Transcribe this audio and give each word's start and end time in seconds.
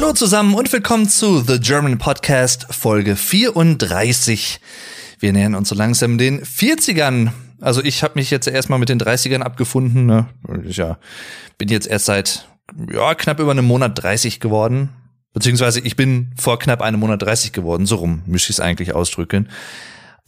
Hallo 0.00 0.12
zusammen 0.12 0.54
und 0.54 0.72
willkommen 0.72 1.08
zu 1.08 1.40
The 1.40 1.58
German 1.58 1.98
Podcast 1.98 2.68
Folge 2.70 3.16
34. 3.16 4.60
Wir 5.18 5.32
nähern 5.32 5.56
uns 5.56 5.70
so 5.70 5.74
langsam 5.74 6.18
den 6.18 6.40
40ern. 6.40 7.32
Also 7.60 7.82
ich 7.82 8.04
habe 8.04 8.14
mich 8.14 8.30
jetzt 8.30 8.46
erstmal 8.46 8.78
mit 8.78 8.90
den 8.90 9.00
30ern 9.00 9.40
abgefunden. 9.40 10.06
Ne? 10.06 10.28
Ich 10.64 10.76
ja, 10.76 10.98
bin 11.58 11.68
jetzt 11.68 11.88
erst 11.88 12.04
seit 12.04 12.46
ja, 12.92 13.12
knapp 13.16 13.40
über 13.40 13.50
einem 13.50 13.64
Monat 13.64 14.00
30 14.00 14.38
geworden. 14.38 14.90
Beziehungsweise 15.32 15.80
ich 15.80 15.96
bin 15.96 16.30
vor 16.38 16.60
knapp 16.60 16.80
einem 16.80 17.00
Monat 17.00 17.20
30 17.22 17.52
geworden. 17.52 17.84
So 17.84 17.96
rum 17.96 18.22
müsste 18.24 18.52
ich 18.52 18.58
es 18.58 18.60
eigentlich 18.60 18.94
ausdrücken. 18.94 19.48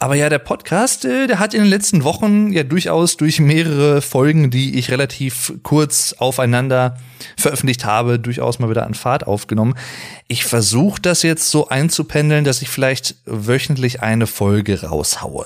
Aber 0.01 0.15
ja, 0.15 0.29
der 0.29 0.39
Podcast, 0.39 1.05
äh, 1.05 1.27
der 1.27 1.37
hat 1.37 1.53
in 1.53 1.61
den 1.61 1.69
letzten 1.69 2.03
Wochen 2.03 2.51
ja 2.51 2.63
durchaus 2.63 3.17
durch 3.17 3.39
mehrere 3.39 4.01
Folgen, 4.01 4.49
die 4.49 4.79
ich 4.79 4.89
relativ 4.89 5.53
kurz 5.61 6.13
aufeinander 6.17 6.97
veröffentlicht 7.37 7.85
habe, 7.85 8.17
durchaus 8.17 8.57
mal 8.57 8.67
wieder 8.67 8.87
an 8.87 8.95
Fahrt 8.95 9.27
aufgenommen. 9.27 9.75
Ich 10.27 10.43
versuche 10.43 10.99
das 10.99 11.21
jetzt 11.21 11.51
so 11.51 11.67
einzupendeln, 11.67 12.43
dass 12.43 12.63
ich 12.63 12.69
vielleicht 12.69 13.17
wöchentlich 13.25 14.01
eine 14.01 14.25
Folge 14.25 14.81
raushaue. 14.81 15.45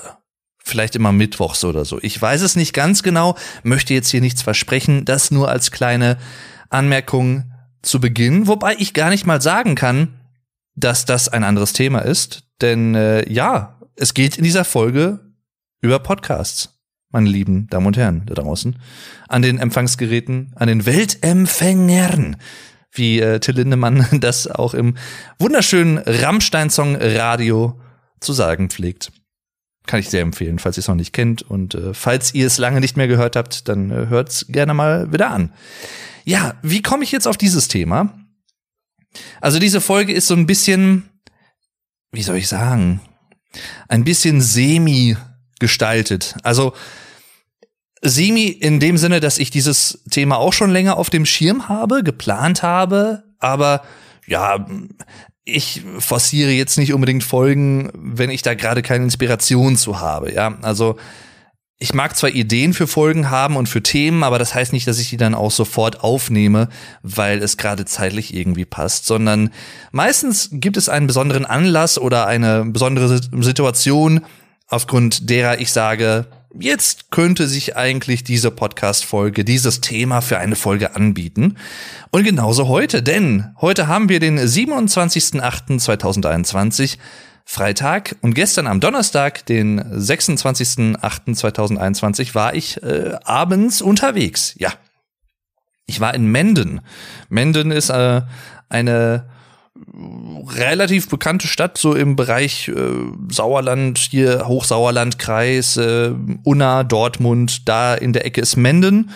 Vielleicht 0.64 0.96
immer 0.96 1.12
mittwochs 1.12 1.62
oder 1.62 1.84
so. 1.84 1.98
Ich 2.00 2.20
weiß 2.20 2.40
es 2.40 2.56
nicht 2.56 2.72
ganz 2.72 3.02
genau, 3.02 3.36
möchte 3.62 3.92
jetzt 3.92 4.08
hier 4.08 4.22
nichts 4.22 4.40
versprechen. 4.40 5.04
Das 5.04 5.30
nur 5.30 5.50
als 5.50 5.70
kleine 5.70 6.16
Anmerkung 6.70 7.52
zu 7.82 8.00
Beginn, 8.00 8.46
wobei 8.46 8.74
ich 8.78 8.94
gar 8.94 9.10
nicht 9.10 9.26
mal 9.26 9.42
sagen 9.42 9.74
kann, 9.74 10.18
dass 10.74 11.04
das 11.04 11.28
ein 11.28 11.44
anderes 11.44 11.74
Thema 11.74 11.98
ist. 11.98 12.44
Denn 12.62 12.94
äh, 12.94 13.30
ja, 13.30 13.75
es 13.96 14.14
geht 14.14 14.36
in 14.36 14.44
dieser 14.44 14.64
Folge 14.64 15.20
über 15.80 15.98
Podcasts, 15.98 16.80
meine 17.10 17.28
lieben 17.28 17.66
Damen 17.68 17.86
und 17.86 17.96
Herren 17.96 18.26
da 18.26 18.34
draußen. 18.34 18.78
An 19.28 19.42
den 19.42 19.58
Empfangsgeräten, 19.58 20.52
an 20.54 20.68
den 20.68 20.86
Weltempfängern, 20.86 22.36
wie 22.92 23.20
äh, 23.20 23.40
Till 23.40 23.56
Lindemann 23.56 24.06
das 24.20 24.46
auch 24.46 24.74
im 24.74 24.96
wunderschönen 25.38 25.98
Rammstein-Song 25.98 26.96
Radio 26.96 27.80
zu 28.20 28.32
sagen 28.32 28.70
pflegt. 28.70 29.12
Kann 29.86 30.00
ich 30.00 30.10
sehr 30.10 30.22
empfehlen, 30.22 30.58
falls 30.58 30.76
ihr 30.76 30.80
es 30.80 30.88
noch 30.88 30.94
nicht 30.94 31.12
kennt. 31.12 31.42
Und 31.42 31.74
äh, 31.74 31.94
falls 31.94 32.34
ihr 32.34 32.46
es 32.46 32.58
lange 32.58 32.80
nicht 32.80 32.96
mehr 32.96 33.08
gehört 33.08 33.36
habt, 33.36 33.68
dann 33.68 33.90
äh, 33.90 34.06
hört's 34.08 34.46
gerne 34.48 34.74
mal 34.74 35.12
wieder 35.12 35.30
an. 35.30 35.52
Ja, 36.24 36.54
wie 36.62 36.82
komme 36.82 37.04
ich 37.04 37.12
jetzt 37.12 37.28
auf 37.28 37.36
dieses 37.36 37.68
Thema? 37.68 38.12
Also 39.40 39.58
diese 39.58 39.80
Folge 39.80 40.12
ist 40.12 40.26
so 40.26 40.34
ein 40.34 40.46
bisschen, 40.46 41.08
wie 42.10 42.22
soll 42.22 42.36
ich 42.36 42.48
sagen, 42.48 43.00
ein 43.88 44.04
bisschen 44.04 44.40
semi 44.40 45.16
gestaltet. 45.58 46.36
Also 46.42 46.72
semi 48.02 48.46
in 48.46 48.80
dem 48.80 48.96
Sinne, 48.96 49.20
dass 49.20 49.38
ich 49.38 49.50
dieses 49.50 50.02
Thema 50.10 50.36
auch 50.36 50.52
schon 50.52 50.70
länger 50.70 50.96
auf 50.96 51.10
dem 51.10 51.26
Schirm 51.26 51.68
habe, 51.68 52.02
geplant 52.02 52.62
habe, 52.62 53.24
aber 53.38 53.82
ja, 54.26 54.66
ich 55.44 55.82
forciere 55.98 56.50
jetzt 56.50 56.76
nicht 56.76 56.92
unbedingt 56.92 57.22
Folgen, 57.22 57.90
wenn 57.94 58.30
ich 58.30 58.42
da 58.42 58.54
gerade 58.54 58.82
keine 58.82 59.04
Inspiration 59.04 59.76
zu 59.76 60.00
habe, 60.00 60.32
ja. 60.32 60.58
Also 60.62 60.96
ich 61.78 61.92
mag 61.92 62.16
zwar 62.16 62.30
Ideen 62.30 62.72
für 62.72 62.86
Folgen 62.86 63.28
haben 63.30 63.56
und 63.56 63.68
für 63.68 63.82
Themen, 63.82 64.22
aber 64.22 64.38
das 64.38 64.54
heißt 64.54 64.72
nicht, 64.72 64.86
dass 64.86 64.98
ich 64.98 65.10
die 65.10 65.18
dann 65.18 65.34
auch 65.34 65.50
sofort 65.50 66.02
aufnehme, 66.02 66.70
weil 67.02 67.42
es 67.42 67.58
gerade 67.58 67.84
zeitlich 67.84 68.34
irgendwie 68.34 68.64
passt, 68.64 69.04
sondern 69.06 69.50
meistens 69.92 70.48
gibt 70.52 70.78
es 70.78 70.88
einen 70.88 71.06
besonderen 71.06 71.44
Anlass 71.44 71.98
oder 71.98 72.26
eine 72.26 72.64
besondere 72.64 73.20
Situation, 73.42 74.22
aufgrund 74.68 75.28
derer 75.28 75.60
ich 75.60 75.70
sage, 75.70 76.26
jetzt 76.58 77.10
könnte 77.10 77.46
sich 77.46 77.76
eigentlich 77.76 78.24
diese 78.24 78.50
Podcast-Folge, 78.50 79.44
dieses 79.44 79.82
Thema 79.82 80.22
für 80.22 80.38
eine 80.38 80.56
Folge 80.56 80.96
anbieten. 80.96 81.58
Und 82.10 82.24
genauso 82.24 82.68
heute, 82.68 83.02
denn 83.02 83.54
heute 83.60 83.86
haben 83.86 84.08
wir 84.08 84.18
den 84.18 84.38
27.08.2021 84.38 86.96
Freitag 87.48 88.16
und 88.22 88.34
gestern 88.34 88.66
am 88.66 88.80
Donnerstag, 88.80 89.46
den 89.46 89.80
26.08.2021, 89.80 92.34
war 92.34 92.54
ich 92.54 92.82
äh, 92.82 93.12
abends 93.24 93.80
unterwegs. 93.80 94.56
Ja, 94.58 94.72
ich 95.86 96.00
war 96.00 96.12
in 96.12 96.26
Menden. 96.26 96.80
Menden 97.28 97.70
ist 97.70 97.90
äh, 97.90 98.22
eine 98.68 99.26
relativ 100.56 101.08
bekannte 101.08 101.46
Stadt, 101.46 101.78
so 101.78 101.94
im 101.94 102.16
Bereich 102.16 102.66
äh, 102.68 102.74
Sauerland, 103.30 103.98
hier 103.98 104.48
Hochsauerlandkreis, 104.48 105.76
äh, 105.76 106.10
Unna, 106.42 106.82
Dortmund, 106.82 107.68
da 107.68 107.94
in 107.94 108.12
der 108.12 108.26
Ecke 108.26 108.40
ist 108.40 108.56
Menden. 108.56 109.10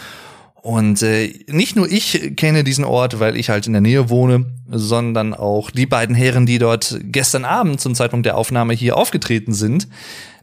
Und 0.62 1.00
äh, 1.00 1.32
nicht 1.47 1.75
nur 1.75 1.91
ich 1.91 2.37
kenne 2.37 2.65
diesen 2.65 2.84
Ort, 2.84 3.19
weil 3.19 3.37
ich 3.37 3.48
halt 3.48 3.66
in 3.66 3.72
der 3.72 3.81
Nähe 3.81 4.10
wohne, 4.10 4.44
sondern 4.69 5.32
auch 5.32 5.71
die 5.71 5.87
beiden 5.87 6.15
Herren, 6.15 6.44
die 6.44 6.59
dort 6.59 6.98
gestern 7.03 7.47
Abend 7.47 7.81
zum 7.81 7.94
Zeitpunkt 7.94 8.26
der 8.26 8.37
Aufnahme 8.37 8.75
hier 8.75 8.98
aufgetreten 8.98 9.54
sind, 9.54 9.88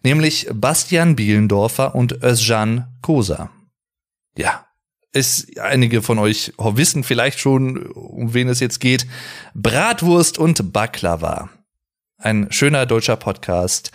nämlich 0.02 0.48
Bastian 0.52 1.16
Bielendorfer 1.16 1.94
und 1.94 2.24
Özcan 2.24 2.88
Kosa. 3.04 3.52
Ja, 4.36 4.66
ist 5.14 5.60
einige 5.60 6.02
von 6.02 6.18
euch 6.18 6.54
wissen 6.58 7.04
vielleicht 7.04 7.40
schon, 7.40 7.86
um 7.86 8.34
wen 8.34 8.50
es 8.50 8.60
jetzt 8.60 8.80
geht. 8.80 9.06
Bratwurst 9.54 10.40
und 10.40 10.74
Baklava. 10.74 11.50
Ein 12.18 12.48
schöner 12.50 12.88
deutscher 12.88 13.18
Podcast 13.18 13.92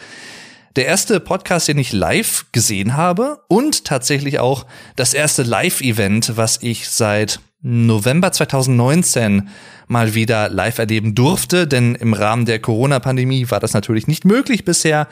der 0.77 0.87
erste 0.87 1.21
Podcast, 1.21 1.69
den 1.69 1.79
ich 1.79 1.93
live 1.93 2.47
gesehen 2.53 2.97
habe 2.97 3.41
und 3.49 3.85
tatsächlich 3.85 4.39
auch 4.39 4.67
das 4.97 5.15
erste 5.15 5.43
Live-Event, 5.43 6.37
was 6.37 6.59
ich 6.63 6.89
seit 6.89 7.41
November 7.61 8.33
2019 8.33 9.49
mal 9.87 10.15
wieder 10.15 10.49
live 10.49 10.79
erleben 10.79 11.15
durfte, 11.15 11.67
denn 11.67 11.95
im 11.95 12.15
Rahmen 12.15 12.45
der 12.45 12.59
Corona-Pandemie 12.59 13.51
war 13.51 13.61
das 13.61 13.75
natürlich 13.75 14.09
nicht 14.09 14.25
möglich 14.25 14.65
bisher, 14.65 15.07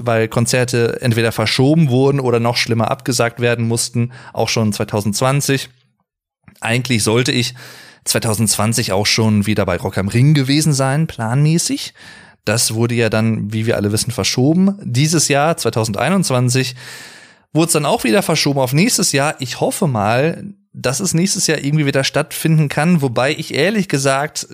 weil 0.00 0.28
Konzerte 0.28 1.00
entweder 1.00 1.32
verschoben 1.32 1.88
wurden 1.88 2.20
oder 2.20 2.38
noch 2.38 2.56
schlimmer 2.56 2.90
abgesagt 2.90 3.40
werden 3.40 3.66
mussten, 3.66 4.12
auch 4.32 4.48
schon 4.48 4.72
2020. 4.72 5.70
Eigentlich 6.60 7.02
sollte 7.02 7.32
ich 7.32 7.54
2020 8.04 8.92
auch 8.92 9.06
schon 9.06 9.46
wieder 9.46 9.66
bei 9.66 9.76
Rock 9.76 9.98
am 9.98 10.08
Ring 10.08 10.34
gewesen 10.34 10.72
sein, 10.72 11.06
planmäßig. 11.06 11.94
Das 12.44 12.74
wurde 12.74 12.94
ja 12.94 13.10
dann, 13.10 13.52
wie 13.52 13.66
wir 13.66 13.76
alle 13.76 13.92
wissen, 13.92 14.10
verschoben. 14.10 14.78
Dieses 14.82 15.28
Jahr, 15.28 15.56
2021, 15.56 16.74
wurde 17.52 17.66
es 17.66 17.72
dann 17.72 17.86
auch 17.86 18.04
wieder 18.04 18.22
verschoben 18.22 18.60
auf 18.60 18.72
nächstes 18.72 19.12
Jahr. 19.12 19.36
Ich 19.38 19.60
hoffe 19.60 19.86
mal, 19.86 20.44
dass 20.72 21.00
es 21.00 21.14
nächstes 21.14 21.46
Jahr 21.46 21.58
irgendwie 21.58 21.86
wieder 21.86 22.04
stattfinden 22.04 22.68
kann, 22.68 23.02
wobei 23.02 23.32
ich 23.32 23.54
ehrlich 23.54 23.88
gesagt 23.88 24.46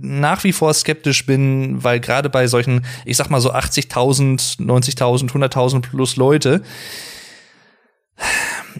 nach 0.00 0.42
wie 0.44 0.52
vor 0.52 0.72
skeptisch 0.72 1.26
bin, 1.26 1.82
weil 1.84 2.00
gerade 2.00 2.30
bei 2.30 2.46
solchen, 2.46 2.84
ich 3.04 3.16
sag 3.16 3.30
mal 3.30 3.40
so 3.40 3.52
80.000, 3.52 4.60
90.000, 4.60 5.30
100.000 5.30 5.82
plus 5.82 6.16
Leute 6.16 6.62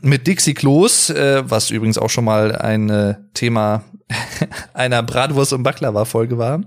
mit 0.03 0.27
Dixie 0.27 0.55
Klos, 0.55 1.11
äh, 1.11 1.43
was 1.45 1.71
übrigens 1.71 1.99
auch 1.99 2.11
schon 2.11 2.25
mal 2.25 2.57
ein 2.57 2.89
äh, 2.91 3.15
Thema 3.35 3.85
einer 4.75 5.03
Bratwurst- 5.03 5.53
und 5.53 5.63
Baklava-Folge 5.63 6.39
war. 6.39 6.63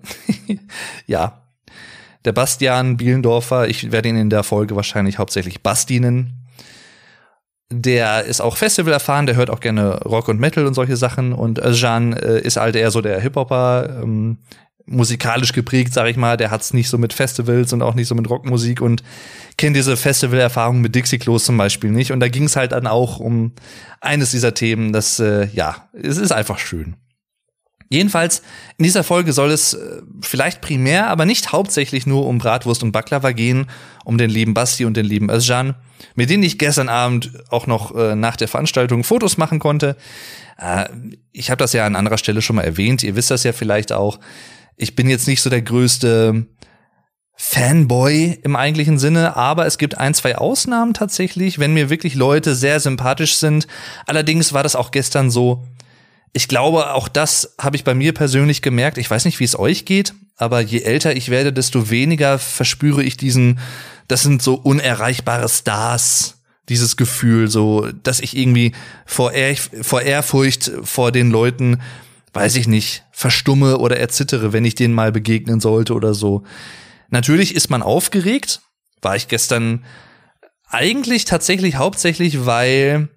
ja, 1.07 1.48
der 2.25 2.33
Bastian 2.33 2.97
Bielendorfer, 2.97 3.67
ich 3.67 3.91
werde 3.91 4.09
ihn 4.09 4.17
in 4.17 4.29
der 4.29 4.43
Folge 4.43 4.75
wahrscheinlich 4.75 5.17
hauptsächlich 5.17 5.61
Basti 5.61 5.99
nennen. 5.99 6.33
Der 7.71 8.25
ist 8.25 8.41
auch 8.41 8.57
Festival 8.57 8.93
erfahren, 8.93 9.27
der 9.27 9.35
hört 9.35 9.49
auch 9.49 9.59
gerne 9.59 9.99
Rock 10.01 10.27
und 10.27 10.39
Metal 10.39 10.65
und 10.65 10.73
solche 10.73 10.97
Sachen. 10.97 11.33
Und 11.33 11.61
Jean 11.73 12.13
äh, 12.13 12.39
ist 12.39 12.57
halt 12.57 12.75
eher 12.75 12.89
so 12.89 13.01
der 13.01 13.21
Hip-Hopper, 13.21 14.01
ähm, 14.01 14.37
musikalisch 14.89 15.53
geprägt, 15.53 15.93
sag 15.93 16.07
ich 16.07 16.17
mal. 16.17 16.35
Der 16.35 16.51
hat's 16.51 16.73
nicht 16.73 16.89
so 16.89 16.97
mit 16.97 17.13
Festivals 17.13 17.71
und 17.71 17.81
auch 17.81 17.93
nicht 17.93 18.07
so 18.07 18.15
mit 18.15 18.29
Rockmusik 18.29 18.81
und 18.81 19.03
kennt 19.57 19.75
diese 19.75 19.95
Festival-Erfahrung 19.95 20.81
mit 20.81 20.95
Dixie 20.95 21.19
Klos 21.19 21.45
zum 21.45 21.57
Beispiel 21.57 21.91
nicht. 21.91 22.11
Und 22.11 22.19
da 22.19 22.27
ging 22.27 22.45
es 22.45 22.55
halt 22.55 22.71
dann 22.71 22.87
auch 22.87 23.19
um 23.19 23.53
eines 24.01 24.31
dieser 24.31 24.53
Themen, 24.53 24.91
das, 24.91 25.19
äh, 25.19 25.47
ja, 25.53 25.89
es 25.93 26.17
ist 26.17 26.31
einfach 26.31 26.57
schön. 26.57 26.95
Jedenfalls, 27.91 28.43
in 28.77 28.83
dieser 28.83 29.03
Folge 29.03 29.33
soll 29.33 29.49
es 29.49 29.73
äh, 29.73 30.01
vielleicht 30.21 30.61
primär, 30.61 31.07
aber 31.07 31.25
nicht 31.25 31.51
hauptsächlich 31.51 32.05
nur 32.05 32.27
um 32.27 32.37
Bratwurst 32.37 32.83
und 32.83 32.91
Baklava 32.91 33.31
gehen, 33.31 33.65
um 34.05 34.19
den 34.19 34.29
lieben 34.29 34.53
Basti 34.53 34.85
und 34.85 34.95
den 34.95 35.07
lieben 35.07 35.29
Özcan, 35.31 35.73
mit 36.13 36.29
denen 36.29 36.43
ich 36.43 36.59
gestern 36.59 36.87
Abend 36.87 37.31
auch 37.49 37.65
noch 37.65 37.95
äh, 37.95 38.15
nach 38.15 38.35
der 38.35 38.47
Veranstaltung 38.47 39.03
Fotos 39.03 39.37
machen 39.37 39.57
konnte. 39.57 39.97
Äh, 40.59 40.85
ich 41.31 41.49
habe 41.49 41.57
das 41.57 41.73
ja 41.73 41.85
an 41.85 41.95
anderer 41.95 42.19
Stelle 42.19 42.43
schon 42.43 42.57
mal 42.57 42.63
erwähnt, 42.63 43.01
ihr 43.01 43.15
wisst 43.15 43.31
das 43.31 43.43
ja 43.43 43.53
vielleicht 43.53 43.91
auch. 43.91 44.19
Ich 44.77 44.95
bin 44.95 45.09
jetzt 45.09 45.27
nicht 45.27 45.41
so 45.41 45.49
der 45.49 45.63
größte 45.63 46.45
Fanboy 47.35 48.37
im 48.43 48.55
eigentlichen 48.55 48.99
Sinne, 48.99 49.35
aber 49.35 49.65
es 49.65 49.79
gibt 49.79 49.97
ein, 49.97 50.13
zwei 50.13 50.37
Ausnahmen 50.37 50.93
tatsächlich, 50.93 51.57
wenn 51.57 51.73
mir 51.73 51.89
wirklich 51.89 52.13
Leute 52.13 52.53
sehr 52.53 52.79
sympathisch 52.79 53.37
sind. 53.37 53.65
Allerdings 54.05 54.53
war 54.53 54.61
das 54.61 54.75
auch 54.75 54.91
gestern 54.91 55.31
so, 55.31 55.63
ich 56.33 56.47
glaube, 56.47 56.93
auch 56.93 57.07
das 57.07 57.55
habe 57.59 57.75
ich 57.75 57.83
bei 57.83 57.93
mir 57.93 58.13
persönlich 58.13 58.61
gemerkt. 58.61 58.97
Ich 58.97 59.09
weiß 59.09 59.25
nicht, 59.25 59.39
wie 59.39 59.45
es 59.45 59.57
euch 59.57 59.85
geht, 59.85 60.13
aber 60.37 60.61
je 60.61 60.81
älter 60.81 61.15
ich 61.15 61.29
werde, 61.29 61.51
desto 61.51 61.89
weniger 61.89 62.39
verspüre 62.39 63.03
ich 63.03 63.17
diesen, 63.17 63.59
das 64.07 64.21
sind 64.21 64.41
so 64.41 64.55
unerreichbare 64.55 65.49
Stars, 65.49 66.41
dieses 66.69 66.97
Gefühl, 66.97 67.49
so, 67.49 67.87
dass 68.03 68.19
ich 68.19 68.37
irgendwie 68.37 68.73
vor, 69.05 69.31
Ehr 69.33 69.55
vor 69.55 70.03
Ehrfurcht 70.03 70.71
vor 70.83 71.11
den 71.11 71.31
Leuten 71.31 71.79
weiß 72.33 72.55
ich 72.55 72.67
nicht, 72.67 73.03
verstumme 73.11 73.77
oder 73.77 73.97
erzittere, 73.97 74.53
wenn 74.53 74.65
ich 74.65 74.75
denen 74.75 74.93
mal 74.93 75.11
begegnen 75.11 75.59
sollte 75.59 75.93
oder 75.93 76.13
so. 76.13 76.43
Natürlich 77.09 77.55
ist 77.55 77.69
man 77.69 77.81
aufgeregt, 77.81 78.61
war 79.01 79.15
ich 79.15 79.27
gestern 79.27 79.85
eigentlich 80.67 81.25
tatsächlich 81.25 81.75
hauptsächlich, 81.75 82.45
weil 82.45 83.09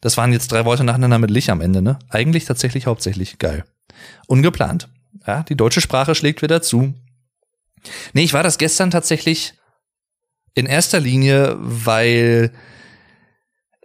das 0.00 0.16
waren 0.16 0.32
jetzt 0.32 0.52
drei 0.52 0.64
Worte 0.64 0.84
nacheinander 0.84 1.18
mit 1.18 1.30
Lich 1.30 1.50
am 1.50 1.60
Ende, 1.60 1.82
ne? 1.82 1.98
Eigentlich 2.08 2.44
tatsächlich 2.44 2.86
hauptsächlich 2.86 3.38
geil. 3.38 3.64
Ungeplant. 4.26 4.88
Ja, 5.26 5.42
die 5.42 5.56
deutsche 5.56 5.80
Sprache 5.80 6.14
schlägt 6.14 6.42
wieder 6.42 6.62
zu. 6.62 6.94
Nee, 8.12 8.22
ich 8.22 8.32
war 8.32 8.42
das 8.42 8.58
gestern 8.58 8.90
tatsächlich 8.90 9.54
in 10.54 10.66
erster 10.66 11.00
Linie, 11.00 11.56
weil 11.58 12.52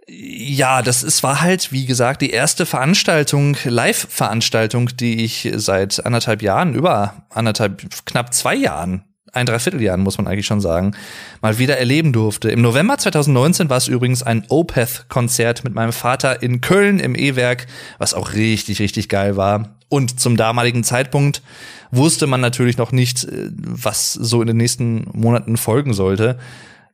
ja, 0.06 0.82
das 0.82 1.02
ist, 1.02 1.22
war 1.22 1.40
halt, 1.40 1.72
wie 1.72 1.86
gesagt, 1.86 2.20
die 2.20 2.30
erste 2.30 2.66
Veranstaltung, 2.66 3.56
Live-Veranstaltung, 3.64 4.88
die 4.96 5.24
ich 5.24 5.50
seit 5.54 6.04
anderthalb 6.04 6.42
Jahren, 6.42 6.74
über 6.74 7.26
anderthalb, 7.30 8.04
knapp 8.04 8.34
zwei 8.34 8.54
Jahren, 8.54 9.13
ein 9.34 9.46
Dreivierteljahren, 9.46 10.00
muss 10.00 10.18
man 10.18 10.26
eigentlich 10.26 10.46
schon 10.46 10.60
sagen, 10.60 10.94
mal 11.40 11.58
wieder 11.58 11.78
erleben 11.78 12.12
durfte. 12.12 12.50
Im 12.50 12.62
November 12.62 12.98
2019 12.98 13.70
war 13.70 13.76
es 13.76 13.88
übrigens 13.88 14.22
ein 14.22 14.44
Opeth-Konzert 14.48 15.64
mit 15.64 15.74
meinem 15.74 15.92
Vater 15.92 16.42
in 16.42 16.60
Köln 16.60 16.98
im 16.98 17.14
E-Werk, 17.14 17.66
was 17.98 18.14
auch 18.14 18.32
richtig, 18.34 18.80
richtig 18.80 19.08
geil 19.08 19.36
war. 19.36 19.76
Und 19.88 20.18
zum 20.18 20.36
damaligen 20.36 20.84
Zeitpunkt 20.84 21.42
wusste 21.90 22.26
man 22.26 22.40
natürlich 22.40 22.76
noch 22.76 22.92
nicht, 22.92 23.24
äh, 23.24 23.50
was 23.52 24.12
so 24.12 24.40
in 24.40 24.48
den 24.48 24.56
nächsten 24.56 25.06
Monaten 25.12 25.56
folgen 25.56 25.94
sollte. 25.94 26.38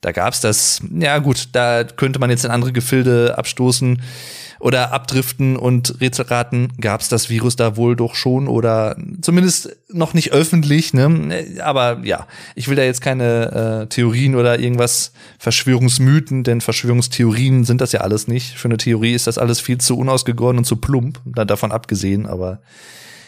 Da 0.00 0.12
gab's 0.12 0.40
das, 0.40 0.80
ja 0.98 1.18
gut, 1.18 1.48
da 1.52 1.84
könnte 1.84 2.18
man 2.18 2.30
jetzt 2.30 2.44
in 2.44 2.50
andere 2.50 2.72
Gefilde 2.72 3.36
abstoßen 3.36 4.00
oder 4.60 4.92
abdriften 4.92 5.56
und 5.56 6.00
Rätselraten. 6.00 6.72
Gab's 6.80 7.08
das 7.08 7.30
Virus 7.30 7.56
da 7.56 7.76
wohl 7.76 7.96
doch 7.96 8.14
schon 8.14 8.46
oder 8.46 8.96
zumindest 9.22 9.76
noch 9.88 10.14
nicht 10.14 10.32
öffentlich, 10.32 10.94
ne? 10.94 11.44
Aber 11.64 12.00
ja, 12.04 12.26
ich 12.54 12.68
will 12.68 12.76
da 12.76 12.82
jetzt 12.82 13.00
keine 13.00 13.82
äh, 13.82 13.86
Theorien 13.88 14.36
oder 14.36 14.60
irgendwas 14.60 15.12
Verschwörungsmythen, 15.38 16.44
denn 16.44 16.60
Verschwörungstheorien 16.60 17.64
sind 17.64 17.80
das 17.80 17.92
ja 17.92 18.02
alles 18.02 18.28
nicht. 18.28 18.56
Für 18.58 18.68
eine 18.68 18.76
Theorie 18.76 19.14
ist 19.14 19.26
das 19.26 19.38
alles 19.38 19.60
viel 19.60 19.78
zu 19.78 19.98
unausgegoren 19.98 20.58
und 20.58 20.64
zu 20.64 20.76
plump, 20.76 21.20
davon 21.24 21.72
abgesehen, 21.72 22.26
aber 22.26 22.60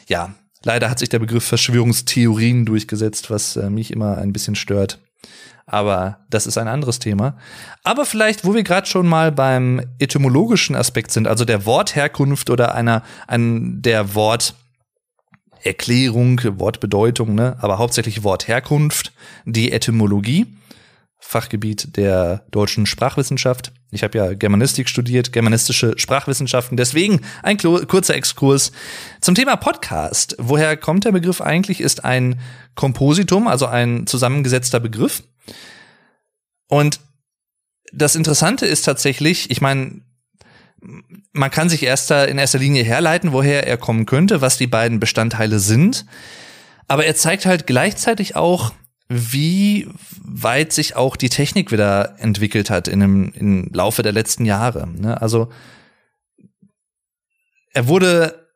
ja, 0.07 0.35
leider 0.65 0.91
hat 0.91 0.99
sich 0.99 1.09
der 1.09 1.19
Begriff 1.19 1.45
Verschwörungstheorien 1.45 2.67
durchgesetzt, 2.67 3.31
was 3.31 3.57
äh, 3.57 3.71
mich 3.71 3.91
immer 3.91 4.19
ein 4.19 4.33
bisschen 4.33 4.55
stört. 4.55 4.99
Aber 5.67 6.19
das 6.29 6.47
ist 6.47 6.59
ein 6.59 6.69
anderes 6.69 6.99
Thema. 6.99 7.39
Aber 7.85 8.05
vielleicht, 8.05 8.45
wo 8.45 8.55
wir 8.55 8.63
gerade 8.63 8.87
schon 8.87 9.07
mal 9.07 9.33
beim 9.33 9.81
etymologischen 9.99 10.77
Aspekt 10.77 11.11
sind, 11.13 11.27
also 11.29 11.45
der 11.45 11.67
Wortherkunft 11.67 12.49
oder 12.51 12.75
einer, 12.75 13.03
ein, 13.27 13.83
der 13.83 14.15
Worterklärung, 14.15 16.41
Wortbedeutung, 16.59 17.35
ne, 17.35 17.57
aber 17.61 17.79
hauptsächlich 17.79 18.25
Wortherkunft, 18.25 19.13
die 19.45 19.73
Etymologie, 19.73 20.47
Fachgebiet 21.25 21.97
der 21.97 22.45
deutschen 22.51 22.85
Sprachwissenschaft. 22.85 23.73
Ich 23.93 24.03
habe 24.03 24.19
ja 24.19 24.35
Germanistik 24.35 24.89
studiert, 24.89 25.33
germanistische 25.33 25.95
Sprachwissenschaften. 25.97 26.77
Deswegen 26.77 27.21
ein 27.43 27.59
kurzer 27.59 28.17
Exkurs 28.17 28.73
zum 29.21 29.35
Thema 29.35 29.57
Podcast. 29.57 30.35
Woher 30.39 30.77
kommt 30.77 31.05
der 31.05 31.13
Begriff 31.13 31.41
eigentlich? 31.41 31.81
Ist 31.81 32.05
ein 32.05 32.41
Kompositum, 32.75 33.47
also 33.47 33.67
ein 33.67 34.07
zusammengesetzter 34.07 34.81
Begriff. 34.81 35.23
Und 36.69 37.01
das 37.93 38.17
Interessante 38.17 38.67
ist 38.67 38.83
tatsächlich, 38.83 39.51
ich 39.51 39.61
meine, 39.61 40.03
man 41.33 41.51
kann 41.51 41.69
sich 41.69 41.83
erst 41.83 42.11
in 42.11 42.39
erster 42.39 42.59
Linie 42.59 42.83
herleiten, 42.83 43.33
woher 43.33 43.67
er 43.67 43.77
kommen 43.77 44.07
könnte, 44.07 44.41
was 44.41 44.59
die 44.59 44.67
beiden 44.67 45.01
Bestandteile 45.01 45.59
sind. 45.59 46.07
Aber 46.89 47.05
er 47.05 47.15
zeigt 47.15 47.47
halt 47.47 47.67
gleichzeitig 47.67 48.37
auch, 48.37 48.73
wie 49.09 49.89
weit 50.23 50.73
sich 50.73 50.97
auch 50.97 51.17
die 51.17 51.29
Technik 51.29 51.71
wieder 51.71 52.19
entwickelt 52.19 52.71
hat 52.71 52.89
in 52.89 53.01
dem, 53.01 53.33
im 53.35 53.71
Laufe 53.73 54.03
der 54.03 54.13
letzten 54.13 54.45
Jahre. 54.45 54.89
Ne? 54.89 55.21
Also 55.21 55.51
er 57.75 57.89
wurde 57.89 58.49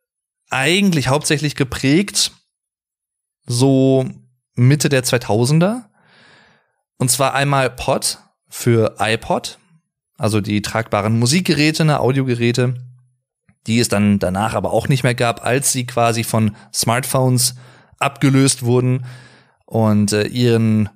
eigentlich 0.49 1.09
hauptsächlich 1.09 1.57
geprägt 1.57 2.33
so 3.47 4.09
Mitte 4.55 4.89
der 4.89 5.05
2000er 5.05 5.85
und 6.99 7.11
zwar 7.11 7.35
einmal 7.35 7.71
Pod 7.71 8.19
für 8.49 8.97
iPod, 8.99 9.59
also 10.17 10.41
die 10.41 10.63
tragbaren 10.63 11.19
Musikgeräte, 11.19 11.85
ne, 11.85 12.01
Audiogeräte, 12.01 12.75
die 13.67 13.81
es 13.81 13.89
dann 13.89 14.19
danach 14.19 14.55
aber 14.55 14.73
auch 14.73 14.89
nicht 14.89 15.03
mehr 15.03 15.15
gab, 15.15 15.45
als 15.45 15.73
sie 15.73 15.87
quasi 15.87 16.25
von 16.25 16.57
Smartphones 16.73 17.57
abgelöst 17.99 18.63
wurden 18.63 19.05
und 19.65 20.13
äh, 20.13 20.27
ihren 20.27 20.89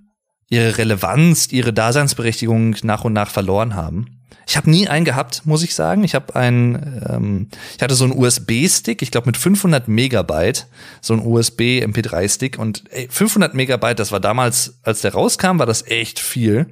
ihre 0.51 0.79
Relevanz, 0.79 1.51
ihre 1.53 1.73
Daseinsberechtigung 1.73 2.77
nach 2.83 3.05
und 3.05 3.13
nach 3.13 3.31
verloren 3.31 3.75
haben. 3.75 4.20
Ich 4.47 4.57
habe 4.57 4.71
nie 4.71 4.89
einen 4.89 5.05
gehabt, 5.05 5.47
muss 5.47 5.63
ich 5.63 5.75
sagen. 5.75 6.05
Ich 6.05 6.15
habe 6.15 6.35
einen, 6.35 7.05
ähm, 7.09 7.49
ich 7.77 7.83
hatte 7.83 7.95
so 7.95 8.05
einen 8.05 8.17
USB-Stick, 8.17 9.03
ich 9.03 9.11
glaube 9.11 9.27
mit 9.27 9.37
500 9.37 9.89
Megabyte, 9.89 10.67
so 11.01 11.15
ein 11.15 11.25
USB 11.25 11.83
MP3-Stick 11.85 12.59
und 12.59 12.85
ey, 12.91 13.09
500 13.11 13.55
Megabyte, 13.55 13.99
das 13.99 14.13
war 14.13 14.21
damals, 14.21 14.79
als 14.83 15.03
der 15.03 15.13
rauskam, 15.13 15.59
war 15.59 15.67
das 15.67 15.87
echt 15.87 16.19
viel. 16.19 16.67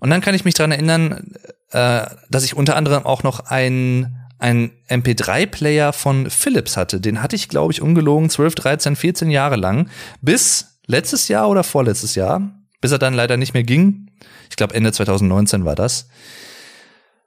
Und 0.00 0.10
dann 0.10 0.20
kann 0.20 0.34
ich 0.34 0.44
mich 0.44 0.54
dran 0.54 0.72
erinnern, 0.72 1.32
äh, 1.70 2.06
dass 2.28 2.44
ich 2.44 2.56
unter 2.56 2.76
anderem 2.76 3.06
auch 3.06 3.22
noch 3.22 3.40
einen 3.40 4.18
ein 4.42 4.72
MP3-Player 4.88 5.92
von 5.92 6.28
Philips 6.28 6.76
hatte. 6.76 7.00
Den 7.00 7.22
hatte 7.22 7.36
ich, 7.36 7.48
glaube 7.48 7.72
ich, 7.72 7.80
ungelogen 7.80 8.28
12, 8.28 8.56
13, 8.56 8.96
14 8.96 9.30
Jahre 9.30 9.54
lang. 9.54 9.88
Bis 10.20 10.78
letztes 10.86 11.28
Jahr 11.28 11.48
oder 11.48 11.62
vorletztes 11.62 12.16
Jahr, 12.16 12.50
bis 12.80 12.90
er 12.90 12.98
dann 12.98 13.14
leider 13.14 13.36
nicht 13.36 13.54
mehr 13.54 13.62
ging. 13.62 14.10
Ich 14.52 14.56
glaube, 14.56 14.74
Ende 14.74 14.92
2019 14.92 15.64
war 15.64 15.74
das. 15.74 16.08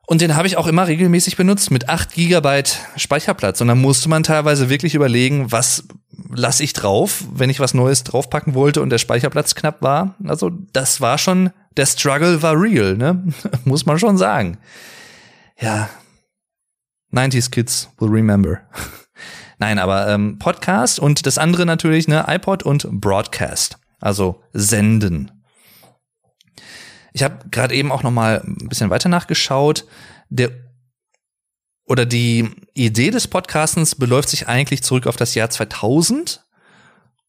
Und 0.06 0.22
den 0.22 0.36
habe 0.36 0.45
ich 0.45 0.57
auch 0.57 0.68
immer 0.68 0.86
regelmäßig 0.86 1.38
benutzt 1.38 1.72
mit 1.72 1.89
8 1.89 2.13
Gigabyte 2.13 2.77
Speicherplatz. 2.98 3.62
Und 3.62 3.68
dann 3.68 3.81
musste 3.81 4.10
man 4.10 4.22
teilweise 4.22 4.69
wirklich 4.69 4.94
überlegen, 4.94 5.51
was 5.51 5.86
lasse 6.30 6.63
ich 6.63 6.74
drauf, 6.74 7.24
wenn 7.33 7.50
ich 7.50 7.60
was 7.60 7.74
Neues 7.74 8.04
draufpacken 8.04 8.54
wollte 8.54 8.83
und 8.83 8.92
der 8.92 9.00
Speicherplatz 9.00 9.56
knapp 9.56 9.81
war. 9.81 10.13
Also 10.27 10.51
das 10.72 11.02
war 11.02 11.18
schon, 11.18 11.49
der 11.78 11.88
Struggle 11.88 12.44
war 12.44 12.54
real, 12.61 12.95
ne? 12.95 13.23
Muss 13.66 13.88
man 13.88 13.97
schon 13.97 14.19
sagen. 14.19 14.59
Ja. 15.59 15.90
90s 17.11 17.49
Kids 17.49 17.90
will 17.97 18.09
remember. 18.09 18.59
Nein, 19.57 19.80
aber 19.80 20.09
ähm, 20.09 20.38
Podcast 20.38 20.99
und 20.99 21.26
das 21.26 21.40
andere 21.40 21.66
natürlich, 21.66 22.07
ne, 22.07 22.26
iPod 22.28 22.61
und 22.61 22.88
Broadcast. 23.02 23.80
Also 23.99 24.44
senden. 24.54 25.31
Ich 27.16 27.24
habe 27.24 27.50
gerade 27.50 27.74
eben 27.74 27.94
auch 27.94 28.04
noch 28.04 28.12
mal 28.12 28.42
ein 28.45 28.68
bisschen 28.68 28.90
weiter 28.90 29.07
nachgeschaut. 29.07 29.86
Der 30.28 30.52
oder 31.86 32.06
die 32.06 32.50
Idee 32.74 33.10
des 33.10 33.30
Podcastens 33.30 33.95
beläuft 33.95 34.28
sich 34.28 34.50
eigentlich 34.50 34.84
zurück 34.84 35.07
auf 35.07 35.16
das 35.16 35.34
Jahr 35.34 35.50
2000. 35.50 36.44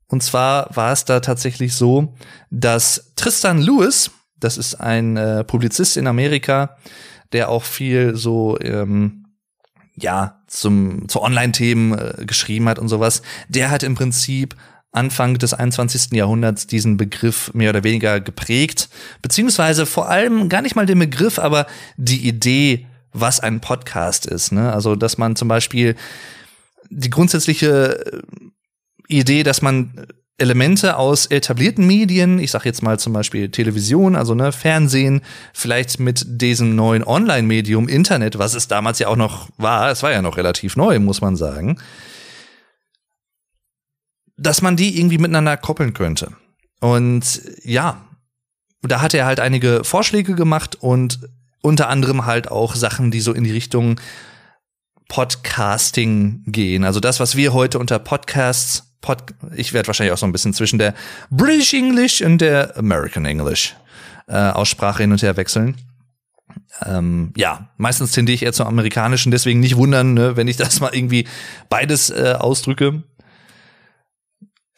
Und 0.08 0.24
zwar 0.24 0.74
war 0.74 0.90
es 0.90 1.04
da 1.04 1.20
tatsächlich 1.20 1.76
so, 1.76 2.16
dass 2.50 3.12
Tristan 3.14 3.58
Lewis, 3.58 4.10
das 4.36 4.58
ist 4.58 4.74
ein 4.74 5.16
äh, 5.16 5.44
Publizist 5.44 5.96
in 5.96 6.08
Amerika, 6.08 6.76
der 7.30 7.48
auch 7.48 7.62
viel 7.62 8.16
so 8.16 8.58
ähm, 8.60 9.28
ja 9.94 10.42
zum 10.48 11.08
zu 11.08 11.22
Online-Themen 11.22 11.96
äh, 11.96 12.24
geschrieben 12.26 12.68
hat 12.68 12.80
und 12.80 12.88
sowas, 12.88 13.22
der 13.48 13.70
hat 13.70 13.84
im 13.84 13.94
Prinzip 13.94 14.56
Anfang 14.92 15.38
des 15.38 15.52
21. 15.52 16.12
Jahrhunderts 16.12 16.66
diesen 16.66 16.96
Begriff 16.96 17.52
mehr 17.54 17.70
oder 17.70 17.84
weniger 17.84 18.20
geprägt, 18.20 18.88
beziehungsweise 19.20 19.84
vor 19.86 20.08
allem 20.08 20.48
gar 20.48 20.62
nicht 20.62 20.76
mal 20.76 20.86
den 20.86 20.98
Begriff, 20.98 21.38
aber 21.38 21.66
die 21.96 22.26
Idee, 22.26 22.86
was 23.12 23.40
ein 23.40 23.60
Podcast 23.60 24.26
ist. 24.26 24.52
Ne? 24.52 24.72
Also, 24.72 24.96
dass 24.96 25.18
man 25.18 25.36
zum 25.36 25.48
Beispiel 25.48 25.96
die 26.90 27.10
grundsätzliche 27.10 27.98
äh, 28.12 28.22
Idee, 29.08 29.42
dass 29.42 29.62
man 29.62 30.06
Elemente 30.38 30.96
aus 30.98 31.26
etablierten 31.26 31.86
Medien, 31.86 32.38
ich 32.38 32.50
sag 32.50 32.66
jetzt 32.66 32.82
mal 32.82 32.98
zum 32.98 33.14
Beispiel 33.14 33.50
Television, 33.50 34.16
also 34.16 34.34
ne, 34.34 34.52
Fernsehen, 34.52 35.22
vielleicht 35.54 35.98
mit 35.98 36.24
diesem 36.26 36.76
neuen 36.76 37.04
Online-Medium 37.04 37.88
Internet, 37.88 38.38
was 38.38 38.54
es 38.54 38.68
damals 38.68 38.98
ja 38.98 39.08
auch 39.08 39.16
noch 39.16 39.48
war, 39.56 39.90
es 39.90 40.02
war 40.02 40.12
ja 40.12 40.20
noch 40.20 40.36
relativ 40.36 40.76
neu, 40.76 40.98
muss 40.98 41.22
man 41.22 41.36
sagen, 41.36 41.78
dass 44.36 44.62
man 44.62 44.76
die 44.76 44.98
irgendwie 44.98 45.18
miteinander 45.18 45.56
koppeln 45.56 45.94
könnte. 45.94 46.32
Und 46.80 47.40
ja, 47.64 48.04
da 48.82 49.00
hat 49.00 49.14
er 49.14 49.26
halt 49.26 49.40
einige 49.40 49.82
Vorschläge 49.84 50.34
gemacht 50.34 50.76
und 50.76 51.20
unter 51.62 51.88
anderem 51.88 52.26
halt 52.26 52.50
auch 52.50 52.74
Sachen, 52.74 53.10
die 53.10 53.20
so 53.20 53.32
in 53.32 53.44
die 53.44 53.52
Richtung 53.52 54.00
Podcasting 55.08 56.42
gehen. 56.46 56.84
Also 56.84 57.00
das, 57.00 57.20
was 57.20 57.36
wir 57.36 57.52
heute 57.52 57.78
unter 57.78 57.98
Podcasts, 57.98 58.84
Pod 59.00 59.24
ich 59.54 59.72
werde 59.72 59.86
wahrscheinlich 59.86 60.12
auch 60.12 60.18
so 60.18 60.26
ein 60.26 60.32
bisschen 60.32 60.54
zwischen 60.54 60.78
der 60.78 60.94
British 61.30 61.74
English 61.74 62.22
und 62.22 62.38
der 62.38 62.76
American 62.76 63.24
English 63.24 63.76
äh, 64.26 64.36
Aussprache 64.36 65.02
hin 65.02 65.12
und 65.12 65.22
her 65.22 65.36
wechseln. 65.36 65.76
Ähm, 66.84 67.32
ja, 67.36 67.70
meistens 67.76 68.12
tendiere 68.12 68.34
ich 68.34 68.42
eher 68.42 68.52
zum 68.52 68.66
amerikanischen, 68.66 69.30
deswegen 69.30 69.60
nicht 69.60 69.76
wundern, 69.76 70.14
ne, 70.14 70.36
wenn 70.36 70.48
ich 70.48 70.56
das 70.56 70.80
mal 70.80 70.94
irgendwie 70.94 71.26
beides 71.68 72.10
äh, 72.10 72.34
ausdrücke. 72.38 73.02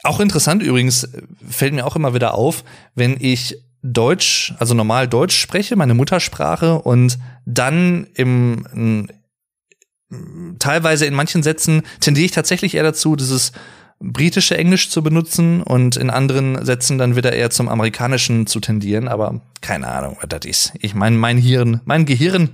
Auch 0.09 0.21
interessant 0.21 0.63
übrigens, 0.63 1.07
fällt 1.47 1.75
mir 1.75 1.85
auch 1.85 1.95
immer 1.95 2.15
wieder 2.15 2.33
auf, 2.33 2.65
wenn 2.95 3.19
ich 3.21 3.59
Deutsch, 3.83 4.55
also 4.59 4.73
normal 4.73 5.07
Deutsch 5.07 5.37
spreche, 5.37 5.77
meine 5.77 5.93
Muttersprache, 5.93 6.79
und 6.79 7.19
dann 7.45 8.07
im, 8.15 9.11
teilweise 10.59 11.05
in 11.05 11.13
manchen 11.13 11.43
Sätzen 11.43 11.83
tendiere 12.01 12.25
ich 12.25 12.31
tatsächlich 12.31 12.75
eher 12.75 12.85
dazu, 12.85 13.17
dieses 13.17 13.53
britische 14.01 14.57
Englisch 14.57 14.89
zu 14.89 15.03
benutzen 15.03 15.63
und 15.63 15.99
in 15.99 16.09
anderen 16.09 16.65
Sätzen 16.65 16.97
dann 16.97 17.15
wieder 17.15 17.35
eher 17.35 17.51
zum 17.51 17.69
amerikanischen 17.69 18.47
zu 18.47 18.61
tendieren, 18.61 19.09
aber 19.09 19.43
keine 19.61 19.89
Ahnung, 19.89 20.17
was 20.23 20.29
das 20.31 20.47
ist. 20.47 20.73
Ich 20.79 20.95
meine, 20.95 21.19
mein 21.19 21.37
Hirn, 21.37 21.83
mein 21.85 22.07
Gehirn 22.07 22.49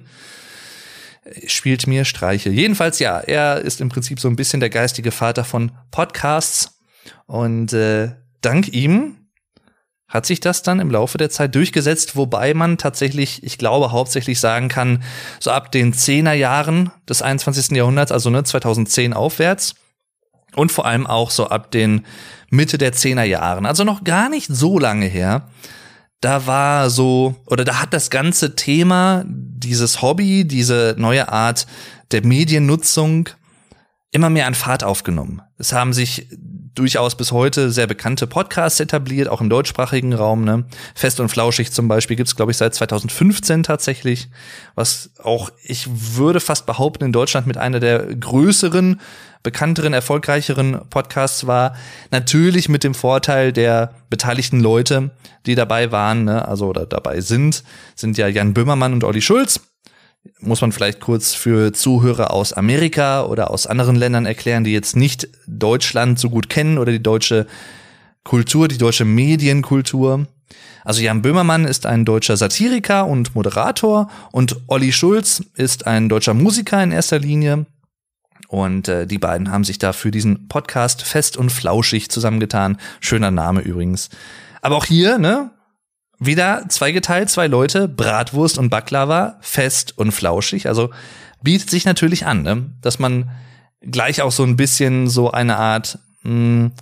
spielt 1.47 1.87
mir 1.87 2.05
Streiche. 2.05 2.51
Jedenfalls 2.51 2.99
ja, 2.99 3.21
er 3.21 3.61
ist 3.61 3.81
im 3.81 3.91
Prinzip 3.91 4.19
so 4.19 4.27
ein 4.27 4.35
bisschen 4.35 4.59
der 4.59 4.71
geistige 4.71 5.13
Vater 5.13 5.45
von 5.45 5.71
Podcasts 5.93 6.74
und 7.27 7.73
äh, 7.73 8.15
dank 8.41 8.69
ihm 8.69 9.17
hat 10.15 10.27
sich 10.27 10.39
das 10.39 10.63
dann 10.63 10.79
im 10.79 10.91
Laufe 10.91 11.19
der 11.19 11.29
Zeit 11.29 11.57
durchgesetzt, 11.57 12.15
wobei 12.15 12.55
man 12.55 12.79
tatsächlich, 12.79 13.43
ich 13.43 13.59
glaube, 13.59 13.91
hauptsächlich 13.91 14.39
sagen 14.39 14.69
kann, 14.69 15.03
so 15.41 15.51
ab 15.51 15.73
den 15.73 15.93
Zehnerjahren 15.93 16.93
des 17.09 17.21
21. 17.21 17.77
Jahrhunderts, 17.77 18.13
also 18.13 18.31
ne, 18.31 18.45
2010 18.45 19.13
aufwärts 19.13 19.75
und 20.55 20.71
vor 20.71 20.87
allem 20.87 21.09
auch 21.09 21.33
so 21.33 21.49
ab 21.49 21.73
den 21.73 22.07
Mitte 22.49 22.79
der 22.79 22.93
Zehnerjahren, 22.93 23.67
also 23.67 23.83
noch 23.83 24.05
gar 24.05 24.29
nicht 24.29 24.47
so 24.49 24.79
lange 24.79 25.07
her, 25.07 25.49
da 26.21 26.47
war 26.47 26.91
so, 26.91 27.35
oder 27.47 27.65
da 27.65 27.83
hat 27.83 27.93
das 27.93 28.09
ganze 28.09 28.55
Thema, 28.55 29.25
dieses 29.27 30.01
Hobby, 30.01 30.47
diese 30.47 30.95
neue 30.97 31.29
Art 31.31 31.67
der 32.13 32.25
Mediennutzung 32.25 33.29
immer 34.13 34.31
mehr 34.31 34.47
an 34.47 34.55
Fahrt 34.55 34.85
aufgenommen. 34.85 35.43
Es 35.59 35.73
haben 35.73 35.93
sich 35.93 36.29
durchaus 36.75 37.17
bis 37.17 37.33
heute 37.33 37.71
sehr 37.71 37.87
bekannte 37.87 38.27
Podcasts 38.27 38.81
etabliert, 38.81 39.29
auch 39.29 39.41
im 39.41 39.49
deutschsprachigen 39.49 40.13
Raum. 40.13 40.45
Ne? 40.45 40.65
Fest 40.95 41.21
und 41.21 41.29
Flauschig 41.29 41.73
zum 41.73 41.89
Beispiel 41.89 42.17
gibt's 42.17 42.37
glaube 42.37 42.51
ich, 42.51 42.57
seit 42.57 42.75
2015 42.75 43.63
tatsächlich, 43.63 44.29
was 44.75 45.11
auch, 45.23 45.51
ich 45.63 45.89
würde 46.17 46.41
fast 46.41 46.67
behaupten, 46.67 47.05
in 47.05 47.13
Deutschland 47.13 47.47
mit 47.47 47.57
einer 47.57 47.81
der 47.81 48.15
größeren, 48.15 49.01
bekannteren, 49.43 49.93
erfolgreicheren 49.93 50.81
Podcasts 50.91 51.47
war. 51.47 51.77
Natürlich 52.11 52.69
mit 52.69 52.83
dem 52.83 52.95
Vorteil 52.95 53.53
der 53.53 53.95
beteiligten 54.11 54.61
Leute, 54.61 55.11
die 55.47 55.55
dabei 55.55 55.93
waren, 55.93 56.25
ne? 56.25 56.49
also 56.49 56.67
oder 56.67 56.87
dabei 56.87 57.21
sind, 57.21 57.63
sind 57.95 58.19
ja 58.19 58.27
Jan 58.27 58.55
Böhmermann 58.55 58.95
und 58.95 59.05
Olli 59.05 59.23
Schulz 59.23 59.61
muss 60.41 60.61
man 60.61 60.73
vielleicht 60.73 61.01
kurz 61.01 61.35
für 61.35 61.73
Zuhörer 61.73 62.33
aus 62.33 62.53
Amerika 62.53 63.25
oder 63.25 63.51
aus 63.51 63.67
anderen 63.67 63.97
Ländern 63.97 64.27
erklären, 64.27 64.65
die 64.65 64.73
jetzt 64.73 64.97
nicht 64.97 65.29
Deutschland 65.47 66.19
so 66.19 66.31
gut 66.31 66.49
kennen 66.49 66.79
oder 66.79 66.93
die 66.93 67.03
deutsche 67.03 67.47
Kultur, 68.25 68.69
die 68.69 68.79
deutsche 68.79 69.05
Medienkultur. 69.05 70.27
Also 70.85 71.03
Jan 71.03 71.23
Böhmermann 71.23 71.65
ist 71.65 71.87
ein 71.87 72.05
deutscher 72.05 72.37
Satiriker 72.37 73.07
und 73.07 73.35
Moderator 73.35 74.11
und 74.33 74.61
Olli 74.67 74.93
Schulz 74.93 75.43
ist 75.55 75.87
ein 75.87 76.09
deutscher 76.09 76.35
Musiker 76.35 76.83
in 76.83 76.93
erster 76.93 77.19
Linie. 77.19 77.67
Und 78.49 78.89
äh, 78.89 79.07
die 79.07 79.19
beiden 79.19 79.51
haben 79.51 79.65
sich 79.65 79.79
da 79.79 79.93
für 79.93 80.11
diesen 80.11 80.49
Podcast 80.49 81.03
fest 81.03 81.37
und 81.37 81.51
flauschig 81.51 82.11
zusammengetan. 82.11 82.79
Schöner 83.01 83.31
Name 83.31 83.63
übrigens. 83.63 84.11
Aber 84.61 84.77
auch 84.77 84.85
hier, 84.85 85.19
ne, 85.19 85.51
wieder 86.27 86.65
zweigeteilt, 86.69 87.31
zwei 87.31 87.47
Leute, 87.47 87.89
Bratwurst 87.89 88.59
und 88.59 88.71
Baklava, 88.71 89.39
fest 89.41 89.97
und 89.97 90.13
flauschig. 90.13 90.69
Also 90.69 90.91
bietet 91.43 91.71
sich 91.71 91.85
natürlich 91.85 92.27
an, 92.27 92.43
ne? 92.43 92.71
dass 92.81 92.99
man 92.99 93.31
gleich 93.81 94.23
auch 94.23 94.33
so 94.33 94.43
ein 94.45 94.57
bisschen 94.57 95.09
so 95.09 95.31
eine 95.31 95.57
Art 95.57 95.99
mh, 96.23 96.31
hm, 96.31 96.73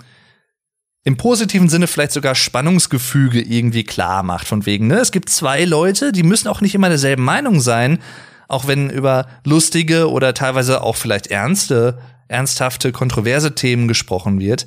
im 1.05 1.17
positiven 1.17 1.69
Sinne 1.69 1.89
vielleicht 1.89 2.13
sogar 2.13 2.35
Spannungsgefüge 2.35 3.41
irgendwie 3.41 3.83
klar 3.85 4.23
macht. 4.23 4.47
Von 4.47 4.67
wegen, 4.67 4.87
ne? 4.87 4.99
Es 4.99 5.11
gibt 5.11 5.31
zwei 5.31 5.65
Leute, 5.65 6.13
die 6.13 6.23
müssen 6.23 6.47
auch 6.47 6.61
nicht 6.61 6.77
immer 6.77 6.89
derselben 6.89 7.25
Meinung 7.25 7.61
sein, 7.61 7.99
auch 8.47 8.69
wenn 8.69 8.89
über 8.89 9.27
lustige 9.45 10.11
oder 10.11 10.33
teilweise 10.33 10.83
auch 10.83 10.95
vielleicht 10.95 11.27
ernste, 11.27 11.99
ernsthafte, 12.29 12.93
kontroverse 12.93 13.55
Themen 13.55 13.89
gesprochen 13.89 14.39
wird. 14.39 14.67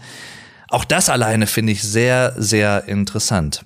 Auch 0.68 0.84
das 0.84 1.10
alleine 1.10 1.48
finde 1.48 1.72
ich 1.72 1.84
sehr, 1.84 2.34
sehr 2.36 2.88
interessant. 2.88 3.64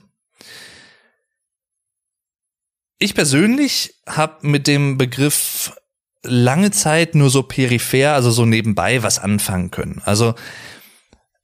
Ich 2.99 3.15
persönlich 3.15 3.95
habe 4.05 4.45
mit 4.45 4.67
dem 4.67 4.97
Begriff 4.97 5.73
lange 6.23 6.71
Zeit 6.71 7.15
nur 7.15 7.29
so 7.29 7.43
peripher, 7.43 8.13
also 8.13 8.29
so 8.29 8.45
nebenbei 8.45 9.01
was 9.03 9.19
anfangen 9.19 9.71
können. 9.71 10.01
Also 10.03 10.35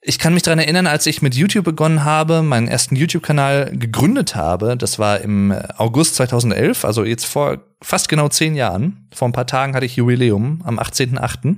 ich 0.01 0.19
kann 0.19 0.33
mich 0.33 0.43
daran 0.43 0.59
erinnern, 0.59 0.85
als 0.85 1.07
ich 1.07 1.21
mit 1.21 1.33
YouTube 1.33 1.63
begonnen 1.63 2.03
habe, 2.03 2.43
meinen 2.43 2.67
ersten 2.67 2.97
YouTube-Kanal 2.97 3.71
gegründet 3.75 4.35
habe. 4.35 4.75
Das 4.77 4.99
war 4.99 5.21
im 5.21 5.51
August 5.77 6.15
2011, 6.15 6.83
also 6.83 7.05
jetzt 7.05 7.25
vor 7.25 7.63
fast 7.81 8.09
genau 8.09 8.27
zehn 8.27 8.53
Jahren. 8.55 9.07
Vor 9.13 9.29
ein 9.29 9.33
paar 9.33 9.47
Tagen 9.47 9.75
hatte 9.75 9.85
ich 9.85 9.95
Jubiläum 9.95 10.61
am 10.65 10.77
18.8. 10.77 11.55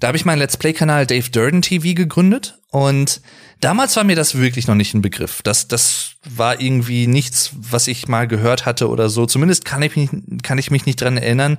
Da 0.00 0.08
habe 0.08 0.16
ich 0.16 0.24
meinen 0.24 0.38
Let's 0.38 0.56
Play-Kanal 0.56 1.06
Dave 1.06 1.30
Durden 1.30 1.60
TV 1.60 1.94
gegründet 1.94 2.58
und 2.70 3.20
damals 3.60 3.96
war 3.96 4.04
mir 4.04 4.16
das 4.16 4.34
wirklich 4.38 4.66
noch 4.66 4.74
nicht 4.74 4.94
ein 4.94 5.02
Begriff. 5.02 5.42
Das, 5.42 5.68
das 5.68 6.12
war 6.24 6.58
irgendwie 6.58 7.06
nichts, 7.06 7.50
was 7.54 7.86
ich 7.86 8.08
mal 8.08 8.26
gehört 8.26 8.64
hatte 8.64 8.88
oder 8.88 9.10
so. 9.10 9.26
Zumindest 9.26 9.66
kann 9.66 9.82
ich 9.82 9.96
mich, 9.96 10.08
kann 10.42 10.56
ich 10.56 10.70
mich 10.70 10.86
nicht 10.86 11.02
dran 11.02 11.18
erinnern. 11.18 11.58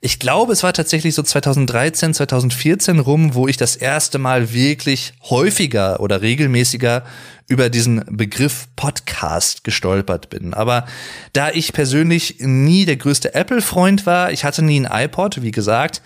Ich 0.00 0.20
glaube, 0.20 0.52
es 0.52 0.62
war 0.62 0.72
tatsächlich 0.72 1.16
so 1.16 1.24
2013, 1.24 2.14
2014 2.14 3.00
rum, 3.00 3.34
wo 3.34 3.48
ich 3.48 3.56
das 3.56 3.74
erste 3.74 4.18
Mal 4.18 4.52
wirklich 4.52 5.14
häufiger 5.28 5.98
oder 5.98 6.22
regelmäßiger 6.22 7.04
über 7.48 7.68
diesen 7.68 8.04
Begriff 8.08 8.68
Podcast 8.76 9.64
gestolpert 9.64 10.30
bin. 10.30 10.54
Aber 10.54 10.86
da 11.32 11.50
ich 11.50 11.72
persönlich 11.72 12.36
nie 12.38 12.84
der 12.84 12.96
größte 12.96 13.34
Apple-Freund 13.34 14.06
war, 14.06 14.30
ich 14.30 14.44
hatte 14.44 14.62
nie 14.62 14.78
ein 14.86 15.06
iPod, 15.06 15.42
wie 15.42 15.50
gesagt, 15.50 16.00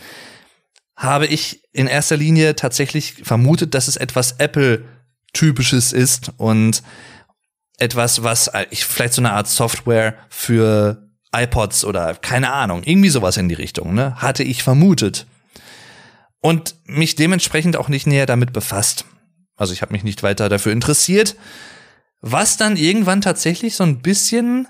habe 0.96 1.26
ich 1.26 1.62
in 1.72 1.86
erster 1.86 2.16
Linie 2.16 2.56
tatsächlich 2.56 3.14
vermutet, 3.22 3.74
dass 3.74 3.86
es 3.86 3.96
etwas 3.96 4.32
Apple-typisches 4.38 5.92
ist 5.92 6.32
und 6.38 6.82
etwas, 7.78 8.22
was 8.22 8.50
ich 8.70 8.86
vielleicht 8.86 9.12
so 9.12 9.20
eine 9.20 9.32
Art 9.32 9.48
Software 9.48 10.14
für 10.30 11.06
iPods 11.34 11.84
oder 11.84 12.14
keine 12.14 12.52
Ahnung, 12.52 12.82
irgendwie 12.84 13.10
sowas 13.10 13.36
in 13.36 13.48
die 13.48 13.54
Richtung, 13.54 13.94
ne, 13.94 14.16
hatte 14.16 14.42
ich 14.42 14.62
vermutet. 14.62 15.26
Und 16.40 16.76
mich 16.84 17.16
dementsprechend 17.16 17.76
auch 17.76 17.88
nicht 17.88 18.06
näher 18.06 18.26
damit 18.26 18.52
befasst. 18.52 19.04
Also 19.56 19.72
ich 19.72 19.82
habe 19.82 19.92
mich 19.92 20.04
nicht 20.04 20.22
weiter 20.22 20.48
dafür 20.48 20.72
interessiert, 20.72 21.36
was 22.20 22.56
dann 22.56 22.76
irgendwann 22.76 23.20
tatsächlich 23.20 23.74
so 23.74 23.84
ein 23.84 24.00
bisschen 24.00 24.68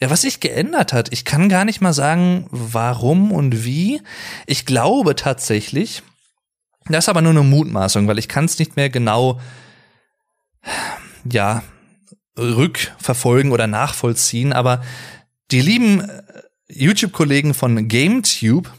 ja, 0.00 0.10
was 0.10 0.22
sich 0.22 0.40
geändert 0.40 0.92
hat, 0.92 1.12
ich 1.12 1.24
kann 1.24 1.48
gar 1.48 1.64
nicht 1.64 1.80
mal 1.80 1.92
sagen, 1.92 2.46
warum 2.50 3.32
und 3.32 3.64
wie. 3.64 4.00
Ich 4.46 4.64
glaube 4.64 5.16
tatsächlich, 5.16 6.02
das 6.86 7.04
ist 7.04 7.08
aber 7.08 7.22
nur 7.22 7.32
eine 7.32 7.42
Mutmaßung, 7.42 8.06
weil 8.06 8.18
ich 8.18 8.28
kann 8.28 8.44
es 8.44 8.58
nicht 8.58 8.76
mehr 8.76 8.90
genau, 8.90 9.40
ja, 11.30 11.62
rückverfolgen 12.38 13.50
oder 13.50 13.66
nachvollziehen, 13.66 14.52
aber 14.52 14.82
die 15.50 15.60
lieben 15.60 16.00
äh, 16.00 16.22
YouTube-Kollegen 16.68 17.54
von 17.54 17.88
GameTube, 17.88 18.70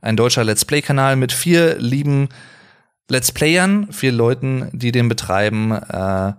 ein 0.00 0.16
deutscher 0.16 0.42
Let's 0.44 0.64
Play-Kanal 0.64 1.16
mit 1.16 1.32
vier 1.32 1.78
lieben 1.78 2.28
Let's 3.08 3.30
Playern, 3.30 3.92
vier 3.92 4.10
Leuten, 4.10 4.68
die 4.72 4.90
den 4.90 5.08
betreiben, 5.08 5.70
äh, 5.70 6.32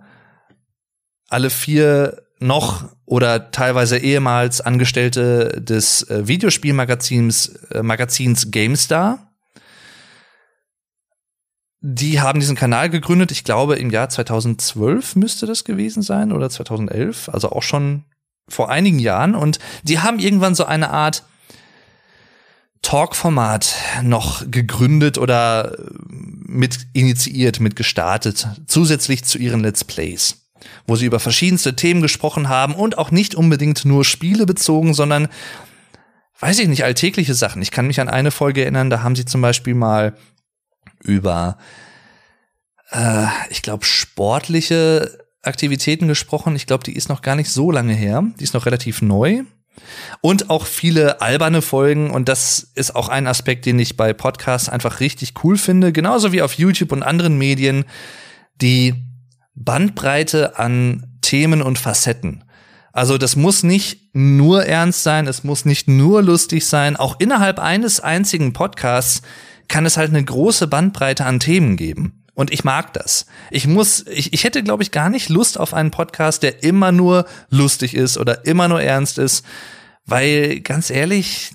alle 1.28 1.50
vier 1.50 2.27
noch 2.40 2.84
oder 3.04 3.50
teilweise 3.50 3.98
ehemals 3.98 4.60
Angestellte 4.60 5.60
des 5.60 6.02
äh, 6.08 6.28
Videospielmagazins 6.28 7.48
äh, 7.72 7.82
Magazins 7.82 8.50
GameStar. 8.50 9.32
Die 11.80 12.20
haben 12.20 12.40
diesen 12.40 12.56
Kanal 12.56 12.90
gegründet, 12.90 13.30
ich 13.30 13.44
glaube 13.44 13.76
im 13.76 13.90
Jahr 13.90 14.08
2012 14.08 15.16
müsste 15.16 15.46
das 15.46 15.64
gewesen 15.64 16.02
sein 16.02 16.32
oder 16.32 16.50
2011, 16.50 17.28
also 17.28 17.50
auch 17.50 17.62
schon 17.62 18.04
vor 18.48 18.68
einigen 18.68 18.98
Jahren. 18.98 19.34
Und 19.34 19.58
die 19.84 20.00
haben 20.00 20.18
irgendwann 20.18 20.54
so 20.56 20.64
eine 20.64 20.90
Art 20.90 21.24
Talk-Format 22.82 23.74
noch 24.02 24.50
gegründet 24.50 25.18
oder 25.18 25.76
mit 26.08 26.78
initiiert, 26.94 27.60
mit 27.60 27.76
gestartet, 27.76 28.48
zusätzlich 28.66 29.24
zu 29.24 29.38
ihren 29.38 29.60
Let's 29.60 29.84
Plays 29.84 30.47
wo 30.86 30.96
sie 30.96 31.06
über 31.06 31.20
verschiedenste 31.20 31.76
Themen 31.76 32.02
gesprochen 32.02 32.48
haben 32.48 32.74
und 32.74 32.98
auch 32.98 33.10
nicht 33.10 33.34
unbedingt 33.34 33.84
nur 33.84 34.04
Spiele 34.04 34.46
bezogen, 34.46 34.94
sondern 34.94 35.28
weiß 36.40 36.58
ich 36.60 36.68
nicht, 36.68 36.84
alltägliche 36.84 37.34
Sachen. 37.34 37.62
Ich 37.62 37.70
kann 37.70 37.86
mich 37.86 38.00
an 38.00 38.08
eine 38.08 38.30
Folge 38.30 38.62
erinnern, 38.62 38.90
da 38.90 39.02
haben 39.02 39.16
sie 39.16 39.24
zum 39.24 39.40
Beispiel 39.40 39.74
mal 39.74 40.16
über, 41.02 41.58
äh, 42.90 43.26
ich 43.50 43.62
glaube, 43.62 43.84
sportliche 43.84 45.18
Aktivitäten 45.42 46.08
gesprochen. 46.08 46.56
Ich 46.56 46.66
glaube, 46.66 46.84
die 46.84 46.94
ist 46.94 47.08
noch 47.08 47.22
gar 47.22 47.36
nicht 47.36 47.50
so 47.50 47.70
lange 47.70 47.94
her. 47.94 48.24
Die 48.38 48.44
ist 48.44 48.54
noch 48.54 48.66
relativ 48.66 49.02
neu. 49.02 49.44
Und 50.20 50.50
auch 50.50 50.66
viele 50.66 51.20
alberne 51.20 51.62
Folgen. 51.62 52.10
Und 52.10 52.28
das 52.28 52.70
ist 52.74 52.94
auch 52.94 53.08
ein 53.08 53.26
Aspekt, 53.26 53.64
den 53.66 53.78
ich 53.78 53.96
bei 53.96 54.12
Podcasts 54.12 54.68
einfach 54.68 55.00
richtig 55.00 55.34
cool 55.44 55.56
finde. 55.56 55.92
Genauso 55.92 56.32
wie 56.32 56.42
auf 56.42 56.54
YouTube 56.54 56.92
und 56.92 57.02
anderen 57.02 57.38
Medien. 57.38 57.84
Die 58.60 58.94
Bandbreite 59.58 60.58
an 60.58 61.18
Themen 61.20 61.62
und 61.62 61.78
Facetten. 61.78 62.44
Also 62.92 63.18
das 63.18 63.36
muss 63.36 63.62
nicht 63.62 64.14
nur 64.14 64.64
ernst 64.64 65.02
sein, 65.02 65.26
es 65.26 65.44
muss 65.44 65.64
nicht 65.64 65.88
nur 65.88 66.22
lustig 66.22 66.66
sein. 66.66 66.96
Auch 66.96 67.16
innerhalb 67.18 67.58
eines 67.58 68.00
einzigen 68.00 68.52
Podcasts 68.52 69.22
kann 69.68 69.84
es 69.86 69.96
halt 69.96 70.10
eine 70.10 70.24
große 70.24 70.66
Bandbreite 70.66 71.24
an 71.24 71.40
Themen 71.40 71.76
geben. 71.76 72.24
Und 72.34 72.52
ich 72.52 72.62
mag 72.64 72.92
das. 72.94 73.26
Ich 73.50 73.66
muss, 73.66 74.06
ich, 74.06 74.32
ich 74.32 74.44
hätte, 74.44 74.62
glaube 74.62 74.82
ich, 74.82 74.92
gar 74.92 75.10
nicht 75.10 75.28
Lust 75.28 75.58
auf 75.58 75.74
einen 75.74 75.90
Podcast, 75.90 76.44
der 76.44 76.62
immer 76.62 76.92
nur 76.92 77.26
lustig 77.50 77.94
ist 77.94 78.16
oder 78.16 78.46
immer 78.46 78.68
nur 78.68 78.80
ernst 78.80 79.18
ist. 79.18 79.44
Weil, 80.06 80.60
ganz 80.60 80.88
ehrlich, 80.88 81.52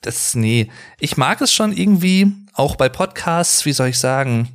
das, 0.00 0.34
nee. 0.34 0.70
Ich 0.98 1.16
mag 1.16 1.40
es 1.42 1.52
schon 1.52 1.72
irgendwie, 1.72 2.32
auch 2.54 2.76
bei 2.76 2.88
Podcasts, 2.88 3.66
wie 3.66 3.72
soll 3.72 3.88
ich 3.88 3.98
sagen, 3.98 4.48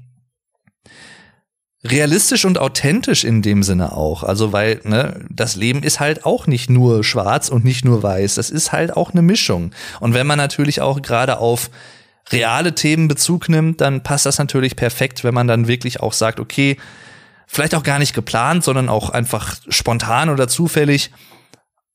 realistisch 1.89 2.45
und 2.45 2.57
authentisch 2.57 3.23
in 3.23 3.41
dem 3.41 3.63
Sinne 3.63 3.93
auch. 3.93 4.23
Also, 4.23 4.53
weil, 4.53 4.81
ne, 4.83 5.25
das 5.29 5.55
Leben 5.55 5.83
ist 5.83 5.99
halt 5.99 6.25
auch 6.25 6.47
nicht 6.47 6.69
nur 6.69 7.03
schwarz 7.03 7.49
und 7.49 7.63
nicht 7.63 7.85
nur 7.85 8.03
weiß. 8.03 8.35
Das 8.35 8.49
ist 8.49 8.71
halt 8.71 8.95
auch 8.95 9.11
eine 9.11 9.21
Mischung. 9.21 9.71
Und 9.99 10.13
wenn 10.13 10.27
man 10.27 10.37
natürlich 10.37 10.81
auch 10.81 11.01
gerade 11.01 11.39
auf 11.39 11.69
reale 12.31 12.75
Themen 12.75 13.07
Bezug 13.07 13.49
nimmt, 13.49 13.81
dann 13.81 14.03
passt 14.03 14.25
das 14.25 14.37
natürlich 14.37 14.75
perfekt, 14.75 15.23
wenn 15.23 15.33
man 15.33 15.47
dann 15.47 15.67
wirklich 15.67 16.01
auch 16.01 16.13
sagt, 16.13 16.39
okay, 16.39 16.77
vielleicht 17.45 17.75
auch 17.75 17.83
gar 17.83 17.99
nicht 17.99 18.13
geplant, 18.13 18.63
sondern 18.63 18.89
auch 18.89 19.09
einfach 19.09 19.55
spontan 19.69 20.29
oder 20.29 20.47
zufällig. 20.47 21.11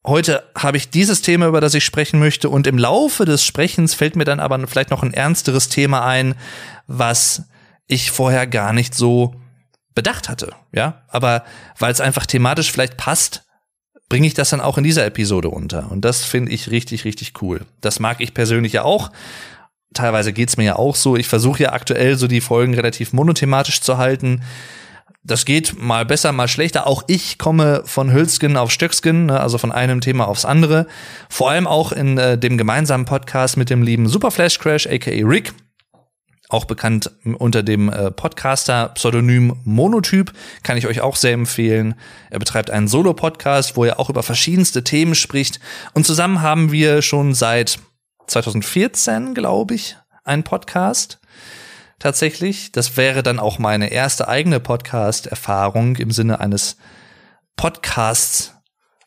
Heute 0.05 0.43
habe 0.57 0.79
ich 0.79 0.91
dieses 0.91 1.23
Thema, 1.23 1.47
über 1.47 1.61
das 1.61 1.75
ich 1.75 1.85
sprechen 1.85 2.19
möchte, 2.19 2.49
und 2.49 2.67
im 2.67 2.79
Laufe 2.79 3.25
des 3.25 3.45
Sprechens 3.45 3.95
fällt 3.95 4.17
mir 4.17 4.25
dann 4.25 4.41
aber 4.41 4.67
vielleicht 4.67 4.91
noch 4.91 5.03
ein 5.03 5.15
ernsteres 5.15 5.69
Thema 5.69 6.05
ein, 6.05 6.35
was 6.87 7.45
ich 7.87 8.11
vorher 8.11 8.47
gar 8.47 8.73
nicht 8.73 8.95
so 8.95 9.35
bedacht 9.95 10.29
hatte, 10.29 10.53
ja. 10.73 11.03
Aber 11.09 11.45
weil 11.79 11.93
es 11.93 12.01
einfach 12.01 12.27
thematisch 12.27 12.73
vielleicht 12.73 12.97
passt, 12.97 13.45
bringe 14.09 14.27
ich 14.27 14.35
das 14.35 14.51
dann 14.51 14.61
auch 14.61 14.77
in 14.77 14.85
dieser 14.85 15.07
Episode 15.07 15.49
unter. 15.49 15.91
Und 15.91 16.05
das 16.05 16.25
finde 16.25 16.53
ich 16.53 16.71
richtig, 16.71 17.05
richtig 17.05 17.41
cool. 17.41 17.63
Das 17.81 17.99
mag 17.99 18.21
ich 18.21 18.35
persönlich 18.35 18.75
ja 18.75 18.83
auch. 18.83 19.11
Teilweise 19.95 20.33
geht's 20.33 20.57
mir 20.57 20.65
ja 20.65 20.77
auch 20.77 20.97
so. 20.97 21.17
Ich 21.17 21.29
versuche 21.29 21.63
ja 21.63 21.73
aktuell 21.73 22.17
so 22.17 22.27
die 22.27 22.41
Folgen 22.41 22.75
relativ 22.75 23.13
monothematisch 23.13 23.81
zu 23.81 23.99
halten. 23.99 24.43
Das 25.25 25.45
geht 25.45 25.81
mal 25.81 26.05
besser, 26.05 26.33
mal 26.33 26.49
schlechter. 26.49 26.87
Auch 26.87 27.05
ich 27.07 27.39
komme 27.39 27.83
von 27.85 28.13
Hülsken 28.13 28.57
auf 28.57 28.71
Stöcksken, 28.71 29.27
ne, 29.27 29.41
also 29.41 29.57
von 29.57 29.71
einem 29.71 30.01
Thema 30.01 30.27
aufs 30.27 30.45
andere. 30.45 30.87
Vor 31.31 31.51
allem 31.51 31.67
auch 31.67 31.93
in 31.93 32.19
äh, 32.19 32.37
dem 32.37 32.59
gemeinsamen 32.59 33.05
Podcast 33.05 33.57
mit 33.57 33.71
dem 33.71 33.83
lieben 33.83 34.09
Superflash 34.09 34.59
Crash, 34.59 34.87
aka 34.87 35.11
Rick 35.11 35.55
auch 36.53 36.65
bekannt 36.65 37.11
unter 37.25 37.63
dem 37.63 37.89
äh, 37.89 38.11
Podcaster-Pseudonym 38.11 39.57
Monotyp, 39.65 40.33
kann 40.63 40.77
ich 40.77 40.87
euch 40.87 41.01
auch 41.01 41.17
sehr 41.17 41.33
empfehlen. 41.33 41.95
Er 42.31 42.39
betreibt 42.39 42.71
einen 42.71 42.89
Solo-Podcast, 42.89 43.77
wo 43.77 43.85
er 43.85 43.99
auch 43.99 44.11
über 44.11 44.23
verschiedenste 44.23 44.85
Themen 44.85 45.15
spricht. 45.15 45.61
Und 45.95 46.07
zusammen 46.07 46.43
haben 46.43 46.73
wir 46.73 47.03
schon 47.03 47.35
seit 47.35 47.79
2014, 48.27 49.35
glaube 49.35 49.75
ich, 49.75 49.97
einen 50.25 50.43
Podcast. 50.43 51.21
Tatsächlich. 51.99 52.73
Das 52.73 52.97
wäre 52.97 53.23
dann 53.23 53.39
auch 53.39 53.59
meine 53.59 53.93
erste 53.93 54.27
eigene 54.27 54.59
Podcast-Erfahrung 54.59 55.97
im 55.97 56.11
Sinne 56.11 56.41
eines 56.41 56.77
Podcasts, 57.57 58.55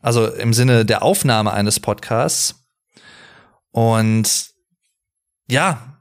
also 0.02 0.28
im 0.28 0.54
Sinne 0.54 0.86
der 0.86 1.04
Aufnahme 1.04 1.52
eines 1.52 1.80
Podcasts. 1.80 2.64
Und 3.72 4.52
ja, 5.50 5.95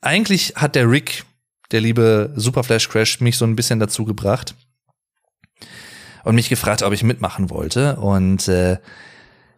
eigentlich 0.00 0.54
hat 0.56 0.74
der 0.74 0.90
Rick, 0.90 1.24
der 1.70 1.80
liebe 1.80 2.32
Superflash 2.36 2.88
Crash, 2.88 3.20
mich 3.20 3.36
so 3.36 3.44
ein 3.44 3.56
bisschen 3.56 3.80
dazu 3.80 4.04
gebracht 4.04 4.54
und 6.24 6.34
mich 6.34 6.48
gefragt, 6.48 6.82
ob 6.82 6.92
ich 6.92 7.02
mitmachen 7.02 7.50
wollte. 7.50 7.96
Und 7.96 8.48
äh, 8.48 8.78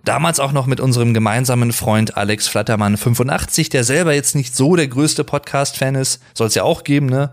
damals 0.05 0.41
auch 0.41 0.53
noch 0.53 0.67
mit 0.67 0.81
unserem 0.81 1.15
gemeinsamen 1.15 1.73
Freund 1.73 2.17
Alex 2.17 2.49
Flattermann 2.49 2.97
85, 2.97 3.69
der 3.69 3.85
selber 3.85 4.15
jetzt 4.15 4.35
nicht 4.35 4.55
so 4.55 4.77
der 4.77 4.89
größte 4.89 5.25
Podcast-Fan 5.25 5.95
ist, 5.95 6.23
soll 6.35 6.49
es 6.49 6.55
ja 6.55 6.63
auch 6.63 6.85
geben, 6.85 7.07
ne? 7.07 7.33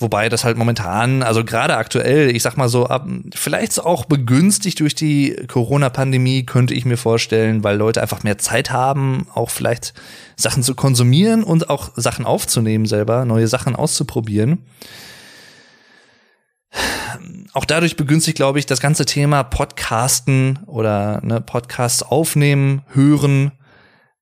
Wobei 0.00 0.28
das 0.28 0.44
halt 0.44 0.56
momentan, 0.56 1.24
also 1.24 1.44
gerade 1.44 1.76
aktuell, 1.76 2.34
ich 2.34 2.42
sag 2.42 2.56
mal 2.56 2.68
so, 2.68 2.86
ab, 2.86 3.06
vielleicht 3.34 3.80
auch 3.80 4.04
begünstigt 4.04 4.78
durch 4.78 4.94
die 4.94 5.34
Corona-Pandemie, 5.48 6.46
könnte 6.46 6.72
ich 6.72 6.84
mir 6.84 6.96
vorstellen, 6.96 7.64
weil 7.64 7.76
Leute 7.76 8.00
einfach 8.00 8.22
mehr 8.22 8.38
Zeit 8.38 8.70
haben, 8.70 9.26
auch 9.34 9.50
vielleicht 9.50 9.94
Sachen 10.36 10.62
zu 10.62 10.76
konsumieren 10.76 11.42
und 11.42 11.68
auch 11.68 11.90
Sachen 11.96 12.26
aufzunehmen 12.26 12.86
selber, 12.86 13.24
neue 13.24 13.48
Sachen 13.48 13.74
auszuprobieren. 13.74 14.64
Auch 17.52 17.64
dadurch 17.64 17.96
begünstigt, 17.96 18.36
glaube 18.36 18.60
ich, 18.60 18.66
das 18.66 18.80
ganze 18.80 19.04
Thema 19.04 19.42
Podcasten 19.42 20.60
oder 20.66 21.20
ne, 21.24 21.40
Podcasts 21.40 22.04
aufnehmen, 22.04 22.82
hören, 22.92 23.50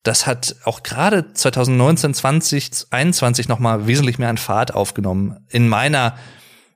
das 0.06 0.26
hat 0.26 0.56
auch 0.64 0.82
gerade 0.82 1.32
2019, 1.32 2.14
20, 2.14 2.70
21 2.90 3.48
noch 3.48 3.58
mal 3.58 3.86
wesentlich 3.86 4.18
mehr 4.18 4.28
an 4.28 4.38
Fahrt 4.38 4.74
aufgenommen. 4.74 5.44
In 5.48 5.68
meiner, 5.68 6.16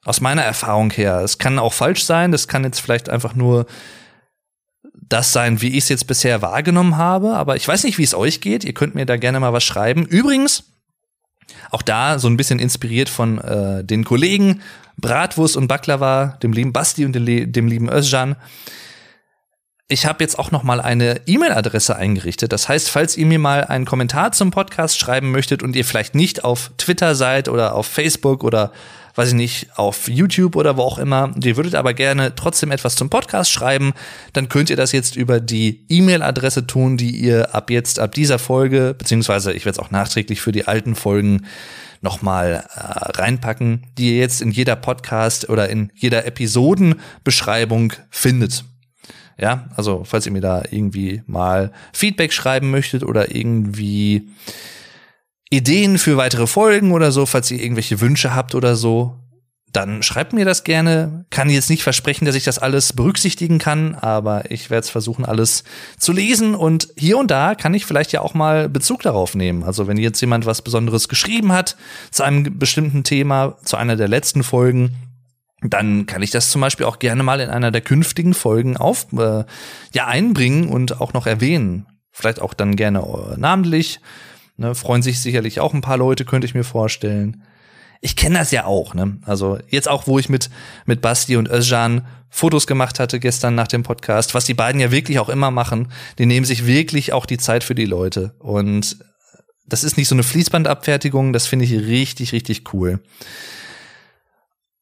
aus 0.05 0.21
meiner 0.21 0.43
Erfahrung 0.43 0.91
her. 0.91 1.21
Es 1.21 1.39
kann 1.39 1.59
auch 1.59 1.73
falsch 1.73 2.05
sein. 2.05 2.33
Das 2.33 2.49
kann 2.49 2.65
jetzt 2.65 2.81
vielleicht 2.81 3.09
einfach 3.09 3.35
nur 3.35 3.67
das 4.95 5.33
sein, 5.33 5.61
wie 5.61 5.69
ich 5.69 5.85
es 5.85 5.89
jetzt 5.89 6.07
bisher 6.07 6.43
wahrgenommen 6.43 6.97
habe. 6.97 7.35
Aber 7.35 7.57
ich 7.57 7.67
weiß 7.67 7.85
nicht, 7.85 7.99
wie 7.99 8.05
es 8.05 8.15
euch 8.15 8.41
geht. 8.41 8.65
Ihr 8.65 8.75
könnt 8.75 8.95
mir 8.95 9.07
da 9.07 9.17
gerne 9.17 9.39
mal 9.39 9.53
was 9.53 9.65
schreiben. 9.65 10.07
Übrigens, 10.07 10.65
auch 11.71 11.83
da 11.83 12.19
so 12.19 12.29
ein 12.29 12.37
bisschen 12.37 12.59
inspiriert 12.59 13.09
von 13.09 13.39
äh, 13.39 13.85
den 13.85 14.05
Kollegen 14.05 14.63
Bratwurst 14.97 15.57
und 15.57 15.69
Baklava, 15.69 16.39
dem 16.43 16.53
lieben 16.53 16.73
Basti 16.73 17.05
und 17.05 17.13
dem, 17.13 17.53
dem 17.53 17.67
lieben 17.69 17.89
Özcan 17.89 18.37
ich 19.91 20.07
habe 20.07 20.23
jetzt 20.23 20.39
auch 20.39 20.53
noch 20.53 20.63
mal 20.63 20.81
eine 20.81 21.21
E-Mail-Adresse 21.27 21.97
eingerichtet. 21.97 22.53
Das 22.53 22.69
heißt, 22.69 22.89
falls 22.89 23.17
ihr 23.17 23.27
mir 23.27 23.41
mal 23.41 23.65
einen 23.65 23.85
Kommentar 23.85 24.31
zum 24.31 24.53
Podcast 24.53 24.99
schreiben 24.99 25.33
möchtet 25.33 25.65
und 25.65 25.75
ihr 25.75 25.85
vielleicht 25.85 26.15
nicht 26.15 26.45
auf 26.45 26.71
Twitter 26.79 27.17
seid 27.17 27.49
oder 27.49 27.75
auf 27.75 27.87
Facebook 27.87 28.45
oder 28.45 28.71
weiß 29.17 29.31
ich 29.31 29.35
nicht, 29.35 29.69
auf 29.77 30.09
YouTube 30.09 30.55
oder 30.55 30.77
wo 30.77 30.83
auch 30.83 30.99
immer, 30.99 31.35
ihr 31.43 31.57
würdet 31.57 31.75
aber 31.75 31.93
gerne 31.93 32.37
trotzdem 32.37 32.71
etwas 32.71 32.95
zum 32.95 33.11
Podcast 33.11 33.51
schreiben, 33.51 33.93
dann 34.33 34.49
könnt 34.49 34.71
ihr 34.71 34.77
das 34.77 34.93
jetzt 34.93 35.17
über 35.17 35.41
die 35.41 35.85
E-Mail-Adresse 35.89 36.69
tun, 36.69 36.97
die 36.97 37.11
ihr 37.11 37.53
ab 37.53 37.71
jetzt, 37.71 37.99
ab 37.99 38.15
dieser 38.15 38.39
Folge, 38.39 38.95
beziehungsweise 38.97 39.53
ich 39.53 39.65
werde 39.65 39.81
es 39.81 39.85
auch 39.85 39.91
nachträglich 39.91 40.41
für 40.41 40.53
die 40.53 40.69
alten 40.69 40.95
Folgen 40.95 41.47
nochmal 42.01 42.65
äh, 42.73 42.81
reinpacken, 42.81 43.89
die 43.99 44.13
ihr 44.13 44.19
jetzt 44.19 44.41
in 44.41 44.53
jeder 44.53 44.77
Podcast 44.77 45.49
oder 45.49 45.69
in 45.69 45.91
jeder 45.97 46.25
Episodenbeschreibung 46.25 47.93
findet. 48.09 48.65
Ja, 49.41 49.69
also 49.75 50.05
falls 50.05 50.27
ihr 50.27 50.33
mir 50.33 50.43
da 50.43 50.63
irgendwie 50.71 51.23
mal 51.27 51.73
Feedback 51.93 52.33
schreiben 52.33 52.71
möchtet 52.71 53.03
oder 53.03 53.35
irgendwie 53.35 54.29
Ideen 55.49 55.99
für 55.99 56.17
weitere 56.17 56.47
Folgen 56.47 56.93
oder 56.93 57.11
so, 57.11 57.25
falls 57.25 57.51
ihr 57.51 57.61
irgendwelche 57.61 58.01
Wünsche 58.01 58.35
habt 58.35 58.55
oder 58.55 58.77
so, 58.77 59.17
dann 59.73 60.03
schreibt 60.03 60.33
mir 60.33 60.45
das 60.45 60.65
gerne. 60.65 61.25
Kann 61.31 61.49
jetzt 61.49 61.71
nicht 61.71 61.83
versprechen, 61.83 62.25
dass 62.25 62.35
ich 62.35 62.45
das 62.45 62.59
alles 62.59 62.93
berücksichtigen 62.93 63.59
kann, 63.59 63.95
aber 63.95 64.51
ich 64.51 64.69
werde 64.69 64.85
es 64.85 64.91
versuchen, 64.91 65.25
alles 65.25 65.65
zu 65.99 66.13
lesen 66.13 66.55
und 66.55 66.89
hier 66.97 67.19
und 67.19 67.31
da 67.31 67.55
kann 67.55 67.73
ich 67.75 67.87
vielleicht 67.87 68.13
ja 68.13 68.21
auch 68.21 68.35
mal 68.35 68.69
Bezug 68.69 69.03
darauf 69.03 69.35
nehmen. 69.35 69.63
Also 69.63 69.87
wenn 69.87 69.97
jetzt 69.97 70.21
jemand 70.21 70.45
was 70.45 70.63
Besonderes 70.63 71.09
geschrieben 71.09 71.53
hat 71.53 71.77
zu 72.11 72.25
einem 72.25 72.59
bestimmten 72.59 73.05
Thema, 73.05 73.57
zu 73.65 73.77
einer 73.77 73.97
der 73.97 74.09
letzten 74.09 74.43
Folgen, 74.43 74.97
dann 75.63 76.07
kann 76.07 76.23
ich 76.23 76.31
das 76.31 76.51
zum 76.51 76.61
Beispiel 76.61 76.87
auch 76.87 76.99
gerne 76.99 77.23
mal 77.23 77.41
in 77.41 77.51
einer 77.51 77.71
der 77.71 77.83
künftigen 77.83 78.35
Folgen 78.35 78.77
auf, 78.77 79.07
äh, 79.13 79.45
ja, 79.93 80.07
einbringen 80.07 80.69
und 80.69 81.01
auch 81.01 81.13
noch 81.13 81.27
erwähnen. 81.27 81.87
Vielleicht 82.13 82.41
auch 82.41 82.55
dann 82.55 82.77
gerne 82.77 83.01
äh, 83.01 83.39
namentlich. 83.39 84.01
Ne, 84.57 84.75
freuen 84.75 85.03
sich 85.03 85.21
sicherlich 85.21 85.61
auch 85.61 85.73
ein 85.73 85.81
paar 85.81 85.97
Leute, 85.97 86.25
könnte 86.25 86.47
ich 86.47 86.55
mir 86.55 86.65
vorstellen. 86.65 87.45
Ich 88.03 88.17
kenne 88.17 88.39
das 88.39 88.51
ja 88.51 88.65
auch, 88.65 88.95
ne? 88.95 89.19
Also 89.25 89.59
jetzt 89.69 89.89
auch, 89.89 90.07
wo 90.07 90.19
ich 90.19 90.29
mit, 90.29 90.51
mit 90.87 91.03
Basti 91.03 91.37
und 91.37 91.49
Özcan 91.49 92.07
Fotos 92.31 92.67
gemacht 92.67 93.01
hatte 93.01 93.21
gestern 93.21 93.55
nach 93.55 93.69
dem 93.69 93.83
Podcast, 93.83 94.35
was 94.35 94.45
die 94.45 94.55
beiden 94.55 94.81
ja 94.81 94.91
wirklich 94.91 95.19
auch 95.19 95.29
immer 95.29 95.51
machen, 95.51 95.89
die 96.19 96.27
nehmen 96.27 96.47
sich 96.47 96.65
wirklich 96.65 97.13
auch 97.13 97.27
die 97.27 97.39
Zeit 97.39 97.65
für 97.65 97.75
die 97.75 97.87
Leute. 97.87 98.35
Und 98.39 98.99
das 99.67 99.85
ist 99.85 99.97
nicht 99.97 100.09
so 100.09 100.15
eine 100.15 100.23
Fließbandabfertigung, 100.23 101.33
das 101.33 101.47
finde 101.47 101.65
ich 101.65 101.73
richtig, 101.73 102.33
richtig 102.33 102.73
cool. 102.73 103.01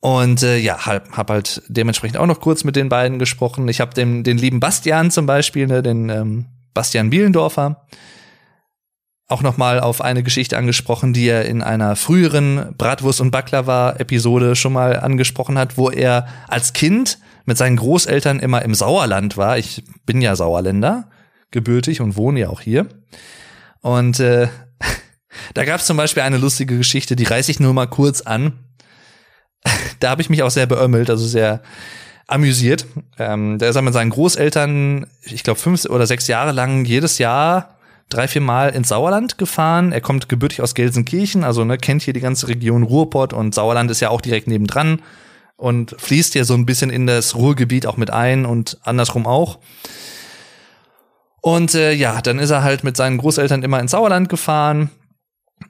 Und 0.00 0.42
äh, 0.42 0.58
ja, 0.58 0.86
hab, 0.86 1.10
hab 1.16 1.30
halt 1.30 1.62
dementsprechend 1.68 2.18
auch 2.18 2.26
noch 2.26 2.40
kurz 2.40 2.62
mit 2.64 2.76
den 2.76 2.88
beiden 2.88 3.18
gesprochen. 3.18 3.66
Ich 3.68 3.80
habe 3.80 3.94
den, 3.94 4.22
den 4.22 4.38
lieben 4.38 4.60
Bastian 4.60 5.10
zum 5.10 5.26
Beispiel, 5.26 5.66
ne, 5.66 5.82
den 5.82 6.08
ähm, 6.08 6.46
Bastian 6.72 7.10
Bielendorfer, 7.10 7.84
auch 9.26 9.42
noch 9.42 9.56
mal 9.56 9.80
auf 9.80 10.00
eine 10.00 10.22
Geschichte 10.22 10.56
angesprochen, 10.56 11.12
die 11.12 11.26
er 11.26 11.44
in 11.46 11.62
einer 11.62 11.96
früheren 11.96 12.74
Bratwurst 12.78 13.20
und 13.20 13.30
Baklava-Episode 13.30 14.56
schon 14.56 14.72
mal 14.72 14.98
angesprochen 14.98 15.58
hat, 15.58 15.76
wo 15.76 15.90
er 15.90 16.28
als 16.46 16.72
Kind 16.72 17.18
mit 17.44 17.58
seinen 17.58 17.76
Großeltern 17.76 18.38
immer 18.38 18.62
im 18.62 18.74
Sauerland 18.74 19.36
war. 19.36 19.58
Ich 19.58 19.84
bin 20.06 20.20
ja 20.20 20.36
Sauerländer. 20.36 21.10
gebürtig 21.50 22.00
und 22.00 22.16
wohne 22.16 22.40
ja 22.40 22.48
auch 22.50 22.60
hier. 22.60 22.86
Und 23.80 24.20
äh, 24.20 24.48
da 25.54 25.64
gab 25.64 25.80
es 25.80 25.86
zum 25.86 25.96
Beispiel 25.96 26.22
eine 26.22 26.38
lustige 26.38 26.76
Geschichte, 26.76 27.16
die 27.16 27.24
reiße 27.24 27.50
ich 27.50 27.58
nur 27.58 27.72
mal 27.72 27.86
kurz 27.86 28.20
an. 28.20 28.67
da 30.00 30.10
habe 30.10 30.22
ich 30.22 30.30
mich 30.30 30.42
auch 30.42 30.50
sehr 30.50 30.66
beömmelt, 30.66 31.10
also 31.10 31.26
sehr 31.26 31.62
amüsiert. 32.26 32.86
Ähm, 33.18 33.58
der 33.58 33.70
ist 33.70 33.80
mit 33.80 33.94
seinen 33.94 34.10
Großeltern, 34.10 35.06
ich 35.22 35.42
glaube 35.42 35.60
fünf 35.60 35.86
oder 35.86 36.06
sechs 36.06 36.26
Jahre 36.28 36.52
lang 36.52 36.84
jedes 36.84 37.18
Jahr 37.18 37.78
drei, 38.08 38.28
vier 38.28 38.40
Mal 38.40 38.70
ins 38.70 38.88
Sauerland 38.88 39.38
gefahren. 39.38 39.92
Er 39.92 40.00
kommt 40.00 40.28
gebürtig 40.28 40.62
aus 40.62 40.74
Gelsenkirchen, 40.74 41.44
also 41.44 41.64
ne, 41.64 41.78
kennt 41.78 42.02
hier 42.02 42.14
die 42.14 42.20
ganze 42.20 42.48
Region 42.48 42.82
Ruhrpott 42.82 43.32
und 43.32 43.54
Sauerland 43.54 43.90
ist 43.90 44.00
ja 44.00 44.10
auch 44.10 44.20
direkt 44.20 44.46
nebendran 44.46 45.02
und 45.56 45.94
fließt 45.98 46.32
hier 46.32 46.44
so 46.44 46.54
ein 46.54 46.66
bisschen 46.66 46.90
in 46.90 47.06
das 47.06 47.34
Ruhrgebiet 47.34 47.86
auch 47.86 47.96
mit 47.96 48.10
ein 48.10 48.46
und 48.46 48.78
andersrum 48.82 49.26
auch. 49.26 49.58
Und 51.40 51.74
äh, 51.74 51.92
ja, 51.92 52.20
dann 52.20 52.38
ist 52.38 52.50
er 52.50 52.62
halt 52.62 52.84
mit 52.84 52.96
seinen 52.96 53.18
Großeltern 53.18 53.62
immer 53.62 53.80
ins 53.80 53.92
Sauerland 53.92 54.28
gefahren 54.28 54.90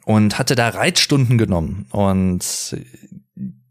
und 0.05 0.39
hatte 0.39 0.55
da 0.55 0.69
Reitstunden 0.69 1.39
genommen. 1.39 1.87
Und 1.91 2.77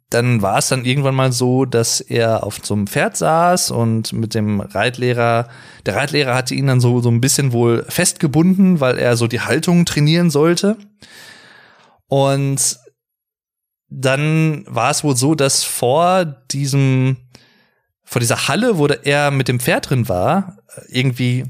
dann 0.10 0.42
war 0.42 0.60
es 0.60 0.70
dann 0.70 0.86
irgendwann 0.86 1.16
mal 1.16 1.34
so, 1.34 1.66
dass 1.66 2.00
er 2.00 2.44
auf 2.44 2.60
so 2.64 2.74
einem 2.74 2.88
Pferd 2.88 3.18
saß 3.18 3.72
und 3.72 4.14
mit 4.14 4.36
dem 4.36 4.62
Reitlehrer, 4.62 5.50
der 5.86 5.96
Reitlehrer 5.96 6.34
hatte 6.34 6.56
ihn 6.56 6.68
dann 6.68 6.80
so, 6.80 7.02
so 7.02 7.10
ein 7.10 7.20
bisschen 7.20 7.52
wohl 7.52 7.86
festgebunden, 7.90 8.80
weil 8.80 8.98
er 8.98 9.18
so 9.18 9.28
die 9.28 9.42
Haltung 9.42 9.86
trainieren 9.86 10.30
sollte. 10.30 10.78
Und 12.08 12.80
dann 13.90 14.64
war 14.68 14.92
es 14.92 15.04
wohl 15.04 15.18
so, 15.18 15.36
dass 15.36 15.66
vor 15.66 16.24
diesem, 16.24 17.18
vor 18.04 18.22
dieser 18.22 18.48
Halle, 18.48 18.78
wo 18.78 18.88
er 18.88 19.32
mit 19.32 19.50
dem 19.50 19.60
Pferd 19.60 19.90
drin 19.90 20.08
war, 20.08 20.58
irgendwie 20.88 21.44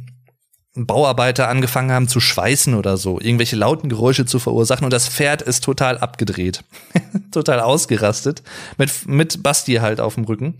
Bauarbeiter 0.85 1.49
angefangen 1.49 1.91
haben 1.91 2.07
zu 2.07 2.19
schweißen 2.19 2.75
oder 2.75 2.97
so, 2.97 3.19
irgendwelche 3.19 3.55
lauten 3.55 3.89
Geräusche 3.89 4.25
zu 4.25 4.39
verursachen 4.39 4.85
und 4.85 4.93
das 4.93 5.09
Pferd 5.09 5.41
ist 5.41 5.63
total 5.63 5.97
abgedreht, 5.97 6.63
total 7.31 7.59
ausgerastet, 7.59 8.43
mit, 8.77 9.07
mit 9.07 9.43
Basti 9.43 9.75
halt 9.75 9.99
auf 9.99 10.15
dem 10.15 10.25
Rücken. 10.25 10.55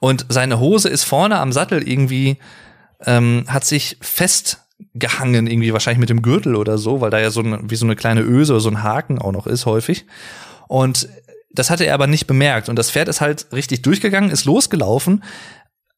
Und 0.00 0.26
seine 0.28 0.60
Hose 0.60 0.88
ist 0.88 1.04
vorne 1.04 1.38
am 1.38 1.52
Sattel 1.52 1.86
irgendwie, 1.86 2.38
ähm, 3.04 3.44
hat 3.48 3.64
sich 3.64 3.96
festgehangen, 4.00 5.46
irgendwie 5.46 5.72
wahrscheinlich 5.72 6.00
mit 6.00 6.10
dem 6.10 6.22
Gürtel 6.22 6.56
oder 6.56 6.78
so, 6.78 7.00
weil 7.00 7.10
da 7.10 7.18
ja 7.18 7.30
so 7.30 7.40
ein, 7.40 7.70
wie 7.70 7.76
so 7.76 7.86
eine 7.86 7.96
kleine 7.96 8.22
Öse 8.22 8.54
oder 8.54 8.60
so 8.60 8.70
ein 8.70 8.82
Haken 8.82 9.18
auch 9.18 9.32
noch 9.32 9.46
ist 9.46 9.66
häufig. 9.66 10.04
Und 10.68 11.08
das 11.52 11.70
hatte 11.70 11.86
er 11.86 11.94
aber 11.94 12.06
nicht 12.06 12.26
bemerkt. 12.26 12.68
Und 12.68 12.76
das 12.76 12.90
Pferd 12.90 13.08
ist 13.08 13.20
halt 13.20 13.46
richtig 13.52 13.82
durchgegangen, 13.82 14.30
ist 14.30 14.44
losgelaufen, 14.44 15.22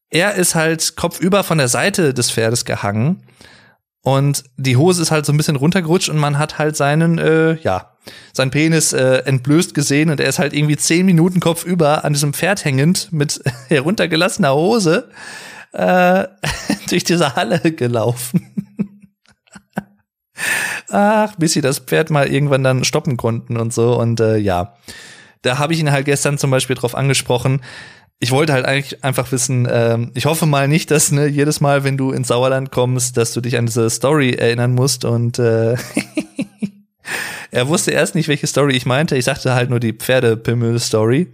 er 0.09 0.35
ist 0.35 0.55
halt 0.55 0.95
kopfüber 0.95 1.43
von 1.43 1.57
der 1.57 1.67
Seite 1.67 2.13
des 2.13 2.31
Pferdes 2.31 2.65
gehangen 2.65 3.23
und 4.01 4.43
die 4.57 4.77
Hose 4.77 5.01
ist 5.01 5.11
halt 5.11 5.25
so 5.25 5.33
ein 5.33 5.37
bisschen 5.37 5.57
runtergerutscht 5.57 6.09
und 6.09 6.17
man 6.17 6.37
hat 6.37 6.57
halt 6.57 6.75
seinen, 6.75 7.17
äh, 7.17 7.55
ja, 7.61 7.91
sein 8.33 8.49
Penis 8.49 8.93
äh, 8.93 9.23
entblößt 9.25 9.73
gesehen 9.73 10.09
und 10.09 10.19
er 10.19 10.29
ist 10.29 10.39
halt 10.39 10.53
irgendwie 10.53 10.77
zehn 10.77 11.05
Minuten 11.05 11.39
kopfüber 11.39 12.05
an 12.05 12.13
diesem 12.13 12.33
Pferd 12.33 12.63
hängend 12.63 13.11
mit 13.11 13.41
heruntergelassener 13.67 14.53
Hose 14.53 15.09
äh, 15.73 16.27
durch 16.89 17.03
diese 17.03 17.35
Halle 17.35 17.59
gelaufen. 17.59 18.75
Ach, 20.89 21.35
bis 21.35 21.53
sie 21.53 21.61
das 21.61 21.79
Pferd 21.79 22.09
mal 22.09 22.27
irgendwann 22.27 22.63
dann 22.63 22.85
stoppen 22.85 23.17
konnten 23.17 23.57
und 23.57 23.73
so. 23.73 23.99
Und 23.99 24.21
äh, 24.21 24.37
ja, 24.37 24.75
da 25.41 25.57
habe 25.57 25.73
ich 25.73 25.79
ihn 25.79 25.91
halt 25.91 26.05
gestern 26.05 26.37
zum 26.37 26.51
Beispiel 26.51 26.75
drauf 26.75 26.95
angesprochen, 26.95 27.61
ich 28.19 28.31
wollte 28.31 28.53
halt 28.53 28.65
eigentlich 28.65 29.03
einfach 29.03 29.31
wissen, 29.31 29.67
ähm, 29.71 30.11
ich 30.13 30.25
hoffe 30.25 30.45
mal 30.45 30.67
nicht, 30.67 30.91
dass 30.91 31.11
ne, 31.11 31.27
jedes 31.27 31.61
Mal, 31.61 31.85
wenn 31.85 31.97
du 31.97 32.11
ins 32.11 32.27
Sauerland 32.27 32.69
kommst, 32.69 33.15
dass 33.15 33.33
du 33.33 33.39
dich 33.39 33.57
an 33.57 33.65
diese 33.65 33.89
Story 33.89 34.33
erinnern 34.33 34.73
musst 34.73 35.05
und 35.05 35.39
äh, 35.39 35.75
er 37.51 37.67
wusste 37.69 37.91
erst 37.91 38.15
nicht, 38.15 38.27
welche 38.27 38.47
Story 38.47 38.75
ich 38.75 38.85
meinte. 38.85 39.15
Ich 39.15 39.25
sagte 39.25 39.53
halt 39.53 39.69
nur 39.69 39.79
die 39.79 39.93
Pferdepimmel-Story. 39.93 41.27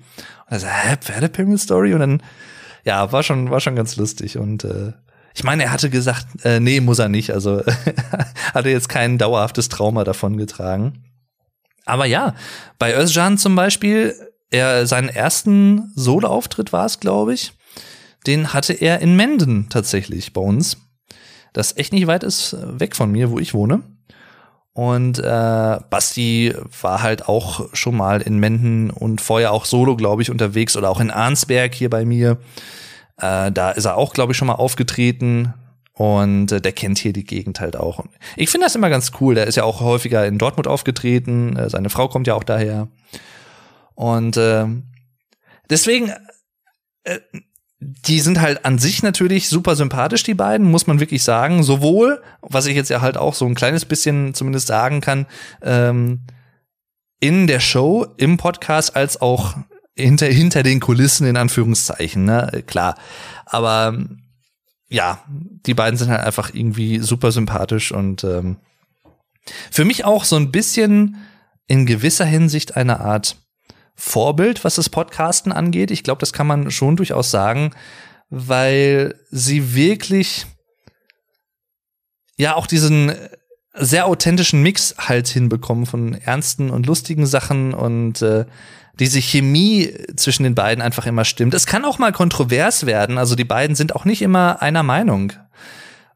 Und 0.45 0.51
er 0.51 0.59
sagte, 0.59 0.89
hä, 0.89 0.97
Pferdepimmel-Story? 1.01 1.93
Und 1.95 1.99
dann, 2.01 2.23
ja, 2.83 3.11
war 3.11 3.23
schon, 3.23 3.49
war 3.49 3.59
schon 3.59 3.75
ganz 3.75 3.95
lustig. 3.95 4.37
Und 4.37 4.63
äh, 4.63 4.93
ich 5.33 5.43
meine, 5.43 5.63
er 5.63 5.71
hatte 5.71 5.89
gesagt, 5.89 6.27
äh, 6.43 6.59
nee, 6.59 6.81
muss 6.81 6.99
er 6.99 7.09
nicht. 7.09 7.31
Also 7.31 7.63
hatte 8.53 8.69
jetzt 8.69 8.89
kein 8.89 9.17
dauerhaftes 9.17 9.69
Trauma 9.69 10.03
davon 10.03 10.37
getragen. 10.37 11.03
Aber 11.85 12.05
ja, 12.05 12.35
bei 12.79 12.95
Özcan 12.95 13.37
zum 13.37 13.55
Beispiel 13.55 14.15
er 14.49 14.85
seinen 14.87 15.09
ersten 15.09 15.91
Solo-Auftritt 15.95 16.73
war 16.73 16.85
es, 16.85 16.99
glaube 16.99 17.33
ich. 17.33 17.53
Den 18.27 18.53
hatte 18.53 18.73
er 18.73 18.99
in 18.99 19.15
Menden 19.15 19.67
tatsächlich 19.69 20.33
bei 20.33 20.41
uns. 20.41 20.77
Das 21.53 21.77
echt 21.77 21.93
nicht 21.93 22.07
weit 22.07 22.23
ist 22.23 22.55
weg 22.59 22.95
von 22.95 23.11
mir, 23.11 23.31
wo 23.31 23.39
ich 23.39 23.53
wohne. 23.53 23.83
Und 24.73 25.19
äh, 25.19 25.79
Basti 25.89 26.53
war 26.81 27.01
halt 27.01 27.29
auch 27.29 27.73
schon 27.73 27.95
mal 27.95 28.21
in 28.21 28.39
Menden 28.39 28.89
und 28.89 29.21
vorher 29.21 29.53
auch 29.53 29.63
solo, 29.63 29.95
glaube 29.95 30.21
ich, 30.21 30.29
unterwegs 30.29 30.75
oder 30.75 30.89
auch 30.89 30.99
in 30.99 31.11
Arnsberg 31.11 31.73
hier 31.73 31.89
bei 31.89 32.03
mir. 32.03 32.39
Äh, 33.17 33.53
da 33.53 33.71
ist 33.71 33.85
er 33.85 33.95
auch, 33.95 34.11
glaube 34.11 34.33
ich, 34.33 34.37
schon 34.37 34.47
mal 34.47 34.55
aufgetreten. 34.55 35.53
Und 35.93 36.51
äh, 36.51 36.59
der 36.59 36.73
kennt 36.73 36.97
hier 36.97 37.13
die 37.13 37.23
Gegend 37.23 37.61
halt 37.61 37.77
auch. 37.77 38.03
Ich 38.35 38.49
finde 38.49 38.65
das 38.65 38.75
immer 38.75 38.89
ganz 38.89 39.13
cool. 39.21 39.33
Der 39.33 39.47
ist 39.47 39.55
ja 39.55 39.63
auch 39.63 39.79
häufiger 39.79 40.27
in 40.27 40.37
Dortmund 40.37 40.67
aufgetreten. 40.67 41.55
Äh, 41.55 41.69
seine 41.69 41.89
Frau 41.89 42.09
kommt 42.09 42.27
ja 42.27 42.35
auch 42.35 42.43
daher. 42.43 42.89
Und 43.95 44.37
äh, 44.37 44.65
deswegen, 45.69 46.11
äh, 47.03 47.19
die 47.79 48.19
sind 48.19 48.41
halt 48.41 48.65
an 48.65 48.79
sich 48.79 49.03
natürlich 49.03 49.49
super 49.49 49.75
sympathisch, 49.75 50.23
die 50.23 50.33
beiden, 50.33 50.69
muss 50.69 50.87
man 50.87 50.99
wirklich 50.99 51.23
sagen. 51.23 51.63
Sowohl, 51.63 52.21
was 52.41 52.65
ich 52.65 52.75
jetzt 52.75 52.89
ja 52.89 53.01
halt 53.01 53.17
auch 53.17 53.33
so 53.33 53.45
ein 53.45 53.55
kleines 53.55 53.85
bisschen 53.85 54.33
zumindest 54.33 54.67
sagen 54.67 55.01
kann, 55.01 55.25
ähm, 55.61 56.21
in 57.19 57.47
der 57.47 57.59
Show, 57.59 58.05
im 58.17 58.37
Podcast, 58.37 58.95
als 58.95 59.21
auch 59.21 59.55
hinter, 59.95 60.27
hinter 60.27 60.63
den 60.63 60.79
Kulissen, 60.79 61.25
in 61.25 61.37
Anführungszeichen, 61.37 62.25
ne? 62.25 62.63
Klar. 62.65 62.95
Aber 63.45 63.97
ja, 64.89 65.23
die 65.27 65.73
beiden 65.73 65.97
sind 65.97 66.09
halt 66.09 66.21
einfach 66.21 66.53
irgendwie 66.53 66.99
super 66.99 67.31
sympathisch 67.31 67.91
und 67.91 68.23
ähm, 68.23 68.57
für 69.71 69.85
mich 69.85 70.05
auch 70.05 70.23
so 70.23 70.35
ein 70.35 70.51
bisschen 70.51 71.17
in 71.67 71.85
gewisser 71.85 72.25
Hinsicht 72.25 72.75
eine 72.75 72.99
Art 72.99 73.37
Vorbild, 73.95 74.63
was 74.63 74.75
das 74.75 74.89
Podcasten 74.89 75.51
angeht. 75.51 75.91
Ich 75.91 76.03
glaube, 76.03 76.19
das 76.19 76.33
kann 76.33 76.47
man 76.47 76.69
schon 76.69 76.95
durchaus 76.97 77.31
sagen, 77.31 77.71
weil 78.29 79.15
sie 79.31 79.73
wirklich 79.73 80.45
ja 82.37 82.55
auch 82.55 82.67
diesen 82.67 83.13
sehr 83.73 84.05
authentischen 84.05 84.61
Mix 84.61 84.95
halt 84.97 85.27
hinbekommen 85.27 85.85
von 85.85 86.13
ernsten 86.13 86.69
und 86.69 86.87
lustigen 86.87 87.25
Sachen 87.25 87.73
und 87.73 88.21
äh, 88.21 88.45
diese 88.99 89.19
Chemie 89.19 89.93
zwischen 90.15 90.43
den 90.43 90.55
beiden 90.55 90.81
einfach 90.81 91.05
immer 91.05 91.25
stimmt. 91.25 91.53
Es 91.53 91.65
kann 91.65 91.83
auch 91.83 91.99
mal 91.99 92.13
kontrovers 92.13 92.85
werden, 92.85 93.17
also 93.17 93.35
die 93.35 93.43
beiden 93.43 93.75
sind 93.75 93.95
auch 93.95 94.05
nicht 94.05 94.21
immer 94.21 94.61
einer 94.61 94.83
Meinung. 94.83 95.33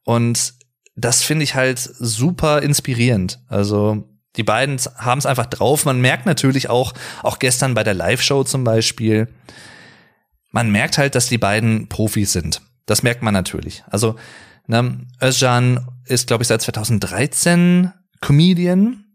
Und 0.03 0.53
das 0.95 1.21
finde 1.21 1.43
ich 1.43 1.55
halt 1.55 1.79
super 1.79 2.61
inspirierend. 2.61 3.39
Also 3.47 4.07
die 4.35 4.43
beiden 4.43 4.79
haben 4.97 5.19
es 5.19 5.25
einfach 5.25 5.47
drauf. 5.47 5.85
Man 5.85 6.01
merkt 6.01 6.25
natürlich 6.25 6.69
auch, 6.69 6.93
auch 7.23 7.39
gestern 7.39 7.73
bei 7.73 7.83
der 7.83 7.93
Live-Show 7.93 8.43
zum 8.43 8.63
Beispiel, 8.63 9.27
man 10.51 10.71
merkt 10.71 10.97
halt, 10.97 11.15
dass 11.15 11.27
die 11.27 11.37
beiden 11.37 11.89
Profis 11.89 12.33
sind. 12.33 12.61
Das 12.85 13.03
merkt 13.03 13.21
man 13.21 13.33
natürlich. 13.33 13.83
Also, 13.89 14.15
ne, 14.67 15.05
Özcan 15.21 15.87
ist, 16.05 16.27
glaube 16.27 16.43
ich, 16.43 16.47
seit 16.47 16.61
2013 16.61 17.91
Comedian 18.21 19.05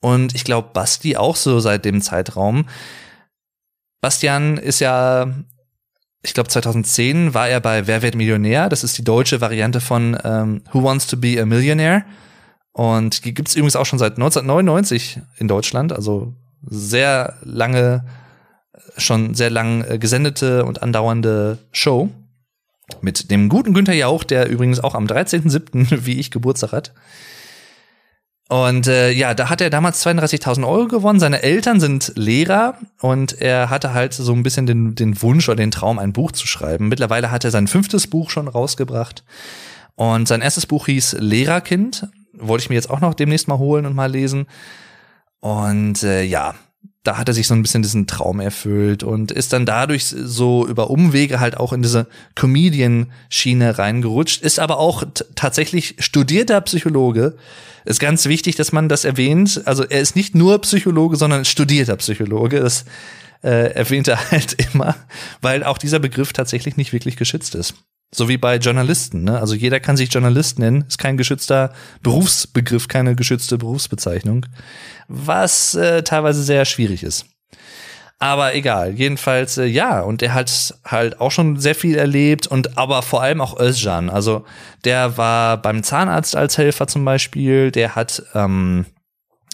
und 0.00 0.34
ich 0.34 0.44
glaube, 0.44 0.70
Basti 0.72 1.16
auch 1.16 1.36
so 1.36 1.60
seit 1.60 1.84
dem 1.84 2.00
Zeitraum. 2.00 2.66
Bastian 4.00 4.56
ist 4.56 4.80
ja, 4.80 5.26
ich 6.22 6.34
glaube, 6.34 6.48
2010 6.48 7.34
war 7.34 7.48
er 7.48 7.60
bei 7.60 7.86
Wer 7.86 8.02
wird 8.02 8.14
Millionär? 8.14 8.68
Das 8.68 8.82
ist 8.82 8.96
die 8.96 9.04
deutsche 9.04 9.40
Variante 9.40 9.80
von 9.80 10.18
ähm, 10.24 10.62
Who 10.72 10.82
Wants 10.82 11.06
to 11.06 11.16
Be 11.16 11.40
a 11.40 11.44
Millionaire? 11.44 12.04
Und 12.72 13.24
die 13.24 13.34
gibt's 13.34 13.54
übrigens 13.54 13.76
auch 13.76 13.86
schon 13.86 13.98
seit 13.98 14.12
1999 14.12 15.20
in 15.38 15.48
Deutschland, 15.48 15.92
also 15.92 16.34
sehr 16.62 17.34
lange, 17.42 18.04
schon 18.96 19.34
sehr 19.34 19.50
lang 19.50 19.84
äh, 19.84 19.98
gesendete 19.98 20.64
und 20.64 20.82
andauernde 20.82 21.58
Show. 21.72 22.10
Mit 23.02 23.30
dem 23.30 23.48
guten 23.48 23.72
Günther 23.72 23.94
Jauch, 23.94 24.24
der 24.24 24.48
übrigens 24.48 24.80
auch 24.80 24.94
am 24.94 25.06
13.07., 25.06 26.04
wie 26.04 26.18
ich, 26.18 26.30
Geburtstag 26.30 26.72
hat. 26.72 26.92
Und 28.48 28.88
äh, 28.88 29.12
ja, 29.12 29.32
da 29.32 29.48
hat 29.48 29.60
er 29.60 29.70
damals 29.70 30.04
32.000 30.04 30.66
Euro 30.66 30.88
gewonnen. 30.88 31.20
Seine 31.20 31.42
Eltern 31.44 31.78
sind 31.78 32.12
Lehrer 32.16 32.78
und 33.00 33.40
er 33.40 33.70
hatte 33.70 33.94
halt 33.94 34.12
so 34.12 34.32
ein 34.32 34.42
bisschen 34.42 34.66
den, 34.66 34.96
den 34.96 35.22
Wunsch 35.22 35.48
oder 35.48 35.56
den 35.56 35.70
Traum, 35.70 36.00
ein 36.00 36.12
Buch 36.12 36.32
zu 36.32 36.48
schreiben. 36.48 36.88
Mittlerweile 36.88 37.30
hat 37.30 37.44
er 37.44 37.52
sein 37.52 37.68
fünftes 37.68 38.08
Buch 38.08 38.28
schon 38.28 38.48
rausgebracht. 38.48 39.22
Und 39.94 40.26
sein 40.26 40.40
erstes 40.40 40.66
Buch 40.66 40.86
hieß 40.86 41.18
Lehrerkind 41.20 42.08
wollte 42.40 42.62
ich 42.62 42.70
mir 42.70 42.76
jetzt 42.76 42.90
auch 42.90 43.00
noch 43.00 43.14
demnächst 43.14 43.48
mal 43.48 43.58
holen 43.58 43.86
und 43.86 43.94
mal 43.94 44.10
lesen. 44.10 44.46
Und 45.40 46.02
äh, 46.02 46.22
ja, 46.22 46.54
da 47.02 47.16
hat 47.16 47.28
er 47.28 47.34
sich 47.34 47.46
so 47.46 47.54
ein 47.54 47.62
bisschen 47.62 47.82
diesen 47.82 48.06
Traum 48.06 48.40
erfüllt 48.40 49.02
und 49.02 49.32
ist 49.32 49.52
dann 49.52 49.64
dadurch 49.64 50.04
so 50.06 50.66
über 50.66 50.90
Umwege 50.90 51.40
halt 51.40 51.56
auch 51.56 51.72
in 51.72 51.82
diese 51.82 52.06
Comedian-Schiene 52.34 53.78
reingerutscht, 53.78 54.42
ist 54.42 54.58
aber 54.58 54.78
auch 54.78 55.04
tatsächlich 55.34 55.96
studierter 55.98 56.60
Psychologe. 56.60 57.36
Ist 57.86 58.00
ganz 58.00 58.26
wichtig, 58.26 58.56
dass 58.56 58.72
man 58.72 58.90
das 58.90 59.06
erwähnt. 59.06 59.62
Also 59.64 59.84
er 59.84 60.00
ist 60.00 60.14
nicht 60.14 60.34
nur 60.34 60.60
Psychologe, 60.60 61.16
sondern 61.16 61.46
studierter 61.46 61.96
Psychologe. 61.96 62.60
Das 62.60 62.84
äh, 63.42 63.72
erwähnt 63.72 64.06
er 64.08 64.18
halt 64.30 64.52
immer, 64.52 64.94
weil 65.40 65.64
auch 65.64 65.78
dieser 65.78 65.98
Begriff 65.98 66.34
tatsächlich 66.34 66.76
nicht 66.76 66.92
wirklich 66.92 67.16
geschützt 67.16 67.54
ist. 67.54 67.74
So 68.12 68.28
wie 68.28 68.38
bei 68.38 68.56
Journalisten, 68.56 69.22
ne? 69.22 69.38
Also 69.38 69.54
jeder 69.54 69.78
kann 69.78 69.96
sich 69.96 70.12
Journalist 70.12 70.58
nennen, 70.58 70.84
ist 70.88 70.98
kein 70.98 71.16
geschützter 71.16 71.72
Berufsbegriff, 72.02 72.88
keine 72.88 73.14
geschützte 73.14 73.56
Berufsbezeichnung, 73.56 74.46
was 75.06 75.74
äh, 75.76 76.02
teilweise 76.02 76.42
sehr 76.42 76.64
schwierig 76.64 77.04
ist. 77.04 77.26
Aber 78.22 78.54
egal, 78.54 78.92
jedenfalls 78.92 79.56
äh, 79.56 79.64
ja, 79.64 80.00
und 80.00 80.20
der 80.20 80.34
hat 80.34 80.74
halt 80.84 81.20
auch 81.20 81.30
schon 81.30 81.58
sehr 81.58 81.74
viel 81.74 81.96
erlebt 81.96 82.46
und 82.46 82.76
aber 82.76 83.00
vor 83.00 83.22
allem 83.22 83.40
auch 83.40 83.58
Özcan. 83.58 84.10
Also 84.10 84.44
der 84.84 85.16
war 85.16 85.56
beim 85.56 85.82
Zahnarzt 85.82 86.36
als 86.36 86.58
Helfer 86.58 86.86
zum 86.86 87.04
Beispiel, 87.04 87.70
der 87.70 87.94
hat 87.94 88.22
ähm, 88.34 88.84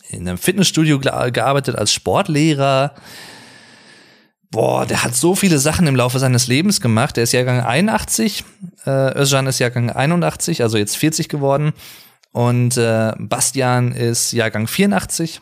in 0.09 0.29
einem 0.29 0.38
Fitnessstudio 0.38 0.99
gearbeitet 0.99 1.77
als 1.77 1.92
Sportlehrer 1.92 2.95
boah, 4.50 4.87
der 4.87 5.02
hat 5.04 5.14
so 5.14 5.35
viele 5.35 5.59
Sachen 5.59 5.87
im 5.87 5.96
Laufe 5.96 6.18
seines 6.18 6.46
Lebens 6.46 6.80
gemacht. 6.80 7.16
Der 7.16 7.24
ist 7.24 7.32
Jahrgang 7.32 7.61
81, 7.61 8.44
äh, 8.87 9.18
Özcan 9.18 9.46
ist 9.46 9.59
Jahrgang 9.59 9.90
81, 9.90 10.62
also 10.62 10.78
jetzt 10.78 10.96
40 10.96 11.28
geworden. 11.28 11.72
Und 12.32 12.76
äh, 12.76 13.12
Bastian 13.18 13.92
ist 13.92 14.32
Jahrgang 14.32 14.66
84. 14.66 15.40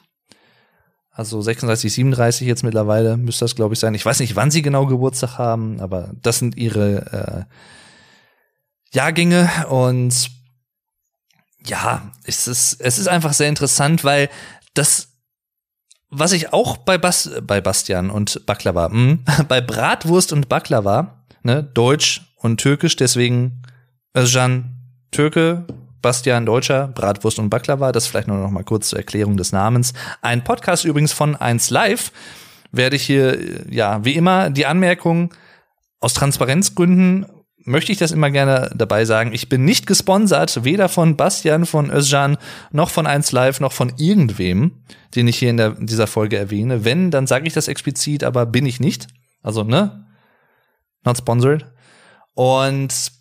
Also 1.11 1.41
36, 1.41 1.93
37 1.93 2.47
jetzt 2.47 2.65
mittlerweile 2.65 3.17
müsste 3.17 3.45
das, 3.45 3.55
glaube 3.55 3.75
ich, 3.75 3.81
sein. 3.81 3.95
Ich 3.95 4.05
weiß 4.05 4.19
nicht, 4.19 4.35
wann 4.35 4.51
sie 4.51 4.63
genau 4.63 4.87
Geburtstag 4.87 5.39
haben, 5.39 5.81
aber 5.81 6.11
das 6.23 6.41
sind 6.41 6.57
ihre 6.57 7.47
äh, 7.51 8.97
Jahrgänge 8.97 9.49
und 9.69 10.31
ja, 11.67 12.13
es 12.25 12.47
ist, 12.47 12.81
es 12.81 12.99
ist 12.99 13.09
einfach 13.09 13.33
sehr 13.33 13.49
interessant, 13.49 14.05
weil 14.05 14.29
das 14.75 15.14
was 16.17 16.33
ich 16.33 16.53
auch 16.53 16.77
bei, 16.77 16.99
Bas 16.99 17.31
bei 17.43 17.61
Bastian 17.61 18.11
und 18.11 18.47
Baklava, 18.47 18.89
mh, 18.89 19.19
bei 19.49 19.61
Bratwurst 19.61 20.33
und 20.33 20.49
Baklava, 20.49 21.25
ne, 21.43 21.63
Deutsch 21.63 22.23
und 22.37 22.59
Türkisch, 22.59 22.97
deswegen 22.97 23.63
Özcan 24.17 24.71
Türke, 25.11 25.65
Bastian 26.03 26.45
Deutscher, 26.45 26.89
Bratwurst 26.89 27.39
und 27.39 27.51
Baklava, 27.51 27.93
das 27.93 28.07
vielleicht 28.07 28.29
nur 28.29 28.37
noch 28.37 28.51
mal 28.51 28.65
kurz 28.65 28.91
zur 28.91 28.99
Erklärung 28.99 29.37
des 29.37 29.53
Namens. 29.53 29.93
Ein 30.23 30.45
Podcast 30.45 30.85
übrigens 30.85 31.13
von 31.13 31.37
1 31.37 31.71
Live 31.71 32.13
werde 32.73 32.97
ich 32.97 33.05
hier, 33.05 33.39
ja, 33.71 34.05
wie 34.05 34.15
immer 34.15 34.51
die 34.51 34.67
Anmerkung 34.67 35.33
aus 36.01 36.13
Transparenzgründen 36.13 37.27
möchte 37.65 37.93
ich 37.93 37.99
das 37.99 38.13
immer 38.13 38.31
gerne 38.31 38.71
dabei 38.75 39.05
sagen. 39.05 39.33
Ich 39.33 39.49
bin 39.49 39.65
nicht 39.65 39.87
gesponsert, 39.87 40.65
weder 40.65 40.89
von 40.89 41.17
Bastian, 41.17 41.67
von 41.67 41.91
Özcan, 41.91 42.37
noch 42.73 42.91
von 42.91 43.07
1 43.07 43.33
Live, 43.33 43.61
noch 43.61 43.73
von 43.73 43.93
irgendwem, 43.97 44.73
den 45.15 45.29
ich 45.29 45.39
hier 45.39 45.51
in, 45.51 45.57
der, 45.57 45.77
in 45.79 45.87
dieser 45.87 46.07
Folge 46.07 46.37
erwähne. 46.37 46.85
Wenn, 46.85 47.11
dann 47.11 47.27
sage 47.27 47.47
ich 47.47 47.53
das 47.53 47.69
explizit, 47.69 48.25
aber 48.25 48.47
bin 48.47 48.67
ich 48.67 48.81
nicht. 48.81 49.09
Also, 49.43 49.65
ne? 49.65 50.07
Not 51.05 51.19
sponsored. 51.19 51.67
Und 52.35 53.13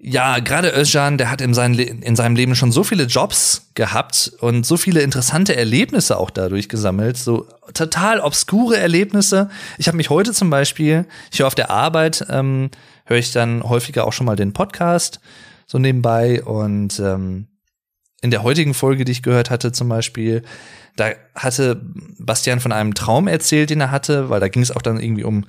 ja, 0.00 0.38
gerade 0.38 0.70
Özcan, 0.70 1.18
der 1.18 1.28
hat 1.28 1.40
in, 1.40 1.54
sein 1.54 1.74
in 1.74 2.14
seinem 2.14 2.36
Leben 2.36 2.54
schon 2.54 2.70
so 2.70 2.84
viele 2.84 3.04
Jobs 3.04 3.70
gehabt 3.74 4.32
und 4.40 4.64
so 4.64 4.76
viele 4.76 5.00
interessante 5.02 5.56
Erlebnisse 5.56 6.18
auch 6.18 6.30
dadurch 6.30 6.68
gesammelt, 6.68 7.16
so 7.16 7.48
total 7.74 8.20
obskure 8.20 8.76
Erlebnisse. 8.76 9.50
Ich 9.76 9.88
habe 9.88 9.96
mich 9.96 10.08
heute 10.08 10.32
zum 10.32 10.50
Beispiel, 10.50 11.06
ich 11.32 11.40
höre 11.40 11.48
auf 11.48 11.56
der 11.56 11.70
Arbeit, 11.70 12.24
ähm, 12.30 12.70
höre 13.06 13.18
ich 13.18 13.32
dann 13.32 13.64
häufiger 13.64 14.06
auch 14.06 14.12
schon 14.12 14.26
mal 14.26 14.36
den 14.36 14.52
Podcast 14.52 15.20
so 15.66 15.78
nebenbei 15.78 16.44
und 16.44 17.00
ähm, 17.00 17.48
in 18.20 18.30
der 18.30 18.44
heutigen 18.44 18.74
Folge, 18.74 19.04
die 19.04 19.12
ich 19.12 19.22
gehört 19.22 19.50
hatte 19.50 19.72
zum 19.72 19.88
Beispiel, 19.88 20.42
da 20.94 21.10
hatte 21.34 21.80
Bastian 22.18 22.60
von 22.60 22.72
einem 22.72 22.94
Traum 22.94 23.28
erzählt, 23.28 23.70
den 23.70 23.80
er 23.80 23.90
hatte, 23.90 24.30
weil 24.30 24.40
da 24.40 24.48
ging 24.48 24.62
es 24.62 24.70
auch 24.70 24.82
dann 24.82 25.00
irgendwie 25.00 25.24
um 25.24 25.44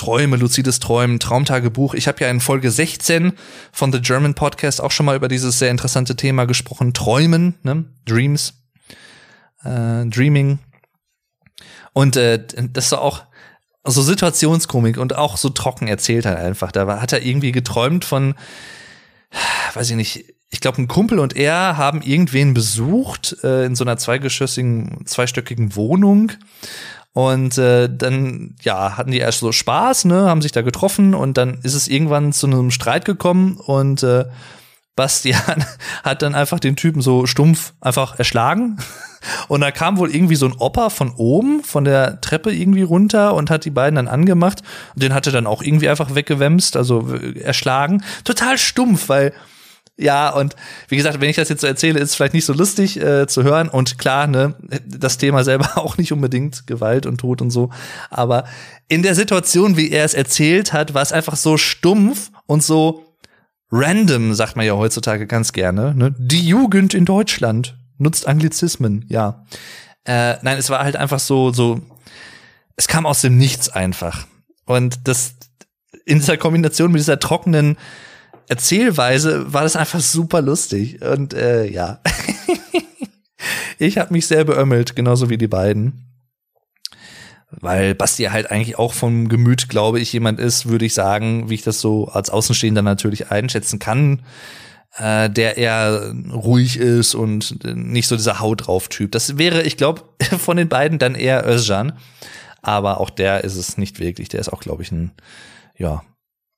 Träume, 0.00 0.38
luzides 0.38 0.80
Träumen, 0.80 1.20
Traumtagebuch. 1.20 1.92
Ich 1.92 2.08
habe 2.08 2.24
ja 2.24 2.30
in 2.30 2.40
Folge 2.40 2.70
16 2.70 3.34
von 3.70 3.92
The 3.92 4.00
German 4.00 4.32
Podcast 4.32 4.80
auch 4.80 4.92
schon 4.92 5.04
mal 5.04 5.14
über 5.14 5.28
dieses 5.28 5.58
sehr 5.58 5.70
interessante 5.70 6.16
Thema 6.16 6.46
gesprochen. 6.46 6.94
Träumen, 6.94 7.56
ne? 7.64 7.84
Dreams, 8.06 8.54
äh, 9.62 10.06
Dreaming. 10.06 10.58
Und 11.92 12.16
äh, 12.16 12.42
das 12.72 12.90
war 12.92 13.02
auch 13.02 13.24
so 13.84 14.00
Situationskomik 14.00 14.96
und 14.96 15.16
auch 15.16 15.36
so 15.36 15.50
trocken 15.50 15.86
erzählt 15.86 16.24
halt 16.24 16.38
einfach. 16.38 16.72
Da 16.72 16.86
war, 16.86 17.02
hat 17.02 17.12
er 17.12 17.22
irgendwie 17.22 17.52
geträumt 17.52 18.06
von, 18.06 18.36
weiß 19.74 19.90
ich 19.90 19.96
nicht, 19.96 20.24
ich 20.48 20.60
glaube, 20.62 20.80
ein 20.80 20.88
Kumpel 20.88 21.18
und 21.18 21.36
er 21.36 21.76
haben 21.76 22.00
irgendwen 22.00 22.54
besucht 22.54 23.36
äh, 23.44 23.66
in 23.66 23.76
so 23.76 23.84
einer 23.84 23.98
zweigeschossigen, 23.98 25.04
zweistöckigen 25.04 25.76
Wohnung 25.76 26.32
und 27.12 27.58
äh, 27.58 27.88
dann, 27.92 28.54
ja, 28.62 28.96
hatten 28.96 29.10
die 29.10 29.18
erst 29.18 29.40
so 29.40 29.52
Spaß, 29.52 30.04
ne, 30.04 30.28
haben 30.28 30.42
sich 30.42 30.52
da 30.52 30.62
getroffen 30.62 31.14
und 31.14 31.36
dann 31.36 31.58
ist 31.62 31.74
es 31.74 31.88
irgendwann 31.88 32.32
zu 32.32 32.46
einem 32.46 32.70
Streit 32.70 33.04
gekommen 33.04 33.56
und 33.56 34.02
äh, 34.02 34.26
Bastian 34.96 35.64
hat 36.04 36.22
dann 36.22 36.34
einfach 36.34 36.60
den 36.60 36.76
Typen 36.76 37.00
so 37.00 37.26
stumpf 37.26 37.72
einfach 37.80 38.18
erschlagen. 38.18 38.76
Und 39.48 39.60
da 39.60 39.70
kam 39.70 39.98
wohl 39.98 40.14
irgendwie 40.14 40.34
so 40.34 40.46
ein 40.46 40.54
Opa 40.58 40.88
von 40.88 41.12
oben, 41.14 41.62
von 41.62 41.84
der 41.84 42.22
Treppe 42.22 42.54
irgendwie 42.54 42.80
runter 42.80 43.34
und 43.34 43.50
hat 43.50 43.66
die 43.66 43.70
beiden 43.70 43.96
dann 43.96 44.08
angemacht. 44.08 44.62
Und 44.94 45.02
den 45.02 45.12
hatte 45.12 45.30
dann 45.30 45.46
auch 45.46 45.62
irgendwie 45.62 45.90
einfach 45.90 46.14
weggewämst, 46.14 46.74
also 46.74 47.06
erschlagen. 47.34 48.02
Total 48.24 48.56
stumpf, 48.56 49.10
weil 49.10 49.34
ja, 50.00 50.30
und 50.30 50.56
wie 50.88 50.96
gesagt, 50.96 51.20
wenn 51.20 51.28
ich 51.28 51.36
das 51.36 51.48
jetzt 51.48 51.60
so 51.60 51.66
erzähle, 51.66 52.00
ist 52.00 52.10
es 52.10 52.14
vielleicht 52.14 52.34
nicht 52.34 52.46
so 52.46 52.52
lustig 52.52 53.00
äh, 53.00 53.26
zu 53.26 53.42
hören. 53.42 53.68
Und 53.68 53.98
klar, 53.98 54.26
ne, 54.26 54.54
das 54.86 55.18
Thema 55.18 55.44
selber 55.44 55.76
auch 55.76 55.98
nicht 55.98 56.12
unbedingt 56.12 56.66
Gewalt 56.66 57.06
und 57.06 57.18
Tod 57.18 57.42
und 57.42 57.50
so. 57.50 57.70
Aber 58.08 58.44
in 58.88 59.02
der 59.02 59.14
Situation, 59.14 59.76
wie 59.76 59.90
er 59.90 60.04
es 60.04 60.14
erzählt 60.14 60.72
hat, 60.72 60.94
war 60.94 61.02
es 61.02 61.12
einfach 61.12 61.36
so 61.36 61.56
stumpf 61.56 62.30
und 62.46 62.62
so 62.62 63.04
random, 63.70 64.34
sagt 64.34 64.56
man 64.56 64.66
ja 64.66 64.74
heutzutage 64.74 65.26
ganz 65.26 65.52
gerne. 65.52 65.94
Ne? 65.94 66.14
Die 66.18 66.46
Jugend 66.46 66.94
in 66.94 67.04
Deutschland 67.04 67.76
nutzt 67.98 68.26
Anglizismen, 68.26 69.04
ja. 69.08 69.44
Äh, 70.04 70.36
nein, 70.42 70.56
es 70.56 70.70
war 70.70 70.82
halt 70.82 70.96
einfach 70.96 71.20
so, 71.20 71.52
so, 71.52 71.82
es 72.76 72.88
kam 72.88 73.04
aus 73.04 73.20
dem 73.20 73.36
Nichts 73.36 73.68
einfach. 73.68 74.26
Und 74.64 75.06
das 75.06 75.34
in 76.06 76.18
dieser 76.18 76.38
Kombination 76.38 76.90
mit 76.90 77.00
dieser 77.00 77.20
trockenen 77.20 77.76
Erzählweise 78.50 79.52
war 79.52 79.62
das 79.62 79.76
einfach 79.76 80.00
super 80.00 80.42
lustig. 80.42 81.00
Und 81.02 81.34
äh, 81.34 81.66
ja, 81.66 82.00
ich 83.78 83.96
habe 83.96 84.12
mich 84.12 84.26
sehr 84.26 84.42
beömmelt, 84.42 84.96
genauso 84.96 85.30
wie 85.30 85.38
die 85.38 85.46
beiden. 85.46 86.04
Weil 87.52 87.94
Basti 87.94 88.24
halt 88.24 88.50
eigentlich 88.50 88.76
auch 88.76 88.92
vom 88.92 89.28
Gemüt, 89.28 89.68
glaube 89.68 90.00
ich, 90.00 90.12
jemand 90.12 90.40
ist, 90.40 90.68
würde 90.68 90.84
ich 90.84 90.94
sagen, 90.94 91.48
wie 91.48 91.54
ich 91.54 91.62
das 91.62 91.80
so 91.80 92.08
als 92.08 92.28
Außenstehender 92.28 92.82
natürlich 92.82 93.30
einschätzen 93.30 93.78
kann, 93.78 94.22
äh, 94.96 95.30
der 95.30 95.56
eher 95.56 96.12
ruhig 96.32 96.76
ist 96.76 97.14
und 97.14 97.64
nicht 97.64 98.08
so 98.08 98.16
dieser 98.16 98.40
Haut 98.40 98.66
drauf 98.66 98.88
Typ. 98.88 99.12
Das 99.12 99.38
wäre, 99.38 99.62
ich 99.62 99.76
glaube, 99.76 100.02
von 100.38 100.56
den 100.56 100.68
beiden 100.68 100.98
dann 100.98 101.14
eher 101.14 101.46
Özcan. 101.46 101.92
Aber 102.62 102.98
auch 102.98 103.10
der 103.10 103.44
ist 103.44 103.54
es 103.54 103.78
nicht 103.78 104.00
wirklich. 104.00 104.28
Der 104.28 104.40
ist 104.40 104.52
auch, 104.52 104.60
glaube 104.60 104.82
ich, 104.82 104.90
ein, 104.90 105.12
ja, 105.78 106.02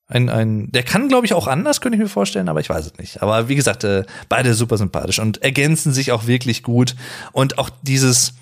ein, 0.09 0.29
ein, 0.29 0.71
der 0.73 0.83
kann, 0.83 1.09
glaube 1.09 1.27
ich, 1.27 1.35
auch 1.35 1.47
anders, 1.47 1.81
könnte 1.81 1.97
ich 1.97 2.03
mir 2.03 2.09
vorstellen, 2.09 2.49
aber 2.49 2.61
ich 2.61 2.69
weiß 2.69 2.87
es 2.87 2.99
nicht. 2.99 3.23
Aber 3.23 3.49
wie 3.49 3.55
gesagt, 3.55 3.85
äh, 3.85 4.05
beide 4.29 4.55
super 4.55 4.77
sympathisch 4.77 5.19
und 5.19 5.43
ergänzen 5.43 5.93
sich 5.93 6.13
auch 6.13 6.27
wirklich 6.27 6.63
gut. 6.63 6.97
Und 7.33 7.59
auch 7.59 7.71
dieses, 7.83 8.35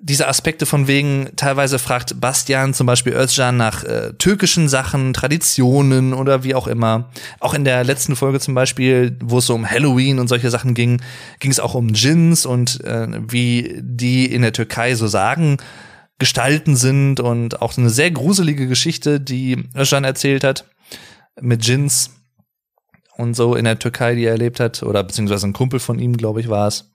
diese 0.00 0.28
Aspekte 0.28 0.66
von 0.66 0.86
wegen, 0.86 1.30
teilweise 1.34 1.78
fragt 1.78 2.20
Bastian 2.20 2.74
zum 2.74 2.86
Beispiel 2.86 3.14
Özcan 3.14 3.56
nach 3.56 3.84
äh, 3.84 4.12
türkischen 4.18 4.68
Sachen, 4.68 5.14
Traditionen 5.14 6.12
oder 6.12 6.44
wie 6.44 6.54
auch 6.54 6.66
immer. 6.66 7.10
Auch 7.40 7.54
in 7.54 7.64
der 7.64 7.84
letzten 7.84 8.14
Folge 8.14 8.38
zum 8.38 8.54
Beispiel, 8.54 9.16
wo 9.22 9.38
es 9.38 9.46
so 9.46 9.54
um 9.54 9.68
Halloween 9.68 10.18
und 10.18 10.28
solche 10.28 10.50
Sachen 10.50 10.74
ging, 10.74 11.00
ging 11.40 11.50
es 11.50 11.58
auch 11.58 11.74
um 11.74 11.92
Djinns 11.94 12.44
und 12.44 12.84
äh, 12.84 13.08
wie 13.28 13.80
die 13.80 14.26
in 14.26 14.42
der 14.42 14.52
Türkei 14.52 14.94
so 14.94 15.06
sagen 15.06 15.56
Gestalten 16.18 16.76
sind 16.76 17.20
und 17.20 17.60
auch 17.60 17.76
eine 17.76 17.90
sehr 17.90 18.10
gruselige 18.10 18.66
Geschichte, 18.68 19.20
die 19.20 19.68
Özcan 19.76 20.04
erzählt 20.04 20.44
hat 20.44 20.64
mit 21.40 21.66
Jins 21.66 22.10
und 23.16 23.34
so 23.34 23.54
in 23.54 23.64
der 23.64 23.78
Türkei, 23.78 24.14
die 24.14 24.24
er 24.24 24.32
erlebt 24.32 24.60
hat, 24.60 24.82
oder 24.82 25.02
beziehungsweise 25.02 25.46
ein 25.46 25.52
Kumpel 25.52 25.80
von 25.80 25.98
ihm, 25.98 26.16
glaube 26.16 26.40
ich, 26.40 26.48
war 26.48 26.68
es. 26.68 26.90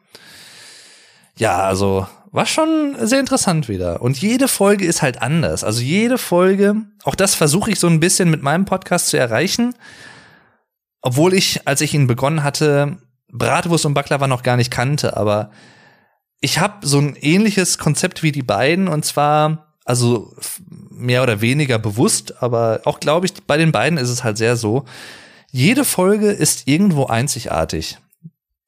Ja, 1.38 1.60
also 1.64 2.08
war 2.32 2.46
schon 2.46 2.96
sehr 3.00 3.20
interessant 3.20 3.68
wieder. 3.70 4.02
Und 4.02 4.22
jede 4.22 4.48
Folge 4.48 4.86
ist 4.86 5.02
halt 5.02 5.22
anders. 5.22 5.64
Also 5.64 5.82
jede 5.82 6.18
Folge, 6.18 6.76
auch 7.04 7.16
das 7.16 7.36
versuche 7.36 7.72
ich 7.72 7.80
so 7.80 7.88
ein 7.88 8.00
bisschen 8.00 8.30
mit 8.30 8.44
meinem 8.44 8.66
Podcast 8.66 9.08
zu 9.08 9.18
erreichen. 9.18 9.74
Obwohl 11.02 11.34
ich, 11.34 11.68
als 11.68 11.82
ich 11.82 11.94
ihn 11.94 12.08
begonnen 12.08 12.44
hatte, 12.44 12.98
Bratwurst 13.32 13.86
und 13.86 13.94
Baklava 13.94 14.28
noch 14.28 14.44
gar 14.44 14.58
nicht 14.58 14.72
kannte, 14.72 15.16
aber 15.16 15.52
ich 16.42 16.60
habe 16.60 16.86
so 16.86 17.00
ein 17.00 17.16
ähnliches 17.16 17.78
Konzept 17.78 18.24
wie 18.24 18.32
die 18.32 18.44
beiden 18.44 18.88
und 18.88 19.06
zwar, 19.06 19.76
also 19.86 20.36
mehr 20.90 21.24
oder 21.24 21.42
weniger 21.42 21.80
bewusst, 21.80 22.42
aber 22.42 22.82
auch 22.86 23.00
glaube 23.00 23.26
ich, 23.26 23.34
bei 23.46 23.58
den 23.58 23.72
beiden 23.72 23.98
ist 23.98 24.10
es 24.10 24.24
halt 24.24 24.38
sehr 24.38 24.56
so. 24.56 24.86
Jede 25.52 25.84
Folge 25.84 26.30
ist 26.32 26.68
irgendwo 26.68 27.06
einzigartig 27.06 27.98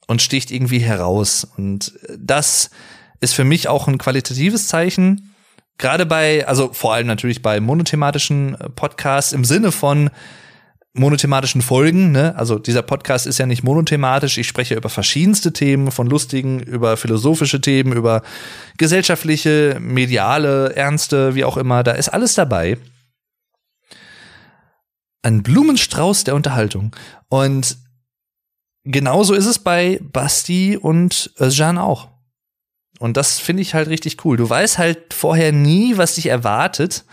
und 0.07 0.21
sticht 0.21 0.51
irgendwie 0.51 0.79
heraus. 0.79 1.47
Und 1.57 1.93
das 2.17 2.71
ist 3.19 3.33
für 3.33 3.43
mich 3.43 3.67
auch 3.67 3.87
ein 3.87 3.97
qualitatives 3.97 4.67
Zeichen. 4.67 5.33
Gerade 5.77 6.05
bei, 6.05 6.47
also 6.47 6.73
vor 6.73 6.93
allem 6.93 7.07
natürlich 7.07 7.41
bei 7.41 7.59
monothematischen 7.59 8.57
Podcasts 8.75 9.31
im 9.31 9.45
Sinne 9.45 9.71
von, 9.71 10.09
monothematischen 10.93 11.61
Folgen. 11.61 12.11
Ne? 12.11 12.35
Also 12.35 12.59
dieser 12.59 12.81
Podcast 12.81 13.25
ist 13.25 13.37
ja 13.37 13.45
nicht 13.45 13.63
monothematisch. 13.63 14.37
Ich 14.37 14.47
spreche 14.47 14.75
über 14.75 14.89
verschiedenste 14.89 15.53
Themen, 15.53 15.91
von 15.91 16.07
lustigen, 16.07 16.59
über 16.59 16.97
philosophische 16.97 17.61
Themen, 17.61 17.93
über 17.93 18.23
gesellschaftliche, 18.77 19.77
mediale, 19.79 20.75
ernste, 20.75 21.35
wie 21.35 21.45
auch 21.45 21.57
immer. 21.57 21.83
Da 21.83 21.93
ist 21.93 22.09
alles 22.09 22.35
dabei. 22.35 22.77
Ein 25.23 25.43
Blumenstrauß 25.43 26.25
der 26.25 26.35
Unterhaltung. 26.35 26.95
Und 27.29 27.77
genauso 28.83 29.33
ist 29.33 29.45
es 29.45 29.59
bei 29.59 29.99
Basti 30.01 30.77
und 30.77 31.31
Özcan 31.39 31.77
auch. 31.77 32.09
Und 32.99 33.17
das 33.17 33.39
finde 33.39 33.61
ich 33.61 33.73
halt 33.73 33.87
richtig 33.87 34.23
cool. 34.25 34.37
Du 34.37 34.49
weißt 34.49 34.77
halt 34.77 35.13
vorher 35.13 35.51
nie, 35.51 35.97
was 35.97 36.15
dich 36.15 36.27
erwartet. 36.27 37.05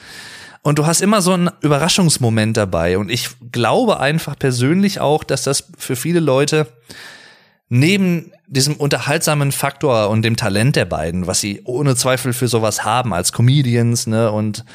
Und 0.68 0.78
du 0.78 0.85
hast 0.85 1.00
immer 1.00 1.22
so 1.22 1.33
einen 1.33 1.48
Überraschungsmoment 1.62 2.54
dabei. 2.54 2.98
Und 2.98 3.11
ich 3.11 3.31
glaube 3.52 4.00
einfach 4.00 4.38
persönlich 4.38 5.00
auch, 5.00 5.24
dass 5.24 5.42
das 5.42 5.64
für 5.78 5.96
viele 5.96 6.20
Leute 6.20 6.66
neben 7.70 8.33
diesem 8.46 8.76
unterhaltsamen 8.76 9.50
Faktor 9.50 10.11
und 10.11 10.20
dem 10.20 10.37
Talent 10.37 10.76
der 10.76 10.85
beiden, 10.85 11.26
was 11.26 11.40
sie 11.40 11.62
ohne 11.64 11.96
Zweifel 11.96 12.35
für 12.35 12.48
sowas 12.48 12.85
haben 12.85 13.14
als 13.14 13.33
Comedians, 13.33 14.07
ne, 14.07 14.31
und 14.31 14.66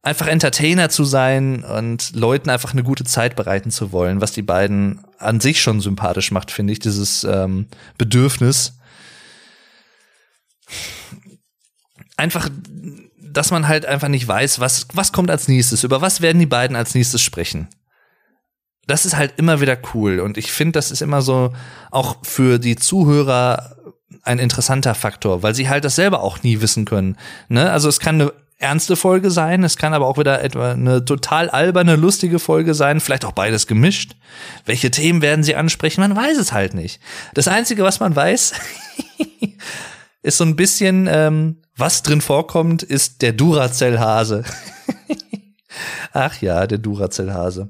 einfach 0.00 0.28
Entertainer 0.28 0.88
zu 0.88 1.04
sein 1.04 1.62
und 1.62 2.16
Leuten 2.16 2.48
einfach 2.48 2.72
eine 2.72 2.82
gute 2.82 3.04
Zeit 3.04 3.36
bereiten 3.36 3.70
zu 3.70 3.92
wollen, 3.92 4.22
was 4.22 4.32
die 4.32 4.40
beiden 4.40 5.04
an 5.18 5.40
sich 5.40 5.60
schon 5.60 5.82
sympathisch 5.82 6.30
macht, 6.30 6.50
finde 6.50 6.72
ich, 6.72 6.78
dieses 6.78 7.22
ähm, 7.22 7.66
Bedürfnis. 7.98 8.78
Einfach 12.16 12.48
dass 13.36 13.50
man 13.50 13.68
halt 13.68 13.84
einfach 13.86 14.08
nicht 14.08 14.26
weiß, 14.26 14.60
was, 14.60 14.88
was 14.94 15.12
kommt 15.12 15.30
als 15.30 15.48
nächstes, 15.48 15.84
über 15.84 16.00
was 16.00 16.20
werden 16.20 16.38
die 16.38 16.46
beiden 16.46 16.76
als 16.76 16.94
nächstes 16.94 17.20
sprechen. 17.22 17.68
Das 18.86 19.04
ist 19.04 19.16
halt 19.16 19.34
immer 19.36 19.60
wieder 19.60 19.76
cool 19.94 20.20
und 20.20 20.38
ich 20.38 20.52
finde, 20.52 20.72
das 20.72 20.90
ist 20.90 21.02
immer 21.02 21.20
so 21.20 21.52
auch 21.90 22.16
für 22.22 22.58
die 22.58 22.76
Zuhörer 22.76 23.76
ein 24.22 24.38
interessanter 24.38 24.94
Faktor, 24.94 25.42
weil 25.42 25.54
sie 25.54 25.68
halt 25.68 25.84
das 25.84 25.96
selber 25.96 26.22
auch 26.22 26.42
nie 26.42 26.60
wissen 26.60 26.84
können. 26.84 27.16
Ne? 27.48 27.70
Also 27.70 27.88
es 27.88 28.00
kann 28.00 28.20
eine 28.20 28.32
ernste 28.58 28.96
Folge 28.96 29.30
sein, 29.30 29.64
es 29.64 29.76
kann 29.76 29.92
aber 29.92 30.06
auch 30.06 30.18
wieder 30.18 30.42
etwa 30.42 30.72
eine 30.72 31.04
total 31.04 31.50
alberne, 31.50 31.96
lustige 31.96 32.38
Folge 32.38 32.74
sein, 32.74 33.00
vielleicht 33.00 33.24
auch 33.24 33.32
beides 33.32 33.66
gemischt. 33.66 34.16
Welche 34.64 34.90
Themen 34.90 35.20
werden 35.20 35.44
sie 35.44 35.56
ansprechen? 35.56 36.00
Man 36.00 36.16
weiß 36.16 36.38
es 36.38 36.52
halt 36.52 36.74
nicht. 36.74 37.00
Das 37.34 37.48
Einzige, 37.48 37.82
was 37.82 38.00
man 38.00 38.16
weiß, 38.16 38.54
ist 40.26 40.38
so 40.38 40.44
ein 40.44 40.56
bisschen, 40.56 41.08
ähm, 41.08 41.62
was 41.76 42.02
drin 42.02 42.20
vorkommt, 42.20 42.82
ist 42.82 43.22
der 43.22 43.32
Duracell-Hase. 43.32 44.42
Ach 46.12 46.40
ja, 46.40 46.66
der 46.66 46.78
Duracell-Hase. 46.78 47.68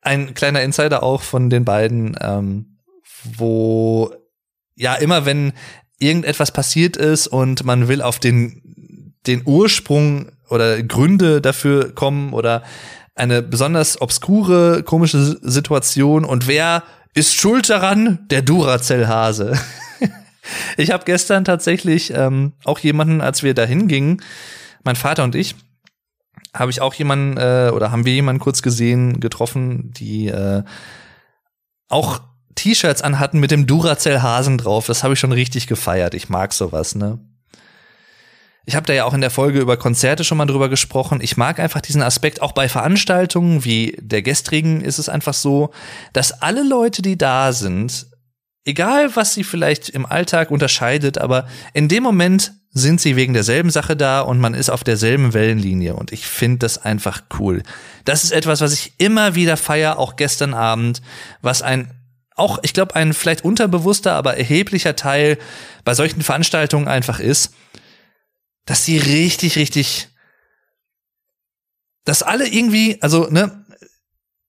Ein 0.00 0.34
kleiner 0.34 0.62
Insider 0.62 1.02
auch 1.02 1.22
von 1.22 1.50
den 1.50 1.64
beiden, 1.64 2.16
ähm, 2.20 2.78
wo 3.36 4.14
ja 4.76 4.94
immer 4.94 5.26
wenn 5.26 5.52
irgendetwas 5.98 6.52
passiert 6.52 6.96
ist 6.96 7.26
und 7.26 7.64
man 7.64 7.88
will 7.88 8.00
auf 8.00 8.18
den 8.18 9.16
den 9.26 9.42
Ursprung 9.44 10.32
oder 10.48 10.82
Gründe 10.82 11.42
dafür 11.42 11.94
kommen 11.94 12.32
oder 12.32 12.62
eine 13.14 13.42
besonders 13.42 14.00
obskure, 14.00 14.82
komische 14.82 15.36
Situation 15.42 16.24
und 16.24 16.46
wer 16.46 16.84
ist 17.12 17.34
schuld 17.34 17.68
daran? 17.68 18.20
Der 18.30 18.40
Duracell-Hase. 18.40 19.58
Ich 20.76 20.90
habe 20.90 21.04
gestern 21.04 21.44
tatsächlich 21.44 22.12
ähm, 22.14 22.52
auch 22.64 22.78
jemanden, 22.78 23.20
als 23.20 23.42
wir 23.42 23.54
da 23.54 23.64
hingingen, 23.64 24.22
mein 24.84 24.96
Vater 24.96 25.24
und 25.24 25.34
ich, 25.34 25.54
habe 26.54 26.70
ich 26.70 26.80
auch 26.80 26.94
jemanden 26.94 27.36
äh, 27.36 27.70
oder 27.72 27.92
haben 27.92 28.04
wir 28.04 28.12
jemanden 28.12 28.40
kurz 28.40 28.62
gesehen, 28.62 29.20
getroffen, 29.20 29.92
die 29.92 30.28
äh, 30.28 30.62
auch 31.88 32.20
T-Shirts 32.54 33.02
anhatten 33.02 33.40
mit 33.40 33.50
dem 33.50 33.66
Duracell-Hasen 33.66 34.58
drauf. 34.58 34.86
Das 34.86 35.02
habe 35.02 35.14
ich 35.14 35.20
schon 35.20 35.32
richtig 35.32 35.66
gefeiert. 35.66 36.14
Ich 36.14 36.28
mag 36.28 36.52
sowas, 36.52 36.94
ne? 36.94 37.18
Ich 38.66 38.76
habe 38.76 38.86
da 38.86 38.92
ja 38.92 39.04
auch 39.04 39.14
in 39.14 39.22
der 39.22 39.30
Folge 39.30 39.58
über 39.58 39.76
Konzerte 39.76 40.22
schon 40.22 40.38
mal 40.38 40.46
drüber 40.46 40.68
gesprochen. 40.68 41.20
Ich 41.22 41.36
mag 41.36 41.58
einfach 41.58 41.80
diesen 41.80 42.02
Aspekt, 42.02 42.42
auch 42.42 42.52
bei 42.52 42.68
Veranstaltungen 42.68 43.64
wie 43.64 43.96
der 44.00 44.22
gestrigen 44.22 44.82
ist 44.82 44.98
es 44.98 45.08
einfach 45.08 45.34
so, 45.34 45.70
dass 46.12 46.42
alle 46.42 46.62
Leute, 46.62 47.02
die 47.02 47.16
da 47.16 47.52
sind, 47.52 48.06
egal 48.64 49.14
was 49.16 49.34
sie 49.34 49.44
vielleicht 49.44 49.88
im 49.88 50.06
Alltag 50.06 50.50
unterscheidet, 50.50 51.18
aber 51.18 51.48
in 51.72 51.88
dem 51.88 52.02
Moment 52.02 52.52
sind 52.72 53.00
sie 53.00 53.16
wegen 53.16 53.34
derselben 53.34 53.70
Sache 53.70 53.96
da 53.96 54.20
und 54.20 54.38
man 54.38 54.54
ist 54.54 54.70
auf 54.70 54.84
derselben 54.84 55.34
Wellenlinie 55.34 55.94
und 55.94 56.12
ich 56.12 56.26
finde 56.26 56.58
das 56.58 56.78
einfach 56.78 57.22
cool. 57.38 57.62
Das 58.04 58.22
ist 58.22 58.30
etwas, 58.30 58.60
was 58.60 58.72
ich 58.72 58.92
immer 58.98 59.34
wieder 59.34 59.56
feier, 59.56 59.98
auch 59.98 60.16
gestern 60.16 60.54
Abend, 60.54 61.02
was 61.42 61.62
ein 61.62 61.90
auch, 62.36 62.58
ich 62.62 62.72
glaube, 62.72 62.96
ein 62.96 63.12
vielleicht 63.12 63.44
unterbewusster, 63.44 64.14
aber 64.14 64.36
erheblicher 64.36 64.96
Teil 64.96 65.38
bei 65.84 65.94
solchen 65.94 66.22
Veranstaltungen 66.22 66.88
einfach 66.88 67.20
ist, 67.20 67.52
dass 68.64 68.84
sie 68.84 68.98
richtig, 68.98 69.56
richtig, 69.56 70.08
dass 72.04 72.22
alle 72.22 72.48
irgendwie, 72.48 72.98
also, 73.02 73.28
ne, 73.30 73.59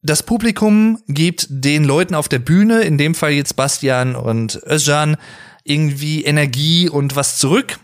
das 0.02 0.24
Publikum 0.24 1.02
gibt 1.08 1.48
den 1.50 1.84
Leuten 1.84 2.16
auf 2.16 2.28
der 2.28 2.40
Bühne, 2.40 2.82
in 2.82 2.98
dem 2.98 3.16
Fall 3.16 3.32
jetzt 3.32 3.56
Bastian 3.56 4.16
und 4.16 4.62
Özcan, 4.66 5.18
irgendwie 5.64 6.24
Energie 6.24 6.90
und 6.90 7.16
was 7.16 7.38
zurück. 7.38 7.78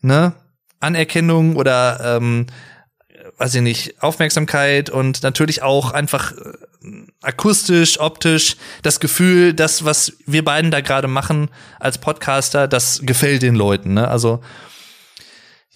Ne? 0.00 0.32
Anerkennung 0.80 1.56
oder 1.56 2.16
ähm, 2.16 2.46
weiß 3.38 3.56
ich 3.56 3.62
nicht, 3.62 4.02
Aufmerksamkeit 4.02 4.88
und 4.88 5.22
natürlich 5.22 5.62
auch 5.62 5.90
einfach 5.92 6.32
äh, 6.32 6.36
akustisch, 7.20 8.00
optisch 8.00 8.56
das 8.82 9.00
Gefühl, 9.00 9.52
das, 9.52 9.84
was 9.84 10.14
wir 10.26 10.44
beiden 10.44 10.70
da 10.70 10.80
gerade 10.80 11.08
machen 11.08 11.50
als 11.78 11.98
Podcaster, 11.98 12.68
das 12.68 13.00
gefällt 13.02 13.42
den 13.42 13.54
Leuten. 13.54 13.94
Ne? 13.94 14.08
Also 14.08 14.40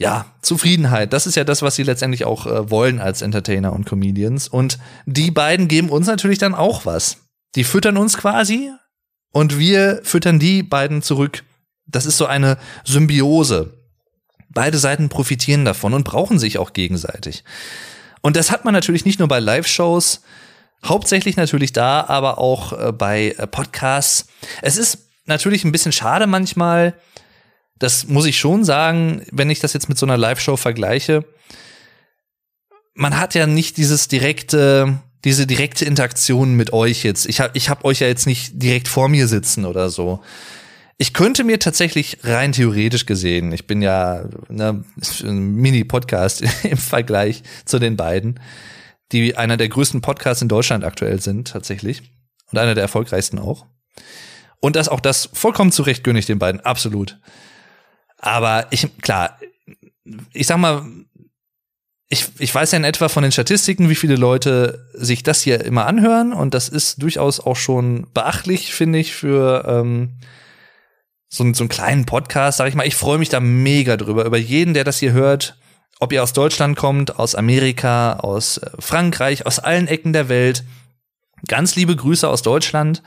ja, 0.01 0.25
Zufriedenheit. 0.41 1.13
Das 1.13 1.27
ist 1.27 1.35
ja 1.35 1.45
das, 1.45 1.61
was 1.61 1.75
sie 1.75 1.83
letztendlich 1.83 2.25
auch 2.25 2.47
äh, 2.47 2.71
wollen 2.71 3.01
als 3.01 3.21
Entertainer 3.21 3.75
und 3.75 3.85
Comedians. 3.85 4.49
Und 4.49 4.79
die 5.05 5.31
beiden 5.31 5.69
geben 5.69 5.91
uns 5.91 6.07
natürlich 6.07 6.39
dann 6.39 6.55
auch 6.55 6.87
was. 6.87 7.19
Die 7.55 7.65
füttern 7.65 7.99
uns 7.99 8.17
quasi 8.17 8.71
und 9.31 9.59
wir 9.59 10.01
füttern 10.03 10.39
die 10.39 10.63
beiden 10.63 11.03
zurück. 11.03 11.45
Das 11.87 12.07
ist 12.07 12.17
so 12.17 12.25
eine 12.25 12.57
Symbiose. 12.83 13.75
Beide 14.49 14.79
Seiten 14.79 15.11
profitieren 15.11 15.67
davon 15.67 15.93
und 15.93 16.05
brauchen 16.05 16.39
sich 16.39 16.57
auch 16.57 16.73
gegenseitig. 16.73 17.45
Und 18.23 18.37
das 18.37 18.51
hat 18.51 18.65
man 18.65 18.73
natürlich 18.73 19.05
nicht 19.05 19.19
nur 19.19 19.29
bei 19.29 19.39
Live-Shows, 19.39 20.23
hauptsächlich 20.83 21.37
natürlich 21.37 21.75
da, 21.75 22.07
aber 22.09 22.39
auch 22.39 22.73
äh, 22.73 22.93
bei 22.93 23.35
äh, 23.37 23.47
Podcasts. 23.47 24.29
Es 24.63 24.79
ist 24.79 25.11
natürlich 25.27 25.65
ein 25.65 25.73
bisschen 25.73 25.93
schade 25.93 26.27
manchmal, 26.27 26.95
das 27.81 28.07
muss 28.07 28.27
ich 28.27 28.39
schon 28.39 28.63
sagen, 28.63 29.23
wenn 29.33 29.51
ich 29.51 29.59
das 29.59 29.73
jetzt 29.73 29.89
mit 29.89 29.99
so 29.99 30.07
einer 30.07 30.19
Live-Show 30.19 30.57
vergleiche. 30.57 31.25
Man 32.95 33.19
hat 33.19 33.35
ja 33.35 33.47
nicht 33.47 33.79
dieses 33.79 34.07
direkte, 34.07 35.01
diese 35.25 35.47
direkte 35.47 35.87
Interaktion 35.87 36.55
mit 36.55 36.75
euch 36.75 37.03
jetzt. 37.03 37.27
Ich 37.27 37.41
habe 37.41 37.53
ich 37.55 37.71
hab 37.71 37.85
euch 37.85 38.01
ja 38.01 38.07
jetzt 38.07 38.27
nicht 38.27 38.63
direkt 38.63 38.87
vor 38.87 39.09
mir 39.09 39.27
sitzen 39.27 39.65
oder 39.65 39.89
so. 39.89 40.21
Ich 40.99 41.15
könnte 41.15 41.43
mir 41.43 41.59
tatsächlich 41.59 42.19
rein 42.23 42.53
theoretisch 42.53 43.07
gesehen, 43.07 43.51
ich 43.53 43.67
bin 43.67 43.81
ja 43.81 44.27
ne, 44.51 44.85
ein 45.23 45.55
Mini-Podcast 45.55 46.43
im 46.65 46.77
Vergleich 46.77 47.43
zu 47.65 47.79
den 47.79 47.97
beiden, 47.97 48.39
die 49.11 49.39
einer 49.39 49.57
der 49.57 49.71
größten 49.71 50.03
Podcasts 50.03 50.43
in 50.43 50.49
Deutschland 50.49 50.85
aktuell 50.85 51.19
sind, 51.23 51.49
tatsächlich. 51.49 52.03
Und 52.53 52.59
einer 52.59 52.75
der 52.75 52.83
erfolgreichsten 52.83 53.39
auch. 53.39 53.65
Und 54.61 54.77
das 54.77 54.89
auch 54.89 55.01
das 55.01 55.31
vollkommen 55.33 55.73
zurecht 55.73 56.05
gönne 56.05 56.19
ich 56.19 56.27
den 56.27 56.39
beiden, 56.39 56.61
absolut. 56.61 57.19
Aber 58.21 58.67
ich, 58.71 58.87
klar, 59.01 59.39
ich 60.33 60.47
sag 60.47 60.59
mal, 60.59 60.85
ich, 62.09 62.27
ich 62.39 62.55
weiß 62.55 62.73
ja 62.73 62.79
in 62.79 62.85
etwa 62.85 63.09
von 63.09 63.23
den 63.23 63.33
Statistiken, 63.33 63.89
wie 63.89 63.95
viele 63.95 64.17
Leute 64.17 64.89
sich 64.95 65.23
das 65.23 65.43
hier 65.43 65.65
immer 65.65 65.87
anhören. 65.87 66.33
Und 66.33 66.55
das 66.55 66.69
ist 66.69 67.03
durchaus 67.03 67.41
auch 67.41 67.57
schon 67.57 68.09
beachtlich, 68.13 68.75
finde 68.75 68.99
ich, 68.99 69.15
für 69.15 69.65
ähm, 69.67 70.19
so, 71.29 71.45
so 71.55 71.63
einen 71.63 71.69
kleinen 71.69 72.07
Podcast, 72.07 72.59
sag 72.59 72.69
ich 72.69 72.75
mal. 72.75 72.87
Ich 72.87 72.97
freue 72.97 73.19
mich 73.19 73.29
da 73.29 73.41
mega 73.41 73.97
drüber, 73.97 74.25
über 74.25 74.39
jeden, 74.39 74.75
der 74.75 74.85
das 74.85 74.99
hier 74.99 75.13
hört. 75.13 75.57
Ob 76.01 76.13
ihr 76.13 76.23
aus 76.23 76.33
Deutschland 76.33 76.77
kommt, 76.77 77.19
aus 77.19 77.35
Amerika, 77.35 78.15
aus 78.15 78.61
Frankreich, 78.79 79.47
aus 79.47 79.59
allen 79.61 79.87
Ecken 79.87 80.13
der 80.13 80.29
Welt. 80.29 80.65
Ganz 81.47 81.77
liebe 81.77 81.95
Grüße 81.95 82.29
aus 82.29 82.43
Deutschland. 82.43 83.03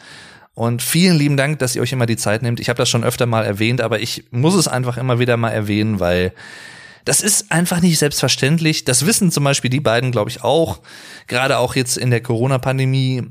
Und 0.55 0.81
vielen 0.81 1.17
lieben 1.17 1.37
Dank, 1.37 1.59
dass 1.59 1.75
ihr 1.75 1.81
euch 1.81 1.91
immer 1.91 2.05
die 2.05 2.17
Zeit 2.17 2.43
nehmt. 2.43 2.59
Ich 2.59 2.69
habe 2.69 2.77
das 2.77 2.89
schon 2.89 3.03
öfter 3.03 3.25
mal 3.25 3.43
erwähnt, 3.43 3.81
aber 3.81 3.99
ich 3.99 4.25
muss 4.31 4.53
es 4.53 4.67
einfach 4.67 4.97
immer 4.97 5.19
wieder 5.19 5.35
mal 5.35 5.49
erwähnen, 5.49 5.99
weil 5.99 6.33
das 7.05 7.21
ist 7.21 7.51
einfach 7.51 7.81
nicht 7.81 7.97
selbstverständlich. 7.97 8.85
Das 8.85 9.05
wissen 9.05 9.31
zum 9.31 9.43
Beispiel 9.43 9.69
die 9.69 9.79
beiden, 9.79 10.11
glaube 10.11 10.29
ich, 10.29 10.43
auch. 10.43 10.81
Gerade 11.27 11.57
auch 11.57 11.75
jetzt 11.75 11.97
in 11.97 12.11
der 12.11 12.21
Corona-Pandemie 12.21 13.23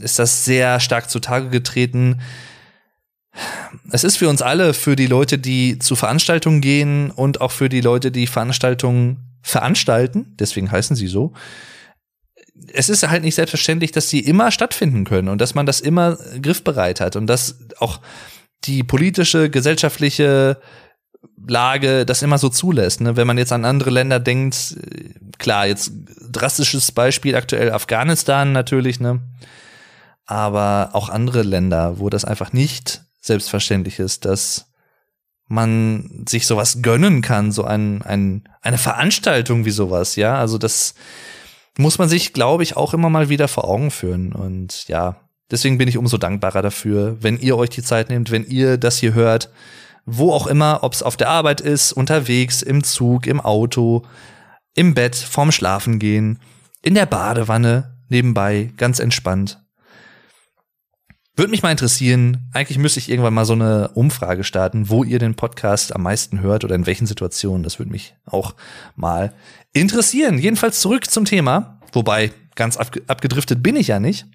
ist 0.00 0.18
das 0.18 0.44
sehr 0.44 0.80
stark 0.80 1.08
zutage 1.08 1.48
getreten. 1.48 2.20
Es 3.90 4.04
ist 4.04 4.16
für 4.16 4.28
uns 4.28 4.42
alle, 4.42 4.74
für 4.74 4.96
die 4.96 5.06
Leute, 5.06 5.38
die 5.38 5.78
zu 5.78 5.94
Veranstaltungen 5.94 6.60
gehen 6.60 7.10
und 7.10 7.40
auch 7.40 7.52
für 7.52 7.68
die 7.68 7.80
Leute, 7.80 8.10
die 8.10 8.26
Veranstaltungen 8.26 9.38
veranstalten, 9.42 10.34
deswegen 10.40 10.72
heißen 10.72 10.96
sie 10.96 11.06
so, 11.06 11.32
es 12.72 12.88
ist 12.88 13.08
halt 13.08 13.22
nicht 13.22 13.34
selbstverständlich, 13.34 13.92
dass 13.92 14.08
sie 14.08 14.20
immer 14.20 14.50
stattfinden 14.50 15.04
können 15.04 15.28
und 15.28 15.40
dass 15.40 15.54
man 15.54 15.66
das 15.66 15.80
immer 15.80 16.16
griffbereit 16.40 17.00
hat 17.00 17.16
und 17.16 17.26
dass 17.26 17.58
auch 17.78 18.00
die 18.64 18.82
politische, 18.82 19.50
gesellschaftliche 19.50 20.58
Lage 21.46 22.06
das 22.06 22.22
immer 22.22 22.38
so 22.38 22.48
zulässt. 22.48 23.00
Ne? 23.00 23.16
Wenn 23.16 23.26
man 23.26 23.38
jetzt 23.38 23.52
an 23.52 23.64
andere 23.64 23.90
Länder 23.90 24.18
denkt, 24.18 24.76
klar, 25.38 25.66
jetzt 25.66 25.92
drastisches 26.30 26.92
Beispiel 26.92 27.36
aktuell 27.36 27.72
Afghanistan 27.72 28.52
natürlich, 28.52 29.00
ne? 29.00 29.20
Aber 30.28 30.90
auch 30.92 31.08
andere 31.08 31.42
Länder, 31.42 32.00
wo 32.00 32.10
das 32.10 32.24
einfach 32.24 32.52
nicht 32.52 33.02
selbstverständlich 33.20 34.00
ist, 34.00 34.24
dass 34.24 34.72
man 35.46 36.24
sich 36.28 36.48
sowas 36.48 36.82
gönnen 36.82 37.22
kann, 37.22 37.52
so 37.52 37.62
ein, 37.62 38.02
ein, 38.02 38.48
eine 38.60 38.78
Veranstaltung 38.78 39.64
wie 39.64 39.70
sowas, 39.70 40.16
ja. 40.16 40.36
Also 40.36 40.58
das 40.58 40.94
muss 41.78 41.98
man 41.98 42.08
sich, 42.08 42.32
glaube 42.32 42.62
ich, 42.62 42.76
auch 42.76 42.94
immer 42.94 43.10
mal 43.10 43.28
wieder 43.28 43.48
vor 43.48 43.68
Augen 43.68 43.90
führen. 43.90 44.32
Und 44.32 44.88
ja, 44.88 45.16
deswegen 45.50 45.78
bin 45.78 45.88
ich 45.88 45.98
umso 45.98 46.16
dankbarer 46.18 46.62
dafür, 46.62 47.16
wenn 47.20 47.38
ihr 47.38 47.56
euch 47.56 47.70
die 47.70 47.82
Zeit 47.82 48.08
nehmt, 48.08 48.30
wenn 48.30 48.44
ihr 48.44 48.78
das 48.78 48.98
hier 48.98 49.14
hört, 49.14 49.50
wo 50.04 50.32
auch 50.32 50.46
immer, 50.46 50.80
ob 50.82 50.94
es 50.94 51.02
auf 51.02 51.16
der 51.16 51.28
Arbeit 51.28 51.60
ist, 51.60 51.92
unterwegs, 51.92 52.62
im 52.62 52.84
Zug, 52.84 53.26
im 53.26 53.40
Auto, 53.40 54.02
im 54.74 54.94
Bett, 54.94 55.16
vorm 55.16 55.52
Schlafengehen, 55.52 56.38
in 56.82 56.94
der 56.94 57.06
Badewanne, 57.06 57.96
nebenbei, 58.08 58.72
ganz 58.76 59.00
entspannt. 59.00 59.65
Würde 61.38 61.50
mich 61.50 61.62
mal 61.62 61.70
interessieren, 61.70 62.48
eigentlich 62.54 62.78
müsste 62.78 62.98
ich 62.98 63.10
irgendwann 63.10 63.34
mal 63.34 63.44
so 63.44 63.52
eine 63.52 63.88
Umfrage 63.88 64.42
starten, 64.42 64.88
wo 64.88 65.04
ihr 65.04 65.18
den 65.18 65.34
Podcast 65.34 65.94
am 65.94 66.02
meisten 66.02 66.40
hört 66.40 66.64
oder 66.64 66.74
in 66.74 66.86
welchen 66.86 67.06
Situationen. 67.06 67.62
Das 67.62 67.78
würde 67.78 67.92
mich 67.92 68.14
auch 68.24 68.54
mal 68.94 69.34
interessieren. 69.74 70.38
Jedenfalls 70.38 70.80
zurück 70.80 71.10
zum 71.10 71.26
Thema, 71.26 71.78
wobei 71.92 72.32
ganz 72.54 72.78
abgedriftet 72.78 73.62
bin 73.62 73.76
ich 73.76 73.88
ja 73.88 74.00
nicht. 74.00 74.26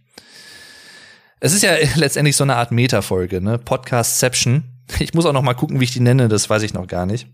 Es 1.39 1.54
ist 1.54 1.64
ja 1.64 1.72
letztendlich 1.95 2.36
so 2.36 2.43
eine 2.43 2.56
Art 2.56 2.72
Meta-Folge, 2.72 3.41
ne? 3.41 3.58
Podcastception. 3.58 4.64
Ich 4.99 5.16
muss 5.16 5.26
auch 5.26 5.34
noch 5.34 5.41
mal 5.41 5.56
gucken, 5.56 5.80
wie 5.80 5.86
ich 5.86 5.93
die 5.93 6.02
nenne, 6.02 6.28
das 6.28 6.52
weiß 6.52 6.62
ich 6.62 6.76
noch 6.76 6.86
gar 6.86 7.08
nicht. 7.08 7.28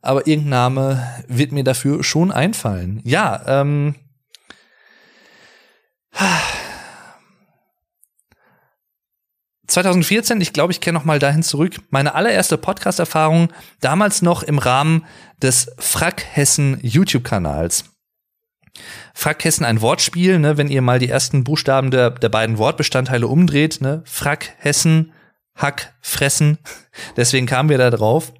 Aber 0.00 0.26
irgendein 0.26 0.50
Name 0.50 1.06
wird 1.28 1.52
mir 1.52 1.64
dafür 1.64 2.02
schon 2.02 2.32
einfallen. 2.32 3.02
Ja, 3.04 3.42
ähm. 3.46 3.96
2014, 9.74 10.40
ich 10.40 10.52
glaube, 10.52 10.72
ich 10.72 10.80
kenne 10.80 10.96
noch 10.96 11.04
mal 11.04 11.18
dahin 11.18 11.42
zurück, 11.42 11.80
meine 11.90 12.14
allererste 12.14 12.56
Podcast-Erfahrung, 12.56 13.52
damals 13.80 14.22
noch 14.22 14.44
im 14.44 14.58
Rahmen 14.58 15.04
des 15.42 15.68
Frack 15.78 16.24
Hessen 16.30 16.78
YouTube-Kanals. 16.80 17.84
Frack 19.14 19.42
Hessen 19.44 19.64
ein 19.64 19.80
Wortspiel, 19.80 20.38
ne, 20.38 20.56
wenn 20.56 20.68
ihr 20.68 20.80
mal 20.80 21.00
die 21.00 21.08
ersten 21.08 21.42
Buchstaben 21.42 21.90
der, 21.90 22.10
der 22.10 22.28
beiden 22.28 22.56
Wortbestandteile 22.58 23.26
umdreht, 23.26 23.80
ne, 23.80 24.02
Frack 24.04 24.52
Hessen, 24.58 25.12
Hack, 25.56 25.92
Fressen. 26.00 26.58
Deswegen 27.16 27.46
kamen 27.46 27.68
wir 27.68 27.78
da 27.78 27.90
drauf. 27.90 28.32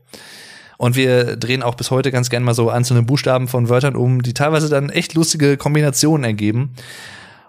Und 0.79 0.95
wir 0.95 1.37
drehen 1.37 1.65
auch 1.65 1.75
bis 1.75 1.91
heute 1.91 2.13
ganz 2.13 2.31
gern 2.31 2.45
mal 2.45 2.55
so 2.55 2.71
einzelne 2.71 3.03
Buchstaben 3.03 3.49
von 3.49 3.69
Wörtern 3.69 3.97
um, 3.97 4.23
die 4.23 4.35
teilweise 4.35 4.69
dann 4.69 4.89
echt 4.91 5.15
lustige 5.15 5.57
Kombinationen 5.57 6.25
ergeben. 6.25 6.75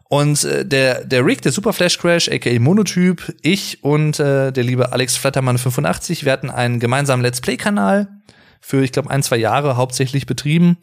Und 0.07 0.43
äh, 0.43 0.65
der, 0.65 1.03
der 1.03 1.25
Rick, 1.25 1.41
der 1.41 1.51
Super 1.51 1.73
Flash 1.73 1.97
Crash, 1.97 2.29
aka 2.29 2.59
Monotyp, 2.59 3.35
ich 3.41 3.83
und 3.83 4.19
äh, 4.19 4.51
der 4.51 4.63
liebe 4.63 4.91
Alex 4.91 5.17
Flattermann 5.17 5.57
85, 5.57 6.25
wir 6.25 6.31
hatten 6.31 6.49
einen 6.49 6.79
gemeinsamen 6.79 7.23
Let's 7.23 7.41
Play-Kanal 7.41 8.07
für, 8.61 8.83
ich 8.83 8.91
glaube, 8.91 9.09
ein, 9.09 9.23
zwei 9.23 9.37
Jahre 9.37 9.77
hauptsächlich 9.77 10.25
betrieben. 10.25 10.77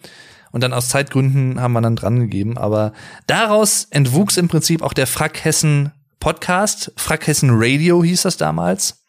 Und 0.51 0.63
dann 0.63 0.75
aus 0.75 0.89
Zeitgründen 0.89 1.61
haben 1.61 1.73
wir 1.73 1.81
dann 1.81 1.97
dran 1.97 2.21
gegeben. 2.21 2.59
Aber 2.59 2.93
daraus 3.27 3.87
entwuchs 3.91 4.37
im 4.37 4.49
Prinzip 4.49 4.83
auch 4.83 4.93
der 4.93 5.07
Frack 5.07 5.45
Hessen 5.45 5.93
Podcast. 6.21 6.93
Frack 6.97 7.27
Hessen 7.27 7.51
Radio 7.53 8.05
hieß 8.05 8.23
das 8.23 8.37
damals. 8.37 9.03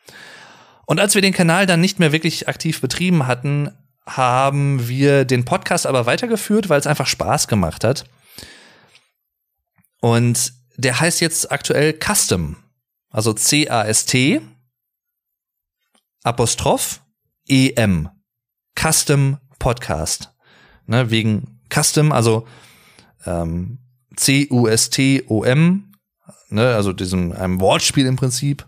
Und 0.85 0.99
als 0.99 1.15
wir 1.15 1.21
den 1.21 1.33
Kanal 1.33 1.65
dann 1.65 1.81
nicht 1.81 1.99
mehr 1.99 2.11
wirklich 2.11 2.47
aktiv 2.47 2.81
betrieben 2.81 3.27
hatten, 3.27 3.69
haben 4.05 4.87
wir 4.87 5.25
den 5.25 5.45
Podcast 5.45 5.85
aber 5.85 6.05
weitergeführt, 6.05 6.69
weil 6.69 6.79
es 6.79 6.87
einfach 6.87 7.07
Spaß 7.07 7.47
gemacht 7.47 7.83
hat. 7.83 8.05
Und 10.03 10.51
der 10.75 10.99
heißt 10.99 11.21
jetzt 11.21 11.49
aktuell 11.49 11.97
Custom. 11.97 12.57
Also 13.09 13.31
C-A-S-T 13.31 14.41
Apostroph 16.23 16.99
E-M. 17.47 18.09
Custom 18.77 19.37
Podcast. 19.59 20.33
Ne, 20.87 21.09
wegen 21.09 21.61
Custom, 21.73 22.11
also 22.11 22.45
ähm, 23.25 23.79
C-U-S-T-O-M, 24.17 25.93
ne, 26.49 26.75
also 26.75 26.91
diesem 26.91 27.31
einem 27.31 27.61
Wortspiel 27.61 28.05
im 28.05 28.17
Prinzip. 28.17 28.67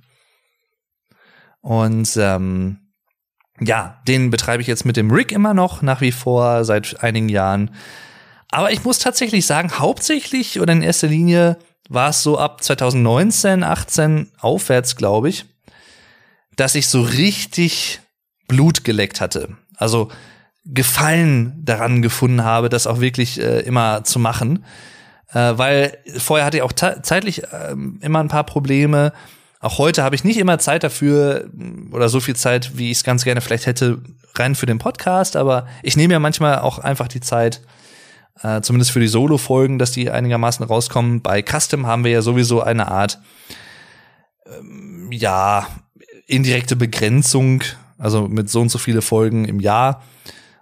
Und 1.60 2.16
ähm, 2.16 2.80
ja, 3.60 4.02
den 4.08 4.30
betreibe 4.30 4.62
ich 4.62 4.68
jetzt 4.68 4.86
mit 4.86 4.96
dem 4.96 5.12
Rick 5.12 5.34
immer 5.34 5.54
noch, 5.54 5.82
nach 5.82 6.00
wie 6.00 6.14
vor, 6.14 6.64
seit 6.64 7.04
einigen 7.04 7.28
Jahren. 7.28 7.76
Aber 8.56 8.72
ich 8.72 8.86
muss 8.86 9.00
tatsächlich 9.00 9.46
sagen, 9.46 9.80
hauptsächlich 9.80 10.62
oder 10.62 10.72
in 10.72 10.82
erster 10.82 11.08
Linie 11.08 11.58
war 11.90 12.12
es 12.12 12.24
so 12.24 12.40
ab 12.40 12.64
2019, 12.64 13.64
18 13.64 14.32
aufwärts, 14.40 14.96
glaube 14.96 15.28
ich, 15.28 15.44
dass 16.56 16.74
ich 16.76 16.88
so 16.88 17.02
richtig 17.02 18.00
Blut 18.48 18.86
geleckt 18.86 19.20
hatte. 19.20 19.58
Also 19.76 20.08
Gefallen 20.64 21.66
daran 21.66 22.02
gefunden 22.02 22.46
habe, 22.46 22.70
das 22.70 22.88
auch 22.88 23.02
wirklich 23.02 23.42
äh, 23.42 23.60
immer 23.60 24.06
zu 24.06 24.20
machen. 24.20 24.64
Äh, 25.34 25.58
weil 25.58 25.98
vorher 26.18 26.46
hatte 26.46 26.56
ich 26.56 26.64
auch 26.64 26.72
zeitlich 26.72 27.44
äh, 27.44 27.76
immer 28.00 28.22
ein 28.22 28.30
paar 28.30 28.46
Probleme. 28.46 29.12
Auch 29.60 29.80
heute 29.80 30.02
habe 30.02 30.16
ich 30.16 30.24
nicht 30.24 30.38
immer 30.38 30.60
Zeit 30.60 30.84
dafür 30.84 31.50
oder 31.92 32.08
so 32.08 32.22
viel 32.22 32.38
Zeit, 32.38 32.78
wie 32.78 32.90
ich 32.90 33.00
es 33.00 33.04
ganz 33.04 33.26
gerne 33.26 33.42
vielleicht 33.42 33.66
hätte, 33.66 34.02
rein 34.34 34.56
für 34.56 34.66
den 34.66 34.80
Podcast. 34.80 35.36
Aber 35.36 35.68
ich 35.84 35.98
nehme 35.98 36.14
ja 36.14 36.20
manchmal 36.20 36.60
auch 36.60 36.80
einfach 36.80 37.10
die 37.10 37.20
Zeit, 37.20 37.60
äh, 38.42 38.62
zumindest 38.62 38.92
für 38.92 39.00
die 39.00 39.08
Solo-Folgen, 39.08 39.80
dass 39.80 39.92
die 39.92 40.10
einigermaßen 40.10 40.66
rauskommen. 40.66 41.22
Bei 41.22 41.42
Custom 41.42 41.88
haben 41.88 42.04
wir 42.04 42.12
ja 42.12 42.22
sowieso 42.22 42.62
eine 42.62 42.90
Art, 42.90 43.20
ähm, 44.46 45.10
ja, 45.12 45.68
indirekte 46.28 46.76
Begrenzung, 46.76 47.64
also 47.98 48.28
mit 48.28 48.50
so 48.50 48.62
und 48.62 48.70
so 48.70 48.78
viele 48.78 49.02
Folgen 49.02 49.46
im 49.46 49.60
Jahr. 49.60 50.04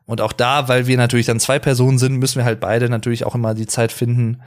Und 0.05 0.21
auch 0.21 0.33
da, 0.33 0.67
weil 0.67 0.87
wir 0.87 0.97
natürlich 0.97 1.25
dann 1.25 1.39
zwei 1.39 1.59
Personen 1.59 1.97
sind, 1.97 2.17
müssen 2.17 2.37
wir 2.37 2.45
halt 2.45 2.59
beide 2.59 2.89
natürlich 2.89 3.25
auch 3.25 3.35
immer 3.35 3.53
die 3.53 3.67
Zeit 3.67 3.91
finden. 3.91 4.41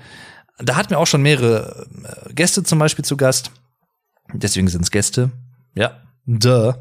Da 0.59 0.77
hatten 0.77 0.91
wir 0.91 0.99
auch 0.99 1.07
schon 1.07 1.23
mehrere 1.23 1.87
äh, 2.05 2.33
Gäste 2.35 2.63
zum 2.63 2.79
Beispiel 2.79 3.05
zu 3.05 3.17
Gast. 3.17 3.51
Deswegen 4.33 4.69
sind 4.69 4.83
es 4.83 4.91
Gäste. 4.91 5.31
Ja, 5.75 6.03
duh. 6.27 6.75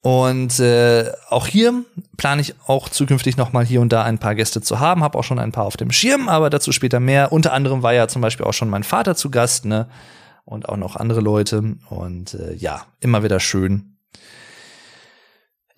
Und 0.00 0.60
äh, 0.60 1.10
auch 1.28 1.46
hier 1.46 1.84
plane 2.16 2.40
ich 2.40 2.54
auch 2.66 2.88
zukünftig 2.88 3.36
noch 3.36 3.52
mal 3.52 3.64
hier 3.64 3.80
und 3.80 3.92
da 3.92 4.04
ein 4.04 4.18
paar 4.18 4.34
Gäste 4.34 4.60
zu 4.60 4.78
haben. 4.78 5.02
Habe 5.02 5.18
auch 5.18 5.24
schon 5.24 5.38
ein 5.38 5.52
paar 5.52 5.64
auf 5.64 5.76
dem 5.76 5.90
Schirm, 5.90 6.28
aber 6.28 6.50
dazu 6.50 6.72
später 6.72 7.00
mehr. 7.00 7.32
Unter 7.32 7.52
anderem 7.52 7.82
war 7.82 7.94
ja 7.94 8.06
zum 8.06 8.22
Beispiel 8.22 8.46
auch 8.46 8.54
schon 8.54 8.70
mein 8.70 8.84
Vater 8.84 9.16
zu 9.16 9.30
Gast, 9.30 9.64
ne? 9.64 9.88
Und 10.44 10.68
auch 10.68 10.76
noch 10.76 10.96
andere 10.96 11.20
Leute. 11.20 11.76
Und 11.90 12.34
äh, 12.34 12.54
ja, 12.54 12.86
immer 13.00 13.22
wieder 13.22 13.40
schön. 13.40 13.96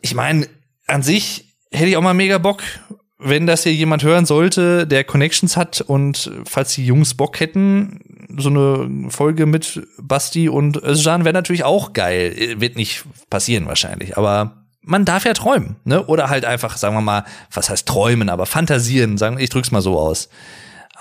Ich 0.01 0.15
meine, 0.15 0.47
an 0.87 1.03
sich 1.03 1.57
hätte 1.73 1.87
ich 1.87 1.97
auch 1.97 2.03
mal 2.03 2.15
mega 2.15 2.39
Bock, 2.39 2.63
wenn 3.19 3.47
das 3.47 3.65
hier 3.65 3.75
jemand 3.75 4.03
hören 4.03 4.27
sollte, 4.27 4.87
der 4.87 5.05
Connections 5.05 5.57
hat 5.57 5.81
und 5.83 6.31
falls 6.45 6.75
die 6.75 6.87
Jungs 6.87 7.15
Bock 7.15 7.39
hätten, 7.39 8.10
so 8.37 8.49
eine 8.49 9.11
Folge 9.11 9.47
mit 9.47 9.87
Basti 9.99 10.49
und 10.49 10.77
Özcan 10.77 11.25
wäre 11.25 11.33
natürlich 11.33 11.65
auch 11.65 11.93
geil. 11.93 12.57
Wird 12.59 12.77
nicht 12.77 13.05
passieren 13.29 13.67
wahrscheinlich, 13.67 14.17
aber 14.17 14.65
man 14.83 15.05
darf 15.05 15.25
ja 15.25 15.35
träumen, 15.35 15.77
ne? 15.85 16.05
Oder 16.07 16.31
halt 16.31 16.45
einfach, 16.45 16.77
sagen 16.77 16.95
wir 16.95 17.01
mal, 17.01 17.25
was 17.53 17.71
heißt 17.71 17.87
träumen, 17.87 18.29
aber 18.29 18.47
fantasieren, 18.47 19.19
sagen, 19.19 19.39
ich 19.39 19.51
drück's 19.51 19.71
mal 19.71 19.83
so 19.83 19.99
aus. 19.99 20.29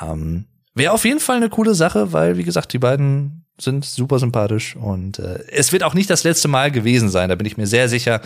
Ähm, 0.02 0.46
wäre 0.76 0.94
auf 0.94 1.06
jeden 1.06 1.20
Fall 1.20 1.38
eine 1.38 1.50
coole 1.50 1.76
Sache, 1.76 2.14
weil, 2.14 2.38
wie 2.38 2.44
gesagt, 2.44 2.74
die 2.74 2.80
beiden 2.80 3.46
sind 3.60 3.86
super 3.86 4.20
sympathisch 4.20 4.76
und 4.76 5.20
äh, 5.20 5.44
es 5.52 5.72
wird 5.72 5.84
auch 5.84 5.94
nicht 5.94 6.10
das 6.10 6.24
letzte 6.24 6.48
Mal 6.48 6.72
gewesen 6.72 7.10
sein. 7.10 7.30
Da 7.30 7.36
bin 7.36 7.48
ich 7.48 7.58
mir 7.58 7.68
sehr 7.68 7.90
sicher, 7.90 8.22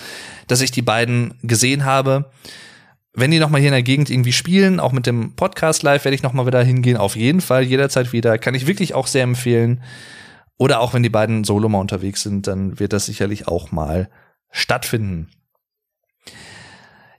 dass 0.48 0.62
ich 0.62 0.72
die 0.72 0.82
beiden 0.82 1.36
gesehen 1.42 1.86
habe 1.86 2.32
wenn 3.14 3.32
die 3.32 3.40
noch 3.40 3.50
mal 3.50 3.60
hier 3.60 3.70
in 3.70 3.74
der 3.74 3.84
Gegend 3.84 4.10
irgendwie 4.10 4.34
spielen, 4.34 4.80
auch 4.80 4.92
mit 4.92 5.06
dem 5.06 5.36
Podcast 5.36 5.84
live 5.84 6.04
werde 6.04 6.16
ich 6.16 6.24
noch 6.24 6.34
mal 6.34 6.48
wieder 6.48 6.64
hingehen. 6.64 6.98
Auf 6.98 7.16
jeden 7.16 7.42
Fall 7.42 7.64
jederzeit 7.64 8.12
wieder. 8.12 8.38
Kann 8.40 8.56
ich 8.56 8.66
wirklich 8.66 8.96
auch 8.96 9.08
sehr 9.08 9.24
empfehlen. 9.24 9.84
Oder 10.58 10.80
auch 10.80 10.94
wenn 10.94 11.04
die 11.04 11.10
beiden 11.10 11.44
Solo 11.44 11.70
mal 11.70 11.80
unterwegs 11.80 12.24
sind, 12.24 12.48
dann 12.48 12.80
wird 12.80 12.94
das 12.94 13.06
sicherlich 13.06 13.48
auch 13.48 13.72
mal 13.72 14.10
stattfinden. 14.50 15.30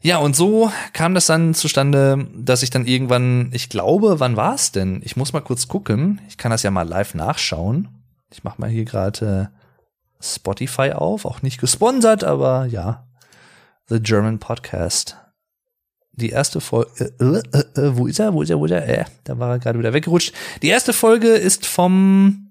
Ja, 0.00 0.18
und 0.18 0.36
so 0.36 0.70
kam 0.92 1.14
das 1.14 1.26
dann 1.26 1.54
zustande, 1.54 2.28
dass 2.34 2.62
ich 2.62 2.70
dann 2.70 2.86
irgendwann, 2.86 3.50
ich 3.52 3.70
glaube, 3.70 4.20
wann 4.20 4.36
war 4.36 4.54
es 4.54 4.70
denn? 4.70 5.00
Ich 5.02 5.16
muss 5.16 5.32
mal 5.32 5.40
kurz 5.40 5.66
gucken. 5.68 6.20
Ich 6.28 6.36
kann 6.36 6.50
das 6.50 6.62
ja 6.62 6.70
mal 6.70 6.86
live 6.86 7.14
nachschauen. 7.14 7.88
Ich 8.30 8.44
mache 8.44 8.60
mal 8.60 8.68
hier 8.68 8.84
gerade 8.84 9.50
Spotify 10.20 10.90
auf, 10.90 11.24
auch 11.24 11.40
nicht 11.40 11.60
gesponsert, 11.60 12.24
aber 12.24 12.66
ja. 12.66 13.06
The 13.88 14.00
German 14.00 14.40
Podcast. 14.40 15.23
Die 16.16 16.30
erste 16.30 16.60
Folge, 16.60 17.12
äh, 17.20 17.24
äh, 17.24 17.80
äh, 17.80 17.96
wo 17.96 18.06
ist 18.06 18.20
er, 18.20 18.32
wo 18.32 18.42
ist 18.42 18.50
er, 18.50 18.58
wo 18.58 18.66
ist 18.66 18.70
er? 18.70 18.88
Äh, 18.88 19.04
da 19.24 19.38
war 19.38 19.50
er 19.50 19.58
gerade 19.58 19.78
wieder 19.78 19.92
weggerutscht. 19.92 20.32
Die 20.62 20.68
erste 20.68 20.92
Folge 20.92 21.28
ist 21.28 21.66
vom 21.66 22.50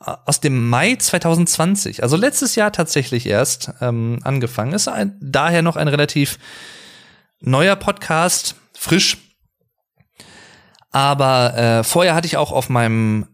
aus 0.00 0.38
dem 0.38 0.68
Mai 0.68 0.94
2020, 0.94 2.04
also 2.04 2.16
letztes 2.16 2.54
Jahr 2.54 2.70
tatsächlich 2.70 3.26
erst 3.26 3.72
ähm, 3.80 4.20
angefangen. 4.22 4.72
Ist 4.72 4.86
ein, 4.86 5.18
daher 5.20 5.62
noch 5.62 5.74
ein 5.74 5.88
relativ 5.88 6.38
neuer 7.40 7.74
Podcast, 7.74 8.54
frisch. 8.72 9.16
Aber 10.90 11.56
äh, 11.56 11.84
vorher 11.84 12.14
hatte 12.14 12.26
ich 12.26 12.36
auch 12.36 12.52
auf 12.52 12.68
meinem, 12.68 13.26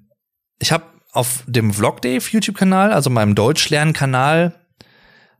ich 0.58 0.72
habe 0.72 0.84
auf 1.12 1.44
dem 1.46 1.72
Vlog 1.72 2.00
Dave 2.00 2.24
YouTube-Kanal, 2.28 2.92
also 2.92 3.10
meinem 3.10 3.34
Deutschlernen-Kanal, 3.34 4.54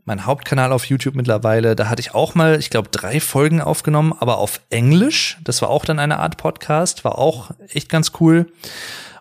mein 0.05 0.27
Hauptkanal 0.27 0.73
auf 0.73 0.85
YouTube 0.87 1.15
mittlerweile, 1.15 1.77
da 1.77 1.89
hatte 1.89 2.01
ich 2.01 2.15
auch 2.15 2.35
mal, 2.35 2.59
ich 2.59 2.71
glaube, 2.71 2.91
drei 2.91 3.21
Folgen 3.21 3.61
aufgenommen, 3.61 4.13
aber 4.19 4.39
auf 4.39 4.61
Englisch. 4.71 5.39
Das 5.45 5.63
war 5.63 5.71
auch 5.71 5.85
dann 5.85 5.99
eine 5.99 6.19
Art 6.19 6.37
Podcast, 6.37 7.05
war 7.05 7.19
auch 7.19 7.51
echt 7.69 7.89
ganz 7.89 8.13
cool. 8.21 8.53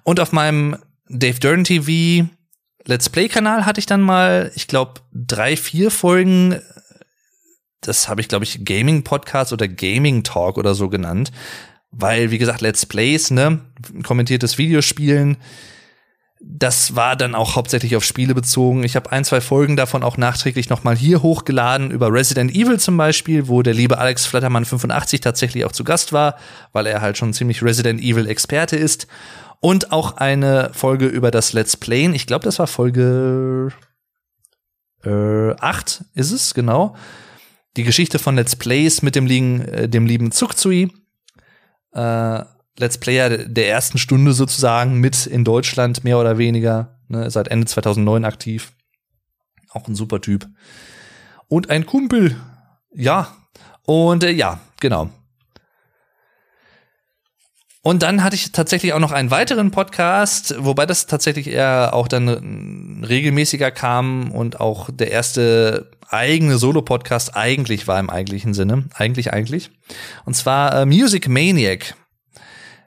Und 0.04 0.20
auf 0.20 0.32
meinem 0.32 0.78
Dave 1.08 1.40
Dern 1.40 1.64
TV 1.64 2.28
Let's 2.86 3.10
Play-Kanal 3.10 3.66
hatte 3.66 3.80
ich 3.80 3.86
dann 3.86 4.02
mal, 4.02 4.52
ich 4.56 4.68
glaube, 4.68 5.02
drei, 5.14 5.56
vier 5.56 5.90
Folgen. 5.90 6.60
Das 7.80 8.10
habe 8.10 8.20
ich, 8.20 8.28
glaube 8.28 8.44
ich, 8.44 8.66
Gaming-Podcast 8.66 9.54
oder 9.54 9.70
Gaming-Talk 9.70 10.58
oder 10.58 10.76
so 10.76 10.90
genannt. 10.90 11.32
Weil, 11.92 12.32
wie 12.32 12.40
gesagt, 12.40 12.60
Let's 12.60 12.86
Plays, 12.86 13.32
ne, 13.32 13.62
kommentiertes 14.04 14.58
Videospielen, 14.58 15.38
das 16.46 16.96
war 16.96 17.16
dann 17.16 17.36
auch 17.36 17.56
hauptsächlich 17.56 17.96
auf 17.96 18.04
Spiele 18.04 18.36
bezogen. 18.36 18.84
Ich 18.84 18.98
habe 18.98 19.12
ein, 19.12 19.24
zwei 19.24 19.40
Folgen 19.40 19.78
davon 19.78 20.04
auch 20.04 20.18
nachträglich 20.18 20.70
nochmal 20.70 20.96
hier 20.98 21.22
hochgeladen, 21.22 21.90
über 21.90 22.12
Resident 22.12 22.54
Evil 22.54 22.80
zum 22.80 22.98
Beispiel, 22.98 23.48
wo 23.48 23.62
der 23.62 23.74
liebe 23.74 23.98
Alex 23.98 24.26
Flattermann 24.26 24.66
85 24.66 25.22
tatsächlich 25.22 25.64
auch 25.64 25.72
zu 25.72 25.86
Gast 25.86 26.12
war, 26.12 26.36
weil 26.74 26.86
er 26.86 27.02
halt 27.02 27.18
schon 27.18 27.34
ziemlich 27.34 27.64
Resident 27.64 28.02
Evil 28.02 28.28
Experte 28.28 28.76
ist. 28.76 29.08
Und 29.62 29.94
auch 29.94 30.18
eine 30.18 30.72
Folge 30.74 31.06
über 31.06 31.32
das 31.32 31.54
Let's 31.54 31.78
Playen. 31.78 32.14
Ich 32.14 32.28
glaube, 32.28 32.44
das 32.44 32.60
war 32.60 32.68
Folge 32.68 33.72
äh, 35.06 35.56
8 35.56 36.04
ist 36.14 36.32
es, 36.32 36.54
genau. 36.54 36.96
Die 37.78 37.84
Geschichte 37.84 38.20
von 38.20 38.36
Let's 38.36 38.58
Plays 38.58 39.02
mit 39.02 39.16
dem, 39.16 39.26
lieben, 39.26 39.62
äh, 39.62 39.88
dem 39.88 40.06
lieben 40.06 40.34
Zukzui. 40.34 40.92
Äh, 41.94 42.44
Let's 42.78 42.98
Player 42.98 43.30
der 43.30 43.70
ersten 43.70 43.98
Stunde 43.98 44.34
sozusagen 44.34 45.00
mit 45.00 45.26
in 45.26 45.44
Deutschland, 45.44 46.04
mehr 46.04 46.20
oder 46.20 46.38
weniger. 46.38 47.00
Ne, 47.08 47.30
seit 47.30 47.50
Ende 47.50 47.68
2009 47.68 48.26
aktiv. 48.26 48.74
Auch 49.70 49.88
ein 49.88 49.96
super 49.96 50.22
Typ. 50.22 50.48
Und 51.48 51.70
ein 51.70 51.86
Kumpel. 51.86 52.36
Ja. 52.94 53.36
Und 53.86 54.24
äh, 54.24 54.32
ja, 54.32 54.60
genau. 54.80 55.10
Und 57.86 58.02
dann 58.02 58.24
hatte 58.24 58.38
ich 58.38 58.54
tatsächlich 58.54 58.94
auch 58.94 59.00
noch 59.00 59.12
einen 59.12 59.30
weiteren 59.30 59.72
Podcast, 59.72 60.56
wobei 60.58 60.86
das 60.86 61.06
tatsächlich 61.06 61.48
eher 61.48 61.94
auch 61.94 62.08
dann 62.08 63.04
regelmäßiger 63.04 63.72
kam 63.72 64.32
und 64.32 64.62
auch 64.62 64.90
der 64.90 65.12
erste 65.12 65.92
eigene 66.08 66.58
Solo-Podcast 66.58 67.36
eigentlich 67.36 67.88
war 67.88 68.00
im 68.00 68.10
eigentlichen 68.10 68.54
Sinne. 68.54 68.86
Eigentlich, 68.94 69.34
eigentlich. 69.34 69.70
Und 70.24 70.36
zwar 70.36 70.74
äh, 70.82 70.86
Music 70.86 71.28
Maniac. 71.28 71.96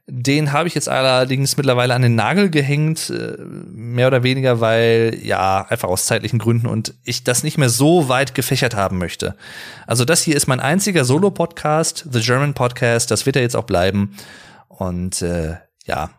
Den 0.09 0.53
habe 0.53 0.69
ich 0.69 0.75
jetzt 0.77 0.89
allerdings 0.89 1.57
mittlerweile 1.57 1.95
an 1.95 2.03
den 2.03 2.15
Nagel 2.15 2.49
gehängt, 2.49 3.11
äh, 3.11 3.37
mehr 3.43 4.07
oder 4.07 4.23
weniger, 4.23 4.61
weil 4.61 5.19
ja, 5.21 5.67
einfach 5.69 5.89
aus 5.89 6.07
zeitlichen 6.07 6.39
Gründen 6.39 6.69
und 6.69 6.95
ich 7.03 7.25
das 7.25 7.43
nicht 7.43 7.59
mehr 7.59 7.71
so 7.71 8.09
weit 8.09 8.35
gefächert 8.35 8.77
haben 8.77 8.99
möchte. 8.99 9.35
Also 9.87 10.05
das 10.05 10.23
hier 10.23 10.37
ist 10.37 10.47
mein 10.47 10.61
einziger 10.61 11.05
Solo-Podcast, 11.05 12.07
The 12.11 12.21
German 12.21 12.55
Podcast, 12.55 13.11
das 13.11 13.27
wird 13.27 13.35
er 13.35 13.43
jetzt 13.43 13.57
auch 13.57 13.65
bleiben. 13.65 14.17
Und 14.69 15.23
äh, 15.23 15.57
ja, 15.87 16.11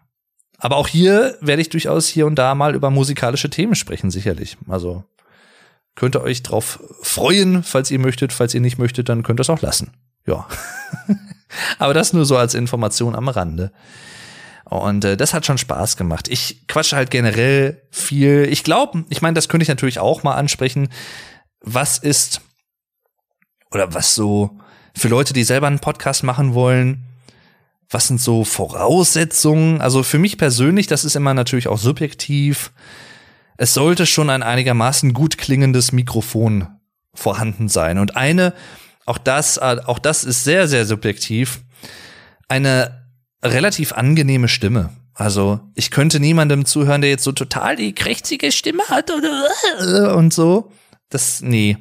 aber 0.58 0.76
auch 0.78 0.88
hier 0.88 1.38
werde 1.40 1.62
ich 1.62 1.70
durchaus 1.70 2.08
hier 2.08 2.26
und 2.26 2.36
da 2.36 2.56
mal 2.56 2.76
über 2.76 2.90
musikalische 2.90 3.50
Themen 3.50 3.76
sprechen, 3.76 4.12
sicherlich. 4.12 4.58
Also 4.68 5.04
könnt 5.96 6.16
ihr 6.16 6.22
euch 6.22 6.44
drauf 6.44 6.80
freuen, 7.02 7.64
falls 7.64 7.92
ihr 7.92 8.00
möchtet. 8.00 8.34
Falls 8.34 8.54
ihr 8.54 8.62
nicht 8.62 8.80
möchtet, 8.80 9.08
dann 9.10 9.24
könnt 9.24 9.40
ihr 9.40 9.42
es 9.42 9.50
auch 9.50 9.62
lassen. 9.62 9.94
Ja. 10.26 10.48
aber 11.80 11.94
das 11.94 12.14
nur 12.14 12.26
so 12.26 12.38
als 12.38 12.54
Information 12.54 13.16
am 13.16 13.30
Rande. 13.30 13.72
Und 14.66 15.06
äh, 15.06 15.16
das 15.16 15.34
hat 15.34 15.46
schon 15.46 15.58
Spaß 15.58 15.96
gemacht. 15.96 16.28
Ich 16.28 16.68
quatsche 16.68 16.96
halt 16.96 17.10
generell 17.10 17.82
viel. 17.90 18.48
Ich 18.52 18.64
glaube, 18.64 19.06
ich 19.10 19.22
meine, 19.22 19.36
das 19.36 19.48
könnte 19.48 19.64
ich 19.64 19.70
natürlich 19.70 20.00
auch 20.00 20.24
mal 20.24 20.36
ansprechen. 20.36 20.90
Was 21.62 21.98
ist 21.98 22.42
oder 23.72 23.94
was 23.94 24.14
so 24.14 24.58
für 24.94 25.08
Leute, 25.08 25.34
die 25.34 25.44
selber 25.44 25.68
einen 25.68 25.80
Podcast 25.80 26.24
machen 26.24 26.54
wollen, 26.54 27.06
was 27.90 28.08
sind 28.08 28.20
so 28.20 28.44
Voraussetzungen? 28.44 29.80
Also 29.80 30.04
für 30.04 30.20
mich 30.20 30.38
persönlich, 30.38 30.88
das 30.88 31.06
ist 31.06 31.16
immer 31.16 31.34
natürlich 31.34 31.68
auch 31.68 31.78
subjektiv. 31.78 32.72
Es 33.56 33.74
sollte 33.74 34.06
schon 34.06 34.30
ein 34.30 34.44
einigermaßen 34.44 35.14
gut 35.14 35.38
klingendes 35.38 35.92
Mikrofon 35.92 36.68
vorhanden 37.14 37.70
sein. 37.70 37.98
Und 37.98 38.18
eine, 38.18 38.54
auch 39.08 39.18
das, 39.18 39.58
äh, 39.58 39.78
auch 39.86 40.00
das 40.00 40.24
ist 40.24 40.44
sehr, 40.44 40.68
sehr 40.68 40.86
subjektiv, 40.86 41.62
eine 42.48 43.10
relativ 43.44 43.94
angenehme 43.94 44.48
Stimme. 44.48 44.92
Also 45.14 45.60
ich 45.74 45.90
könnte 45.90 46.20
niemandem 46.20 46.66
zuhören, 46.66 47.02
der 47.02 47.10
jetzt 47.10 47.24
so 47.24 47.32
total 47.32 47.76
die 47.76 47.94
krächzige 47.94 48.52
Stimme 48.52 48.84
hat 48.90 49.10
und 50.16 50.34
so. 50.34 50.72
Das, 51.10 51.42
nee, 51.42 51.78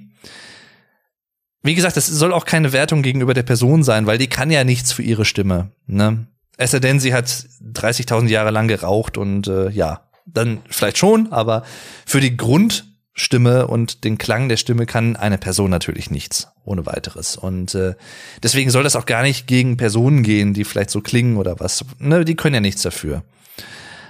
wie 1.67 1.75
gesagt, 1.75 1.97
das 1.97 2.07
soll 2.07 2.33
auch 2.33 2.45
keine 2.45 2.73
Wertung 2.73 3.03
gegenüber 3.03 3.35
der 3.35 3.43
Person 3.43 3.83
sein, 3.83 4.07
weil 4.07 4.19
die 4.19 4.29
kann 4.29 4.53
ja 4.53 4.63
nichts 4.63 4.93
für 4.93 5.03
ihre 5.03 5.25
Stimme. 5.25 5.73
Ne? 5.89 6.29
Es 6.57 6.71
sei 6.71 6.79
denn, 6.79 7.01
sie 7.01 7.13
hat 7.13 7.27
30.000 7.27 8.29
Jahre 8.29 8.53
lang 8.53 8.69
geraucht 8.69 9.19
und 9.19 9.49
äh, 9.49 9.69
ja, 9.71 10.09
dann 10.27 10.61
vielleicht 10.71 10.97
schon, 10.97 11.33
aber 11.33 11.65
für 12.07 12.21
die 12.21 12.37
Grundstimme 12.37 13.67
und 13.67 14.05
den 14.05 14.17
Klang 14.17 14.49
der 14.49 14.59
Stimme 14.59 14.87
kann 14.87 15.17
eine 15.17 15.39
Person 15.39 15.69
natürlich 15.69 16.09
nichts, 16.09 16.49
ohne 16.67 16.87
weiteres. 16.87 17.37
Und 17.37 17.75
äh, 17.75 17.95
deswegen 18.43 18.71
soll 18.71 18.83
das 18.83 18.97
auch 18.97 19.07
gar 19.07 19.23
nicht 19.23 19.47
gegen 19.47 19.77
Personen 19.77 20.23
gehen, 20.23 20.55
die 20.55 20.65
vielleicht 20.65 20.91
so 20.91 21.01
klingen 21.01 21.37
oder 21.37 21.59
was. 21.61 21.85
Ne, 21.99 22.25
die 22.25 22.37
können 22.37 22.55
ja 22.55 22.61
nichts 22.61 22.83
dafür. 22.83 23.23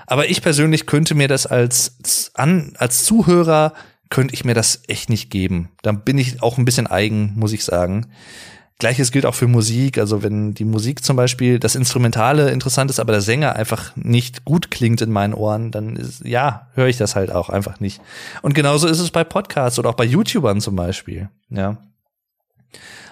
Aber 0.07 0.29
ich 0.29 0.43
persönlich 0.43 0.87
könnte 0.87 1.15
mir 1.15 1.29
das 1.29 1.47
als, 1.47 2.33
als 2.35 3.05
Zuhörer 3.05 3.73
könnte 4.09 4.35
ich 4.35 4.45
mir 4.45 4.55
das 4.55 4.83
echt 4.87 5.11
nicht 5.11 5.31
geben. 5.31 5.71
Da 5.83 5.93
bin 5.93 6.19
ich 6.19 6.43
auch 6.43 6.59
ein 6.59 6.65
bisschen 6.65 6.87
eigen, 6.87 7.33
muss 7.37 7.53
ich 7.53 7.65
sagen. 7.65 8.07
Gleiches 8.79 9.11
gilt 9.11 9.25
auch 9.25 9.35
für 9.35 9.49
Musik. 9.49 9.99
Also 9.99 10.23
wenn 10.23 10.53
die 10.53 10.65
Musik 10.65 11.03
zum 11.03 11.17
Beispiel, 11.17 11.59
das 11.59 11.75
Instrumentale 11.75 12.51
interessant 12.51 12.91
ist, 12.91 13.01
aber 13.01 13.13
der 13.13 13.23
Sänger 13.23 13.57
einfach 13.57 13.97
nicht 13.97 14.45
gut 14.45 14.71
klingt 14.71 15.01
in 15.01 15.11
meinen 15.11 15.35
Ohren, 15.35 15.71
dann 15.71 15.97
ist, 15.97 16.25
ja, 16.25 16.69
höre 16.75 16.89
ich 16.89 16.99
das 16.99 17.17
halt 17.17 17.33
auch 17.33 17.49
einfach 17.49 17.81
nicht. 17.81 18.01
Und 18.43 18.55
genauso 18.55 18.87
ist 18.87 19.01
es 19.01 19.11
bei 19.11 19.25
Podcasts 19.25 19.79
oder 19.79 19.91
auch 19.91 19.95
bei 19.95 20.05
YouTubern 20.05 20.61
zum 20.61 20.77
Beispiel. 20.77 21.31
Ja. 21.49 21.79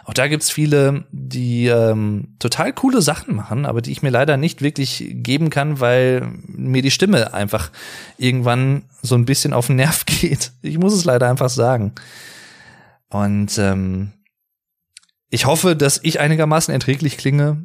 Auch 0.05 0.12
da 0.12 0.28
gibt's 0.28 0.50
viele, 0.50 1.05
die 1.12 1.66
ähm, 1.66 2.36
total 2.38 2.74
coole 2.74 3.00
Sachen 3.00 3.34
machen, 3.34 3.64
aber 3.64 3.80
die 3.80 3.90
ich 3.90 4.02
mir 4.02 4.11
leider 4.11 4.36
nicht 4.36 4.61
wirklich 4.61 5.07
geben 5.09 5.48
kann, 5.48 5.80
weil 5.80 6.28
mir 6.46 6.82
die 6.82 6.90
Stimme 6.90 7.32
einfach 7.32 7.70
irgendwann 8.18 8.84
so 9.02 9.14
ein 9.14 9.24
bisschen 9.24 9.55
auf 9.55 9.68
den 9.68 9.76
Nerv 9.76 10.05
geht. 10.07 10.52
Ich 10.61 10.78
muss 10.78 10.92
es 10.92 11.07
leider 11.07 11.28
einfach 11.28 11.48
sagen. 11.48 11.92
Und 13.09 13.57
ähm, 13.59 14.12
ich 15.30 15.46
hoffe, 15.46 15.74
dass 15.74 16.00
ich 16.02 16.20
einigermaßen 16.20 16.72
erträglich 16.72 17.16
klinge, 17.16 17.64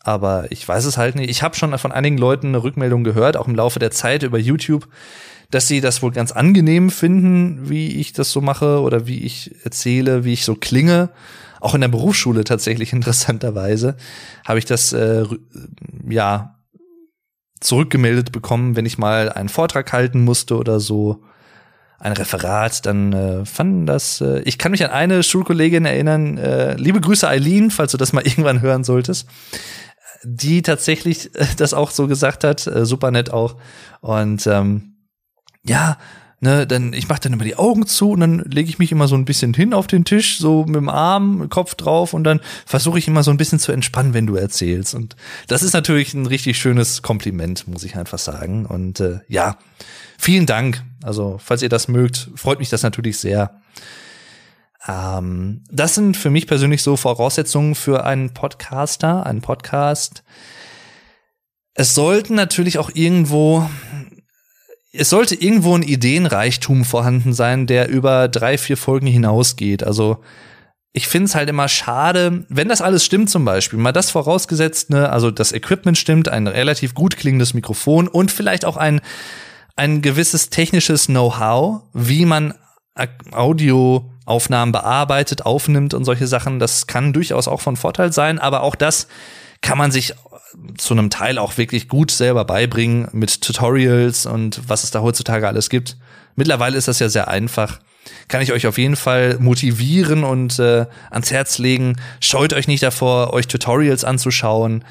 aber 0.00 0.52
ich 0.52 0.68
weiß 0.68 0.84
es 0.84 0.98
halt 0.98 1.14
nicht. 1.14 1.30
Ich 1.30 1.42
habe 1.42 1.56
schon 1.56 1.76
von 1.78 1.92
einigen 1.92 2.18
Leuten 2.18 2.48
eine 2.48 2.62
Rückmeldung 2.62 3.02
gehört, 3.02 3.36
auch 3.36 3.48
im 3.48 3.54
Laufe 3.54 3.78
der 3.78 3.92
Zeit 3.92 4.22
über 4.22 4.38
YouTube, 4.38 4.88
dass 5.50 5.66
sie 5.66 5.80
das 5.80 6.02
wohl 6.02 6.12
ganz 6.12 6.32
angenehm 6.32 6.90
finden, 6.90 7.70
wie 7.70 7.98
ich 7.98 8.12
das 8.12 8.30
so 8.30 8.42
mache 8.42 8.82
oder 8.82 9.06
wie 9.06 9.24
ich 9.24 9.54
erzähle, 9.64 10.24
wie 10.24 10.34
ich 10.34 10.44
so 10.44 10.54
klinge 10.54 11.08
auch 11.60 11.74
in 11.74 11.80
der 11.80 11.88
Berufsschule 11.88 12.44
tatsächlich 12.44 12.92
interessanterweise, 12.94 13.96
habe 14.44 14.58
ich 14.58 14.64
das 14.64 14.92
äh, 14.92 15.24
ja 16.08 16.58
zurückgemeldet 17.60 18.32
bekommen, 18.32 18.76
wenn 18.76 18.86
ich 18.86 18.98
mal 18.98 19.30
einen 19.30 19.48
Vortrag 19.48 19.92
halten 19.92 20.24
musste 20.24 20.56
oder 20.56 20.80
so. 20.80 21.24
ein 22.00 22.12
Referat, 22.12 22.86
dann 22.86 23.12
äh, 23.12 23.44
fanden 23.44 23.84
das, 23.84 24.20
äh, 24.20 24.40
ich 24.42 24.56
kann 24.56 24.70
mich 24.70 24.84
an 24.84 24.92
eine 24.92 25.24
Schulkollegin 25.24 25.84
erinnern, 25.84 26.38
äh, 26.38 26.74
liebe 26.74 27.00
Grüße 27.00 27.26
Eileen, 27.26 27.72
falls 27.72 27.90
du 27.90 27.98
das 27.98 28.12
mal 28.12 28.22
irgendwann 28.24 28.60
hören 28.60 28.84
solltest, 28.84 29.28
die 30.22 30.62
tatsächlich 30.62 31.34
äh, 31.34 31.46
das 31.56 31.74
auch 31.74 31.90
so 31.90 32.06
gesagt 32.06 32.44
hat, 32.44 32.68
äh, 32.68 32.86
super 32.86 33.10
nett 33.10 33.32
auch. 33.32 33.56
Und 34.00 34.46
ähm, 34.46 34.94
ja, 35.64 35.98
ne, 36.40 36.66
dann 36.66 36.92
ich 36.92 37.08
mache 37.08 37.20
dann 37.20 37.32
immer 37.32 37.44
die 37.44 37.56
Augen 37.56 37.86
zu 37.86 38.10
und 38.10 38.20
dann 38.20 38.38
lege 38.40 38.68
ich 38.68 38.78
mich 38.78 38.92
immer 38.92 39.08
so 39.08 39.16
ein 39.16 39.24
bisschen 39.24 39.54
hin 39.54 39.74
auf 39.74 39.86
den 39.86 40.04
Tisch, 40.04 40.38
so 40.38 40.64
mit 40.64 40.76
dem 40.76 40.88
Arm, 40.88 41.48
Kopf 41.48 41.74
drauf 41.74 42.14
und 42.14 42.24
dann 42.24 42.40
versuche 42.66 42.98
ich 42.98 43.08
immer 43.08 43.22
so 43.22 43.30
ein 43.30 43.36
bisschen 43.36 43.58
zu 43.58 43.72
entspannen, 43.72 44.14
wenn 44.14 44.26
du 44.26 44.36
erzählst. 44.36 44.94
Und 44.94 45.16
das 45.46 45.62
ist 45.62 45.72
natürlich 45.72 46.14
ein 46.14 46.26
richtig 46.26 46.58
schönes 46.58 47.02
Kompliment, 47.02 47.66
muss 47.68 47.84
ich 47.84 47.96
einfach 47.96 48.18
sagen. 48.18 48.66
Und 48.66 49.00
äh, 49.00 49.20
ja, 49.28 49.58
vielen 50.18 50.46
Dank. 50.46 50.82
Also, 51.02 51.38
falls 51.42 51.62
ihr 51.62 51.68
das 51.68 51.88
mögt, 51.88 52.30
freut 52.34 52.58
mich 52.58 52.70
das 52.70 52.82
natürlich 52.82 53.18
sehr. 53.18 53.60
Ähm, 54.86 55.62
das 55.70 55.94
sind 55.94 56.16
für 56.16 56.30
mich 56.30 56.46
persönlich 56.46 56.82
so 56.82 56.96
Voraussetzungen 56.96 57.74
für 57.74 58.04
einen 58.04 58.34
Podcaster, 58.34 59.26
einen 59.26 59.42
Podcast. 59.42 60.22
Es 61.74 61.94
sollten 61.94 62.34
natürlich 62.34 62.78
auch 62.78 62.90
irgendwo 62.92 63.68
es 64.98 65.10
sollte 65.10 65.36
irgendwo 65.36 65.76
ein 65.76 65.82
Ideenreichtum 65.82 66.84
vorhanden 66.84 67.32
sein, 67.32 67.66
der 67.66 67.88
über 67.88 68.26
drei, 68.28 68.58
vier 68.58 68.76
Folgen 68.76 69.06
hinausgeht. 69.06 69.84
Also 69.84 70.18
ich 70.92 71.06
finde 71.06 71.26
es 71.26 71.34
halt 71.36 71.48
immer 71.48 71.68
schade, 71.68 72.44
wenn 72.48 72.68
das 72.68 72.82
alles 72.82 73.04
stimmt 73.04 73.30
zum 73.30 73.44
Beispiel, 73.44 73.78
mal 73.78 73.92
das 73.92 74.10
vorausgesetzt, 74.10 74.90
ne, 74.90 75.10
also 75.10 75.30
das 75.30 75.52
Equipment 75.52 75.96
stimmt, 75.96 76.28
ein 76.28 76.48
relativ 76.48 76.94
gut 76.94 77.16
klingendes 77.16 77.54
Mikrofon 77.54 78.08
und 78.08 78.32
vielleicht 78.32 78.64
auch 78.64 78.76
ein, 78.76 79.00
ein 79.76 80.02
gewisses 80.02 80.50
technisches 80.50 81.06
Know-how, 81.06 81.82
wie 81.92 82.24
man 82.24 82.54
Audioaufnahmen 83.30 84.72
bearbeitet, 84.72 85.46
aufnimmt 85.46 85.94
und 85.94 86.04
solche 86.04 86.26
Sachen, 86.26 86.58
das 86.58 86.88
kann 86.88 87.12
durchaus 87.12 87.46
auch 87.46 87.60
von 87.60 87.76
Vorteil 87.76 88.12
sein, 88.12 88.40
aber 88.40 88.62
auch 88.62 88.74
das 88.74 89.06
kann 89.60 89.78
man 89.78 89.92
sich 89.92 90.14
zu 90.76 90.94
einem 90.94 91.10
Teil 91.10 91.38
auch 91.38 91.58
wirklich 91.58 91.88
gut 91.88 92.10
selber 92.10 92.44
beibringen 92.44 93.08
mit 93.12 93.42
Tutorials 93.42 94.26
und 94.26 94.62
was 94.66 94.84
es 94.84 94.90
da 94.90 95.00
heutzutage 95.00 95.46
alles 95.46 95.70
gibt. 95.70 95.96
Mittlerweile 96.36 96.76
ist 96.76 96.88
das 96.88 96.98
ja 96.98 97.08
sehr 97.08 97.28
einfach. 97.28 97.80
Kann 98.28 98.40
ich 98.40 98.52
euch 98.52 98.66
auf 98.66 98.78
jeden 98.78 98.96
Fall 98.96 99.36
motivieren 99.38 100.24
und 100.24 100.58
äh, 100.58 100.86
ans 101.10 101.30
Herz 101.30 101.58
legen. 101.58 101.96
Scheut 102.20 102.52
euch 102.52 102.68
nicht 102.68 102.82
davor, 102.82 103.32
euch 103.32 103.48
Tutorials 103.48 104.04
anzuschauen 104.04 104.84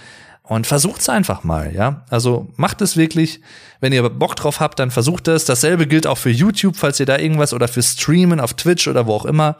und 0.43 0.67
versucht's 0.67 1.09
einfach 1.09 1.43
mal, 1.43 1.73
ja. 1.73 2.05
Also 2.09 2.47
macht 2.55 2.81
es 2.81 2.95
wirklich. 2.95 3.41
Wenn 3.81 3.91
ihr 3.91 4.07
Bock 4.09 4.35
drauf 4.35 4.59
habt, 4.59 4.79
dann 4.79 4.91
versucht 4.91 5.27
es. 5.27 5.45
Dasselbe 5.45 5.87
gilt 5.87 6.07
auch 6.07 6.17
für 6.17 6.29
YouTube, 6.29 6.77
falls 6.77 6.99
ihr 6.99 7.05
da 7.05 7.17
irgendwas 7.17 7.53
oder 7.53 7.67
für 7.67 7.83
Streamen 7.83 8.39
auf 8.39 8.53
Twitch 8.53 8.87
oder 8.87 9.07
wo 9.07 9.13
auch 9.13 9.25
immer. 9.25 9.57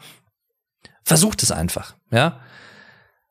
Versucht 1.04 1.42
es 1.42 1.52
einfach, 1.52 1.94
ja. 2.10 2.40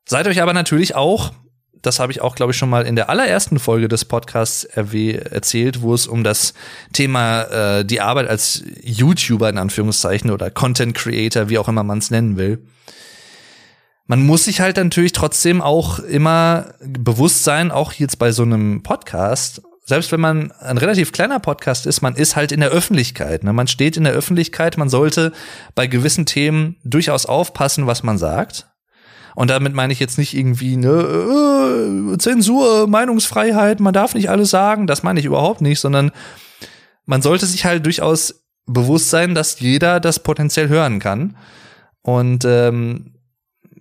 Seid 0.05 0.28
euch 0.28 0.41
aber 0.41 0.53
natürlich 0.53 0.95
auch 0.95 1.34
das 1.82 1.99
habe 1.99 2.11
ich 2.11 2.21
auch, 2.21 2.36
glaube 2.36 2.51
ich, 2.51 2.57
schon 2.57 2.69
mal 2.69 2.86
in 2.86 2.95
der 2.95 3.09
allerersten 3.09 3.59
Folge 3.59 3.88
des 3.88 4.05
Podcasts 4.05 4.63
erzählt, 4.63 5.82
wo 5.82 5.93
es 5.93 6.07
um 6.07 6.23
das 6.23 6.53
Thema 6.93 7.43
äh, 7.43 7.86
die 7.86 8.01
Arbeit 8.01 8.28
als 8.28 8.63
YouTuber 8.84 9.49
in 9.49 9.57
Anführungszeichen 9.57 10.32
oder 10.32 10.49
Content 10.51 10.95
Creator, 10.95 11.49
wie 11.49 11.57
auch 11.57 11.67
immer 11.67 11.84
man 11.84 11.99
es 11.99 12.11
nennen 12.11 12.38
will. 12.38 12.63
Man 14.05 14.25
muss 14.25 14.45
sich 14.45 14.61
halt 14.61 14.78
natürlich 14.78 15.11
trotzdem 15.11 15.61
auch 15.61 15.99
immer 15.99 16.73
bewusst 16.80 17.43
sein, 17.43 17.71
auch 17.71 17.91
jetzt 17.91 18.19
bei 18.19 18.32
so 18.32 18.43
einem 18.43 18.82
Podcast, 18.82 19.61
selbst 19.88 20.11
wenn 20.11 20.19
man 20.19 20.51
ein 20.51 20.78
relativ 20.78 21.13
kleiner 21.13 21.39
Podcast 21.39 21.86
ist, 21.86 22.01
man 22.01 22.15
ist 22.15 22.36
halt 22.36 22.51
in 22.51 22.59
der 22.59 22.69
Öffentlichkeit. 22.69 23.45
Ne? 23.45 23.53
Man 23.53 23.67
steht 23.67 23.95
in 23.95 24.03
der 24.03 24.13
Öffentlichkeit, 24.13 24.78
man 24.78 24.89
sollte 24.89 25.32
bei 25.75 25.88
gewissen 25.88 26.25
Themen 26.25 26.75
durchaus 26.84 27.25
aufpassen, 27.25 27.88
was 27.88 28.03
man 28.03 28.17
sagt. 28.17 28.66
Und 29.38 29.51
damit 29.51 29.75
meine 29.75 29.93
ich 29.93 29.99
jetzt 29.99 30.17
nicht 30.17 30.35
irgendwie 30.35 30.77
ne, 30.77 30.89
äh, 30.89 32.17
Zensur, 32.17 32.88
Meinungsfreiheit, 32.88 33.79
man 33.79 33.93
darf 33.93 34.15
nicht 34.15 34.31
alles 34.31 34.49
sagen, 34.49 34.88
das 34.88 35.03
meine 35.03 35.19
ich 35.19 35.27
überhaupt 35.27 35.61
nicht, 35.61 35.79
sondern 35.79 36.11
man 37.05 37.21
sollte 37.21 37.45
sich 37.45 37.63
halt 37.63 37.85
durchaus 37.85 38.47
bewusst 38.65 39.11
sein, 39.11 39.35
dass 39.35 39.59
jeder 39.59 39.99
das 39.99 40.23
potenziell 40.23 40.69
hören 40.69 40.97
kann. 40.97 41.38
Und 42.01 42.45
ähm, 42.45 43.13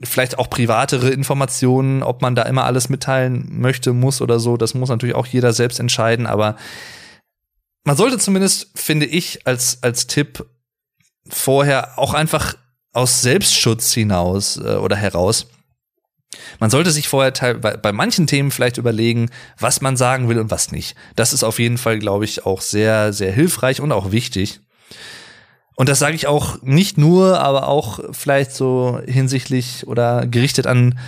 vielleicht 0.03 0.39
auch 0.39 0.51
privatere 0.51 1.09
Informationen, 1.09 2.03
ob 2.03 2.21
man 2.21 2.35
da 2.35 2.43
immer 2.43 2.65
alles 2.65 2.91
mitteilen 2.91 3.47
möchte, 3.49 3.95
muss 3.95 4.21
oder 4.21 4.39
so, 4.39 4.59
das 4.59 4.75
muss 4.75 4.91
natürlich 4.91 5.15
auch 5.15 5.27
jeder 5.27 5.55
selbst 5.55 5.81
entscheiden, 5.81 6.27
aber 6.27 6.57
man 7.83 7.97
sollte 7.97 8.19
zumindest, 8.19 8.79
finde 8.79 9.07
ich, 9.07 9.47
als, 9.47 9.83
als 9.83 10.07
Tipp 10.07 10.45
vorher 11.27 11.99
auch 11.99 12.13
einfach 12.13 12.57
aus 12.97 13.23
Selbstschutz 13.23 13.93
hinaus 13.93 14.57
äh, 14.57 14.77
oder 14.77 14.97
heraus. 14.97 15.47
Man 16.59 16.71
sollte 16.71 16.91
sich 16.91 17.09
vorher 17.09 17.33
bei, 17.55 17.77
bei 17.77 17.93
manchen 17.93 18.27
Themen 18.27 18.51
vielleicht 18.51 18.79
überlegen, 18.79 19.31
was 19.59 19.81
man 19.81 19.97
sagen 19.97 20.29
will 20.29 20.39
und 20.39 20.51
was 20.51 20.73
nicht. 20.73 20.97
Das 21.15 21.33
ist 21.33 21.45
auf 21.45 21.59
jeden 21.59 21.79
Fall, 21.79 21.99
glaube 21.99 22.25
ich, 22.25 22.47
auch 22.47 22.61
sehr, 22.61 23.13
sehr 23.13 23.33
hilfreich 23.33 23.81
und 23.81 23.93
auch 23.93 24.13
wichtig. 24.13 24.61
Und 25.77 25.89
das 25.89 25.99
sage 25.99 26.17
ich 26.17 26.27
auch 26.27 26.63
nicht 26.63 26.97
nur, 26.97 27.39
aber 27.41 27.69
auch 27.69 28.01
vielleicht 28.13 28.53
so 28.53 29.01
hinsichtlich 29.07 29.87
oder 29.87 30.27
gerichtet 30.27 30.67
an 30.67 30.99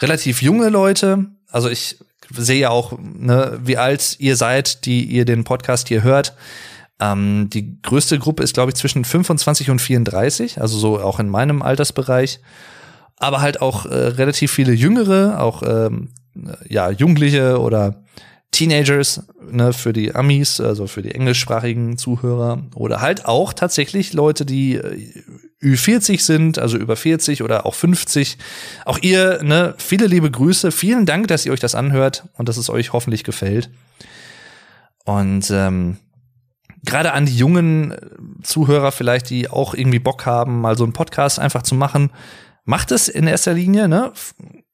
relativ 0.00 0.42
junge 0.42 0.68
Leute. 0.68 1.26
Also 1.50 1.68
ich 1.68 1.98
sehe 2.30 2.60
ja 2.60 2.70
auch, 2.70 2.96
ne, 3.00 3.58
wie 3.62 3.76
alt 3.76 4.16
ihr 4.20 4.36
seid, 4.36 4.86
die 4.86 5.04
ihr 5.04 5.24
den 5.24 5.42
Podcast 5.44 5.88
hier 5.88 6.02
hört. 6.02 6.34
Ähm, 7.02 7.50
die 7.50 7.82
größte 7.82 8.18
Gruppe 8.20 8.44
ist, 8.44 8.54
glaube 8.54 8.70
ich, 8.70 8.76
zwischen 8.76 9.04
25 9.04 9.70
und 9.70 9.80
34, 9.80 10.60
also 10.60 10.78
so 10.78 11.00
auch 11.00 11.18
in 11.18 11.28
meinem 11.28 11.60
Altersbereich. 11.60 12.38
Aber 13.16 13.40
halt 13.40 13.60
auch 13.60 13.86
äh, 13.86 13.94
relativ 13.94 14.52
viele 14.52 14.72
Jüngere, 14.72 15.40
auch 15.40 15.62
ähm, 15.66 16.10
ja, 16.68 16.90
Jugendliche 16.90 17.60
oder 17.60 18.02
Teenagers 18.52 19.26
ne, 19.50 19.72
für 19.72 19.92
die 19.92 20.14
Amis, 20.14 20.60
also 20.60 20.86
für 20.86 21.02
die 21.02 21.12
englischsprachigen 21.12 21.98
Zuhörer. 21.98 22.62
Oder 22.74 23.00
halt 23.00 23.26
auch 23.26 23.52
tatsächlich 23.52 24.12
Leute, 24.12 24.44
die 24.44 24.74
äh, 24.74 25.08
Ü40 25.60 26.20
sind, 26.20 26.58
also 26.58 26.76
über 26.76 26.94
40 26.94 27.42
oder 27.42 27.66
auch 27.66 27.74
50. 27.74 28.38
Auch 28.84 28.98
ihr, 28.98 29.42
ne, 29.42 29.74
viele 29.78 30.06
liebe 30.06 30.30
Grüße. 30.30 30.70
Vielen 30.70 31.06
Dank, 31.06 31.28
dass 31.28 31.46
ihr 31.46 31.52
euch 31.52 31.60
das 31.60 31.74
anhört 31.74 32.28
und 32.34 32.48
dass 32.48 32.58
es 32.58 32.70
euch 32.70 32.92
hoffentlich 32.92 33.24
gefällt. 33.24 33.70
Und 35.04 35.50
ähm, 35.50 35.96
gerade 36.84 37.12
an 37.12 37.26
die 37.26 37.36
jungen 37.36 37.92
äh, 37.92 37.96
Zuhörer 38.42 38.92
vielleicht, 38.92 39.30
die 39.30 39.48
auch 39.48 39.74
irgendwie 39.74 39.98
Bock 39.98 40.26
haben, 40.26 40.60
mal 40.60 40.76
so 40.76 40.84
einen 40.84 40.92
Podcast 40.92 41.38
einfach 41.38 41.62
zu 41.62 41.74
machen, 41.74 42.10
macht 42.64 42.92
es 42.92 43.08
in 43.08 43.26
erster 43.26 43.54
Linie, 43.54 43.88
ne? 43.88 44.12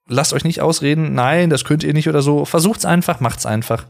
Lasst 0.07 0.33
euch 0.33 0.45
nicht 0.45 0.63
ausreden, 0.63 1.15
nein, 1.15 1.51
das 1.51 1.65
könnt 1.65 1.85
ihr 1.85 1.93
nicht 1.93 2.09
oder 2.09 2.23
so. 2.23 2.47
Versucht's 2.47 2.87
einfach, 2.87 3.21
macht's 3.21 3.45
einfach. 3.45 3.85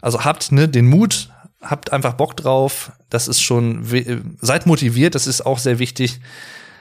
Also 0.00 0.24
habt 0.24 0.50
ne, 0.50 0.68
den 0.68 0.88
Mut, 0.88 1.30
habt 1.60 1.92
einfach 1.92 2.14
Bock 2.14 2.36
drauf. 2.36 2.90
Das 3.08 3.28
ist 3.28 3.40
schon, 3.40 3.86
seid 4.40 4.66
motiviert, 4.66 5.14
das 5.14 5.28
ist 5.28 5.46
auch 5.46 5.58
sehr 5.58 5.78
wichtig. 5.78 6.20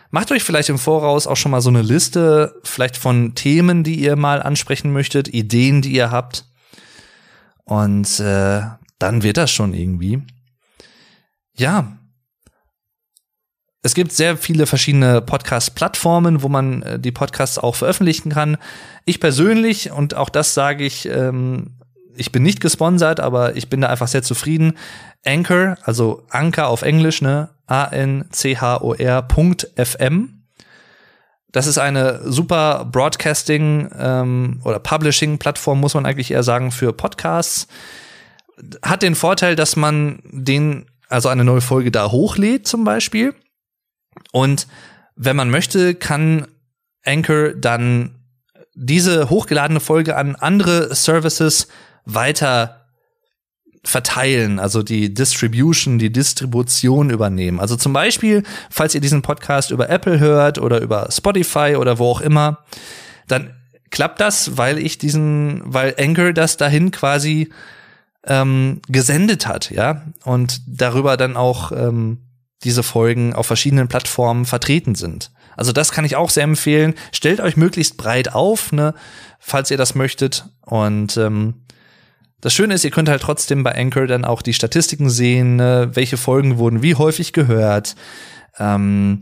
Macht 0.10 0.32
euch 0.32 0.44
vielleicht 0.44 0.70
im 0.70 0.80
Voraus 0.80 1.28
auch 1.28 1.38
schon 1.38 1.52
mal 1.52 1.62
so 1.62 1.70
eine 1.70 1.84
Liste, 1.84 2.60
vielleicht 2.64 2.98
von 2.98 3.36
Themen, 3.36 3.84
die 3.84 3.96
ihr 3.96 4.16
mal 4.16 4.42
ansprechen 4.42 4.92
möchtet, 4.92 5.28
Ideen, 5.28 5.84
die 5.84 5.94
ihr 5.94 6.10
habt. 6.10 6.46
Und 7.64 8.20
äh, 8.20 8.64
dann 9.02 9.24
wird 9.24 9.38
das 9.38 9.52
schon 9.52 9.74
irgendwie. 9.74 10.22
Ja. 11.56 11.98
Es 13.84 13.96
gibt 13.96 14.12
sehr 14.12 14.38
viele 14.38 14.68
verschiedene 14.68 15.22
Podcast-Plattformen, 15.22 16.44
wo 16.44 16.50
man 16.50 16.84
äh, 16.84 17.00
die 17.00 17.12
Podcasts 17.12 17.58
auch 17.58 17.76
veröffentlichen 17.76 18.30
kann. 18.32 18.58
Ich 19.06 19.20
persönlich, 19.20 19.92
und 19.92 20.14
auch 20.14 20.30
das 20.30 20.54
sage 20.54 20.86
ich, 20.86 21.08
ähm, 21.08 21.80
ich 22.16 22.32
bin 22.32 22.44
nicht 22.44 22.62
gesponsert, 22.62 23.20
aber 23.20 23.56
ich 23.56 23.70
bin 23.70 23.82
da 23.82 23.88
einfach 23.88 24.08
sehr 24.08 24.22
zufrieden. 24.22 24.78
Anchor, 25.26 25.78
also 25.84 26.24
Anchor 26.30 26.68
auf 26.68 26.84
Englisch, 26.84 27.24
ne? 27.24 27.50
A-N-C-H-O-R.fm. 27.66 28.28
Das 31.52 31.68
ist 31.68 31.78
eine 31.78 32.22
super 32.32 32.88
Broadcasting 32.92 33.90
ähm, 33.98 34.62
oder 34.64 34.80
Publishing-Plattform, 34.80 35.80
muss 35.80 35.96
man 35.96 36.06
eigentlich 36.06 36.32
eher 36.32 36.44
sagen, 36.44 36.72
für 36.72 36.94
Podcasts 36.94 37.68
hat 38.84 39.02
den 39.02 39.16
Vorteil, 39.16 39.56
dass 39.56 39.76
man 39.76 40.20
den, 40.26 40.86
also 41.10 41.30
eine 41.30 41.44
neue 41.44 41.62
Folge 41.62 41.92
da 41.92 42.12
hochlädt 42.12 42.68
zum 42.68 42.84
Beispiel. 42.84 43.34
Und 44.32 44.68
wenn 45.16 45.36
man 45.36 45.50
möchte, 45.50 45.96
kann 45.96 46.48
Anchor 47.04 47.54
dann 47.54 48.16
diese 48.74 49.30
hochgeladene 49.30 49.80
Folge 49.80 50.16
an 50.16 50.36
andere 50.36 50.96
Services 50.96 51.68
weiter 52.06 52.82
verteilen, 53.84 54.60
also 54.60 54.84
die 54.84 55.14
Distribution, 55.14 55.98
die 55.98 56.12
Distribution 56.12 57.10
übernehmen. 57.10 57.60
Also 57.60 57.76
zum 57.76 57.94
Beispiel, 57.94 58.44
falls 58.70 58.94
ihr 58.94 59.02
diesen 59.02 59.24
Podcast 59.24 59.72
über 59.72 59.90
Apple 59.90 60.20
hört 60.20 60.60
oder 60.60 60.82
über 60.82 61.10
Spotify 61.12 61.76
oder 61.78 61.98
wo 61.98 62.12
auch 62.12 62.22
immer, 62.22 62.60
dann 63.28 63.56
klappt 63.90 64.22
das, 64.22 64.58
weil 64.58 64.78
ich 64.78 65.00
diesen, 65.00 65.62
weil 65.66 65.96
Anchor 65.98 66.32
das 66.32 66.58
dahin 66.58 66.92
quasi 66.92 67.52
ähm, 68.26 68.82
gesendet 68.88 69.48
hat, 69.48 69.72
ja, 69.72 70.04
und 70.24 70.62
darüber 70.68 71.18
dann 71.18 71.38
auch 71.38 71.72
ähm, 71.72 72.20
diese 72.64 72.84
Folgen 72.84 73.34
auf 73.34 73.48
verschiedenen 73.48 73.88
Plattformen 73.88 74.46
vertreten 74.46 74.96
sind. 74.96 75.32
Also 75.58 75.72
das 75.72 75.92
kann 75.92 76.06
ich 76.06 76.16
auch 76.16 76.30
sehr 76.30 76.44
empfehlen. 76.44 76.94
Stellt 77.12 77.40
euch 77.40 77.58
möglichst 77.58 77.98
breit 77.98 78.34
auf, 78.34 78.72
ne, 78.72 78.94
falls 79.40 79.72
ihr 79.72 79.78
das 79.78 79.96
möchtet. 79.96 80.46
Und 80.62 81.18
ähm, 81.18 81.66
das 82.40 82.54
Schöne 82.54 82.74
ist, 82.74 82.84
ihr 82.84 82.92
könnt 82.92 83.10
halt 83.10 83.22
trotzdem 83.22 83.64
bei 83.64 83.76
Anchor 83.76 84.08
dann 84.08 84.26
auch 84.26 84.42
die 84.42 84.54
Statistiken 84.54 85.10
sehen, 85.10 85.58
ne, 85.58 85.92
welche 85.94 86.18
Folgen 86.18 86.58
wurden 86.58 86.82
wie 86.82 86.96
häufig 86.96 87.34
gehört, 87.34 87.96
ähm, 88.60 89.22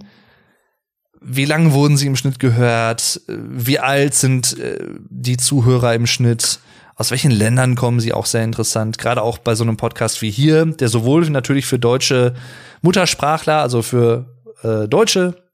wie 1.22 1.45
lang 1.45 1.74
wurden 1.74 1.97
sie 1.97 2.08
im 2.08 2.16
Schnitt 2.16 2.39
gehört, 2.39 3.22
wie 3.28 3.80
alt 3.80 4.14
sind 4.14 4.58
äh, 4.58 4.80
die 5.10 5.38
Zuhörer 5.38 5.93
im 5.93 6.08
Schnitt, 6.08 6.60
aus 7.00 7.12
welchen 7.12 7.32
Ländern 7.32 7.76
kommen 7.76 8.02
sie 8.02 8.12
auch 8.12 8.26
sehr 8.26 8.43
interessant, 8.43 8.97
gerade 8.97 9.22
auch 9.22 9.38
bei 9.38 9.56
so 9.56 9.64
einem 9.64 9.78
Podcast 9.78 10.22
wie 10.22 10.30
hier, 10.30 10.66
der 10.66 10.89
sowohl 10.89 11.30
natürlich 11.30 11.66
für 11.66 11.80
deutsche 11.80 12.34
Muttersprachler, 12.82 13.62
also 13.62 13.82
für 13.82 14.36
äh, 14.64 14.86
Deutsche 14.89 15.50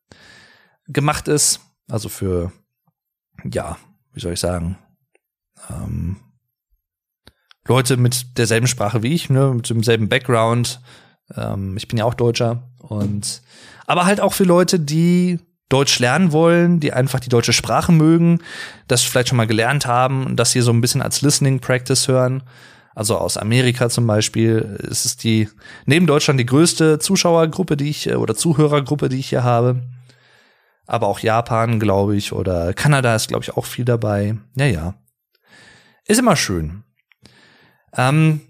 gemacht 0.87 1.27
ist, 1.27 1.59
also 1.87 2.09
für, 2.09 2.51
ja, 3.43 3.77
wie 4.13 4.21
soll 4.21 4.33
ich 4.33 4.39
sagen, 4.39 4.79
ähm, 5.69 6.17
Leute 7.67 7.97
mit 7.97 8.39
derselben 8.39 8.65
Sprache 8.65 9.03
wie 9.03 9.13
ich, 9.13 9.29
ne, 9.29 9.53
mit 9.53 9.69
demselben 9.69 10.09
Background. 10.09 10.81
Ähm, 11.35 11.77
ich 11.77 11.87
bin 11.87 11.99
ja 11.99 12.05
auch 12.05 12.15
Deutscher 12.15 12.71
und 12.79 13.43
aber 13.85 14.05
halt 14.05 14.19
auch 14.19 14.33
für 14.33 14.45
Leute, 14.45 14.79
die 14.79 15.39
Deutsch 15.69 15.99
lernen 15.99 16.31
wollen, 16.31 16.79
die 16.79 16.93
einfach 16.93 17.19
die 17.19 17.29
deutsche 17.29 17.53
Sprache 17.53 17.91
mögen, 17.91 18.41
das 18.87 19.01
vielleicht 19.01 19.29
schon 19.29 19.37
mal 19.37 19.47
gelernt 19.47 19.85
haben 19.87 20.25
und 20.25 20.35
das 20.35 20.53
hier 20.53 20.63
so 20.63 20.71
ein 20.71 20.81
bisschen 20.81 21.01
als 21.01 21.21
Listening 21.21 21.59
Practice 21.59 22.07
hören. 22.07 22.43
Also 22.93 23.17
aus 23.17 23.37
Amerika 23.37 23.89
zum 23.89 24.07
Beispiel 24.07 24.79
ist 24.83 25.05
es 25.05 25.17
die 25.17 25.49
neben 25.85 26.07
Deutschland 26.07 26.39
die 26.39 26.45
größte 26.45 26.99
Zuschauergruppe, 26.99 27.75
die 27.75 27.89
ich 27.89 28.09
oder 28.15 28.35
Zuhörergruppe, 28.35 29.09
die 29.09 29.19
ich 29.19 29.29
hier 29.29 29.43
habe. 29.43 29.81
Aber 30.87 31.07
auch 31.07 31.19
Japan, 31.19 31.79
glaube 31.79 32.15
ich, 32.15 32.31
oder 32.31 32.73
Kanada 32.73 33.15
ist, 33.15 33.27
glaube 33.27 33.43
ich, 33.43 33.57
auch 33.57 33.65
viel 33.65 33.85
dabei. 33.85 34.37
Ja, 34.55 34.65
ja. 34.65 34.93
Ist 36.05 36.19
immer 36.19 36.35
schön. 36.35 36.83
Ähm, 37.97 38.41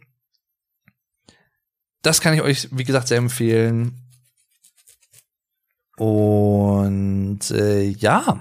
das 2.02 2.22
kann 2.22 2.34
ich 2.34 2.42
euch, 2.42 2.68
wie 2.72 2.84
gesagt, 2.84 3.08
sehr 3.08 3.18
empfehlen. 3.18 4.05
Und 5.98 7.40
äh, 7.52 7.84
ja, 7.84 8.40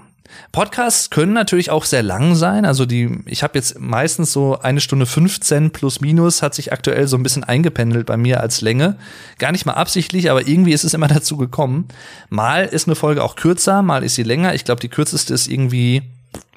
Podcasts 0.53 1.11
können 1.11 1.33
natürlich 1.33 1.71
auch 1.71 1.85
sehr 1.85 2.03
lang 2.03 2.35
sein. 2.35 2.65
Also 2.65 2.87
die, 2.87 3.21
ich 3.27 3.43
habe 3.43 3.59
jetzt 3.59 3.79
meistens 3.79 4.33
so 4.33 4.59
eine 4.59 4.81
Stunde 4.81 5.07
15 5.07 5.71
plus 5.71 6.01
minus 6.01 6.43
hat 6.43 6.55
sich 6.55 6.73
aktuell 6.73 7.07
so 7.07 7.17
ein 7.17 7.23
bisschen 7.23 7.45
eingependelt 7.45 8.07
bei 8.07 8.17
mir 8.17 8.41
als 8.41 8.61
Länge. 8.61 8.97
Gar 9.39 9.53
nicht 9.53 9.67
mal 9.67 9.75
absichtlich, 9.75 10.31
aber 10.31 10.47
irgendwie 10.47 10.73
ist 10.73 10.85
es 10.85 10.95
immer 10.95 11.09
dazu 11.09 11.37
gekommen. 11.37 11.89
Mal 12.29 12.67
ist 12.67 12.87
eine 12.89 12.95
Folge 12.97 13.23
auch 13.23 13.37
kürzer, 13.37 13.83
mal 13.83 14.05
ist 14.05 14.15
sie 14.15 14.23
länger. 14.23 14.55
Ich 14.55 14.65
glaube, 14.65 14.81
die 14.81 14.89
kürzeste 14.89 15.35
ist 15.35 15.49
irgendwie, 15.49 16.03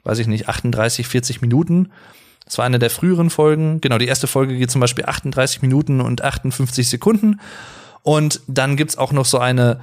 weiß 0.03 0.19
ich 0.19 0.27
nicht, 0.27 0.47
38, 0.47 1.07
40 1.07 1.41
Minuten. 1.41 1.91
Das 2.45 2.57
war 2.57 2.65
eine 2.65 2.79
der 2.79 2.89
früheren 2.89 3.29
Folgen. 3.29 3.81
Genau, 3.81 3.97
die 3.97 4.07
erste 4.07 4.27
Folge 4.27 4.57
geht 4.57 4.71
zum 4.71 4.79
Beispiel 4.79 5.05
38 5.05 5.61
Minuten 5.61 6.01
und 6.01 6.23
58 6.23 6.87
Sekunden. 6.87 7.41
Und 8.03 8.39
dann 8.47 8.77
gibt's 8.77 8.97
auch 8.97 9.11
noch 9.11 9.25
so 9.25 9.37
eine, 9.37 9.81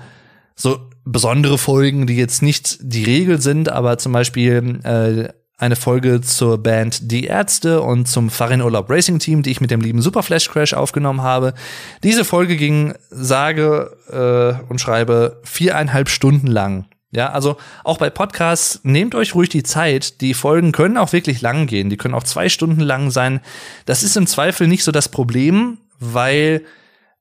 so 0.57 0.89
besondere 1.05 1.59
Folgen, 1.59 2.07
die 2.07 2.17
jetzt 2.17 2.43
nicht 2.43 2.79
die 2.81 3.05
Regel 3.05 3.41
sind, 3.41 3.69
aber 3.69 3.99
zum 3.99 4.13
Beispiel 4.13 4.81
äh, 4.85 5.29
eine 5.57 5.77
Folge 5.77 6.21
zur 6.21 6.59
Band 6.59 7.11
Die 7.13 7.25
Ärzte 7.25 7.81
und 7.81 8.09
zum 8.09 8.29
Farin 8.31 8.61
Urlaub 8.61 8.91
Racing 8.91 9.19
Team, 9.19 9.43
die 9.43 9.51
ich 9.51 9.61
mit 9.61 9.71
dem 9.71 9.81
lieben 9.81 10.03
Super 10.03 10.23
Flash 10.23 10.51
Crash 10.51 10.75
aufgenommen 10.75 11.23
habe. 11.23 11.55
Diese 12.03 12.25
Folge 12.25 12.57
ging 12.57 12.95
sage 13.11 13.97
äh, 14.11 14.65
und 14.69 14.81
schreibe 14.81 15.41
viereinhalb 15.45 16.09
Stunden 16.09 16.49
lang. 16.49 16.87
Ja, 17.13 17.31
also 17.31 17.57
auch 17.85 17.99
bei 17.99 18.11
Podcasts 18.11 18.81
nehmt 18.83 19.15
euch 19.15 19.37
ruhig 19.37 19.49
die 19.49 19.63
Zeit. 19.63 20.21
Die 20.21 20.35
Folgen 20.35 20.73
können 20.73 20.97
auch 20.97 21.13
wirklich 21.13 21.41
lang 21.41 21.69
gehen. 21.69 21.89
Die 21.89 21.97
können 21.97 22.15
auch 22.15 22.25
zwei 22.25 22.49
Stunden 22.49 22.81
lang 22.81 23.13
sein. 23.13 23.41
Das 23.87 24.03
ist 24.03 24.17
im 24.17 24.27
Zweifel 24.27 24.67
nicht 24.67 24.83
so 24.83 24.91
das 24.91 25.09
Problem, 25.09 25.79
weil 26.01 26.63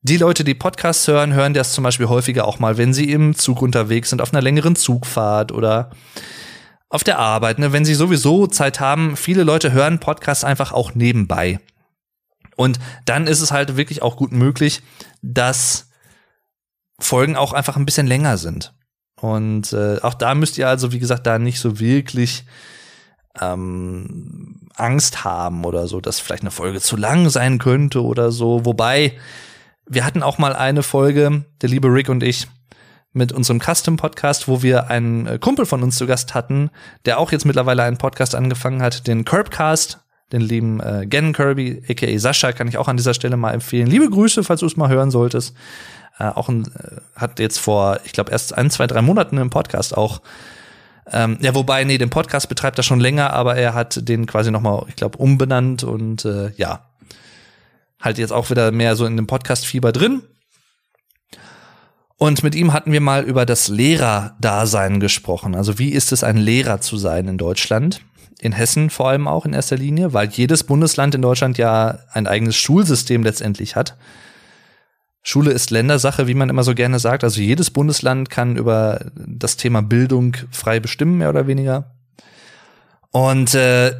die 0.03 0.17
Leute, 0.17 0.43
die 0.43 0.53
Podcasts 0.53 1.07
hören, 1.07 1.33
hören 1.33 1.53
das 1.53 1.73
zum 1.73 1.83
Beispiel 1.83 2.07
häufiger 2.07 2.45
auch 2.45 2.59
mal, 2.59 2.77
wenn 2.77 2.93
sie 2.93 3.09
im 3.11 3.35
Zug 3.35 3.61
unterwegs 3.61 4.09
sind, 4.09 4.21
auf 4.21 4.33
einer 4.33 4.41
längeren 4.41 4.75
Zugfahrt 4.75 5.53
oder 5.53 5.91
auf 6.89 7.05
der 7.05 7.19
Arbeit. 7.19 7.57
Ne? 7.57 7.71
Wenn 7.71 7.85
sie 7.85 7.95
sowieso 7.95 8.45
Zeit 8.47 8.81
haben, 8.81 9.15
viele 9.15 9.43
Leute 9.43 9.71
hören 9.71 9.99
Podcasts 9.99 10.43
einfach 10.43 10.73
auch 10.73 10.93
nebenbei. 10.93 11.59
Und 12.55 12.79
dann 13.05 13.27
ist 13.27 13.41
es 13.41 13.51
halt 13.51 13.77
wirklich 13.77 14.01
auch 14.01 14.17
gut 14.17 14.33
möglich, 14.33 14.81
dass 15.21 15.89
Folgen 16.99 17.35
auch 17.37 17.53
einfach 17.53 17.77
ein 17.77 17.85
bisschen 17.85 18.05
länger 18.05 18.37
sind. 18.37 18.73
Und 19.19 19.71
äh, 19.71 19.99
auch 20.01 20.13
da 20.13 20.35
müsst 20.35 20.57
ihr 20.57 20.67
also, 20.67 20.91
wie 20.91 20.99
gesagt, 20.99 21.25
da 21.25 21.39
nicht 21.39 21.59
so 21.61 21.79
wirklich 21.79 22.45
ähm, 23.39 24.67
Angst 24.75 25.23
haben 25.23 25.63
oder 25.63 25.87
so, 25.87 26.01
dass 26.01 26.19
vielleicht 26.19 26.43
eine 26.43 26.51
Folge 26.51 26.81
zu 26.81 26.97
lang 26.97 27.29
sein 27.29 27.57
könnte 27.57 28.03
oder 28.03 28.31
so. 28.31 28.65
Wobei, 28.65 29.13
wir 29.85 30.05
hatten 30.05 30.23
auch 30.23 30.37
mal 30.37 30.55
eine 30.55 30.83
Folge, 30.83 31.45
der 31.61 31.69
liebe 31.69 31.87
Rick 31.87 32.09
und 32.09 32.23
ich, 32.23 32.47
mit 33.11 33.31
unserem 33.31 33.59
Custom-Podcast, 33.59 34.47
wo 34.47 34.63
wir 34.63 34.89
einen 34.89 35.27
äh, 35.27 35.37
Kumpel 35.37 35.65
von 35.65 35.83
uns 35.83 35.97
zu 35.97 36.07
Gast 36.07 36.33
hatten, 36.33 36.71
der 37.05 37.19
auch 37.19 37.31
jetzt 37.31 37.45
mittlerweile 37.45 37.83
einen 37.83 37.97
Podcast 37.97 38.33
angefangen 38.33 38.81
hat, 38.81 39.05
den 39.05 39.23
Curbcast, 39.23 39.99
den 40.31 40.41
lieben 40.41 40.79
äh, 40.79 41.05
Gannon 41.05 41.33
Kirby, 41.33 41.83
aka 41.87 42.17
Sascha, 42.17 42.53
kann 42.53 42.67
ich 42.67 42.79
auch 42.79 42.87
an 42.87 42.97
dieser 42.97 43.13
Stelle 43.13 43.37
mal 43.37 43.53
empfehlen. 43.53 43.85
Liebe 43.85 44.09
Grüße, 44.09 44.43
falls 44.43 44.61
du 44.61 44.65
es 44.65 44.77
mal 44.77 44.89
hören 44.89 45.11
solltest 45.11 45.55
äh, 46.19 46.25
auch 46.25 46.49
ein, 46.49 46.65
äh, 46.65 47.01
hat 47.15 47.39
jetzt 47.39 47.59
vor, 47.59 47.99
ich 48.05 48.13
glaube, 48.13 48.31
erst 48.31 48.57
ein, 48.57 48.69
zwei, 48.69 48.87
drei 48.87 49.01
Monaten 49.01 49.37
im 49.37 49.49
Podcast 49.49 49.95
auch 49.95 50.21
ähm, 51.11 51.37
ja, 51.41 51.53
wobei, 51.53 51.83
nee, 51.83 51.97
den 51.97 52.09
Podcast 52.09 52.47
betreibt 52.47 52.77
er 52.77 52.83
schon 52.83 53.01
länger, 53.01 53.33
aber 53.33 53.57
er 53.57 53.73
hat 53.73 54.07
den 54.07 54.25
quasi 54.25 54.51
nochmal, 54.51 54.85
ich 54.87 54.95
glaube, 54.95 55.17
umbenannt 55.17 55.83
und 55.83 56.23
äh, 56.23 56.51
ja, 56.55 56.85
halt 58.03 58.17
jetzt 58.17 58.33
auch 58.33 58.49
wieder 58.49 58.71
mehr 58.71 58.95
so 58.95 59.05
in 59.05 59.15
dem 59.15 59.25
Podcast-Fieber 59.25 59.91
drin. 59.91 60.21
Und 62.17 62.43
mit 62.43 62.53
ihm 62.53 62.73
hatten 62.73 62.91
wir 62.91 63.01
mal 63.01 63.23
über 63.23 63.45
das 63.45 63.69
Lehrerdasein 63.69 64.99
gesprochen. 64.99 65.55
Also 65.55 65.79
wie 65.79 65.89
ist 65.89 66.11
es, 66.11 66.23
ein 66.23 66.37
Lehrer 66.37 66.79
zu 66.79 66.97
sein 66.97 67.27
in 67.27 67.37
Deutschland? 67.37 68.01
In 68.39 68.51
Hessen 68.51 68.89
vor 68.89 69.09
allem 69.09 69.27
auch 69.27 69.45
in 69.45 69.53
erster 69.53 69.77
Linie, 69.77 70.13
weil 70.13 70.29
jedes 70.29 70.63
Bundesland 70.63 71.15
in 71.15 71.21
Deutschland 71.21 71.57
ja 71.57 71.99
ein 72.11 72.27
eigenes 72.27 72.55
Schulsystem 72.55 73.23
letztendlich 73.23 73.75
hat. 73.75 73.97
Schule 75.21 75.51
ist 75.51 75.71
Ländersache, 75.71 76.27
wie 76.27 76.33
man 76.33 76.49
immer 76.49 76.63
so 76.63 76.75
gerne 76.75 76.99
sagt. 76.99 77.23
Also 77.23 77.39
jedes 77.39 77.71
Bundesland 77.71 78.29
kann 78.29 78.57
über 78.57 79.05
das 79.15 79.55
Thema 79.55 79.81
Bildung 79.81 80.35
frei 80.51 80.81
bestimmen, 80.81 81.17
mehr 81.17 81.29
oder 81.29 81.47
weniger. 81.47 81.95
Und 83.11 83.53
äh, 83.53 83.95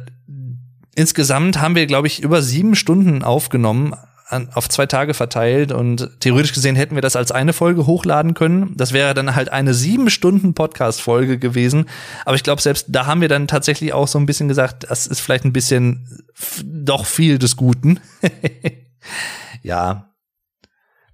insgesamt 0.96 1.60
haben 1.60 1.74
wir, 1.74 1.86
glaube 1.86 2.06
ich, 2.06 2.22
über 2.22 2.42
sieben 2.42 2.74
Stunden 2.74 3.22
aufgenommen, 3.22 3.94
an, 4.28 4.48
auf 4.54 4.68
zwei 4.68 4.86
Tage 4.86 5.14
verteilt. 5.14 5.72
Und 5.72 6.10
theoretisch 6.20 6.52
gesehen 6.52 6.76
hätten 6.76 6.94
wir 6.94 7.02
das 7.02 7.16
als 7.16 7.32
eine 7.32 7.52
Folge 7.52 7.86
hochladen 7.86 8.34
können. 8.34 8.74
Das 8.76 8.92
wäre 8.92 9.14
dann 9.14 9.34
halt 9.34 9.50
eine 9.50 9.74
sieben 9.74 10.10
Stunden 10.10 10.54
Podcast-Folge 10.54 11.38
gewesen. 11.38 11.86
Aber 12.24 12.36
ich 12.36 12.42
glaube, 12.42 12.62
selbst 12.62 12.86
da 12.88 13.06
haben 13.06 13.20
wir 13.20 13.28
dann 13.28 13.48
tatsächlich 13.48 13.92
auch 13.92 14.08
so 14.08 14.18
ein 14.18 14.26
bisschen 14.26 14.48
gesagt, 14.48 14.86
das 14.88 15.06
ist 15.06 15.20
vielleicht 15.20 15.44
ein 15.44 15.52
bisschen 15.52 16.24
doch 16.64 17.06
viel 17.06 17.38
des 17.38 17.56
Guten. 17.56 18.00
ja, 19.62 20.13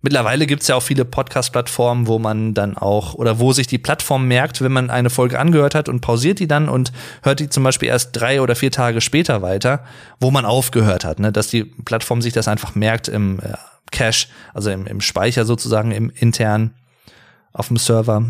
Mittlerweile 0.03 0.47
gibt 0.47 0.63
es 0.63 0.69
ja 0.69 0.77
auch 0.77 0.83
viele 0.83 1.05
Podcast-Plattformen, 1.05 2.07
wo 2.07 2.19
man 2.19 2.55
dann 2.55 2.77
auch 2.77 3.15
oder 3.15 3.39
wo 3.39 3.53
sich 3.53 3.67
die 3.67 3.79
Plattform 3.79 4.27
merkt, 4.27 4.63
wenn 4.63 4.73
man 4.73 4.89
eine 4.89 5.11
Folge 5.11 5.39
angehört 5.39 5.75
hat 5.75 5.91
und 5.91 6.01
pausiert 6.01 6.39
die 6.39 6.49
dann 6.49 6.71
und 6.71 6.93
hört 7.23 7.41
die 7.41 7.51
zum 7.51 7.65
Beispiel 7.65 7.89
erst 7.89 8.13
drei 8.13 8.41
oder 8.41 8.57
vier 8.57 8.71
Tage 8.71 9.03
später 9.03 9.43
weiter, 9.43 9.85
wo 10.19 10.31
man 10.31 10.47
aufgehört 10.47 11.05
hat, 11.05 11.19
ne? 11.19 11.33
dass 11.33 11.49
die 11.49 11.65
Plattform 11.65 12.23
sich 12.23 12.33
das 12.33 12.49
einfach 12.49 12.75
merkt 12.75 13.09
im 13.09 13.41
äh, 13.41 13.55
Cache, 13.93 14.29
also 14.55 14.71
im, 14.71 14.87
im 14.87 15.03
Speicher 15.03 15.45
sozusagen, 15.45 15.93
im 15.93 16.11
intern 16.11 16.75
auf 17.53 17.69
dem 17.69 17.77
Server. 17.77 18.25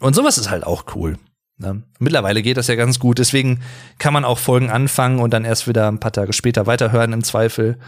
Und 0.00 0.16
sowas 0.16 0.36
ist 0.36 0.50
halt 0.50 0.64
auch 0.64 0.84
cool. 0.96 1.16
Ne? 1.58 1.82
Mittlerweile 2.00 2.42
geht 2.42 2.56
das 2.56 2.66
ja 2.66 2.74
ganz 2.74 2.98
gut, 2.98 3.18
deswegen 3.18 3.62
kann 3.98 4.12
man 4.12 4.24
auch 4.24 4.38
Folgen 4.38 4.70
anfangen 4.70 5.20
und 5.20 5.32
dann 5.32 5.44
erst 5.44 5.68
wieder 5.68 5.88
ein 5.88 6.00
paar 6.00 6.12
Tage 6.12 6.32
später 6.32 6.66
weiterhören 6.66 7.12
im 7.12 7.22
Zweifel. 7.22 7.78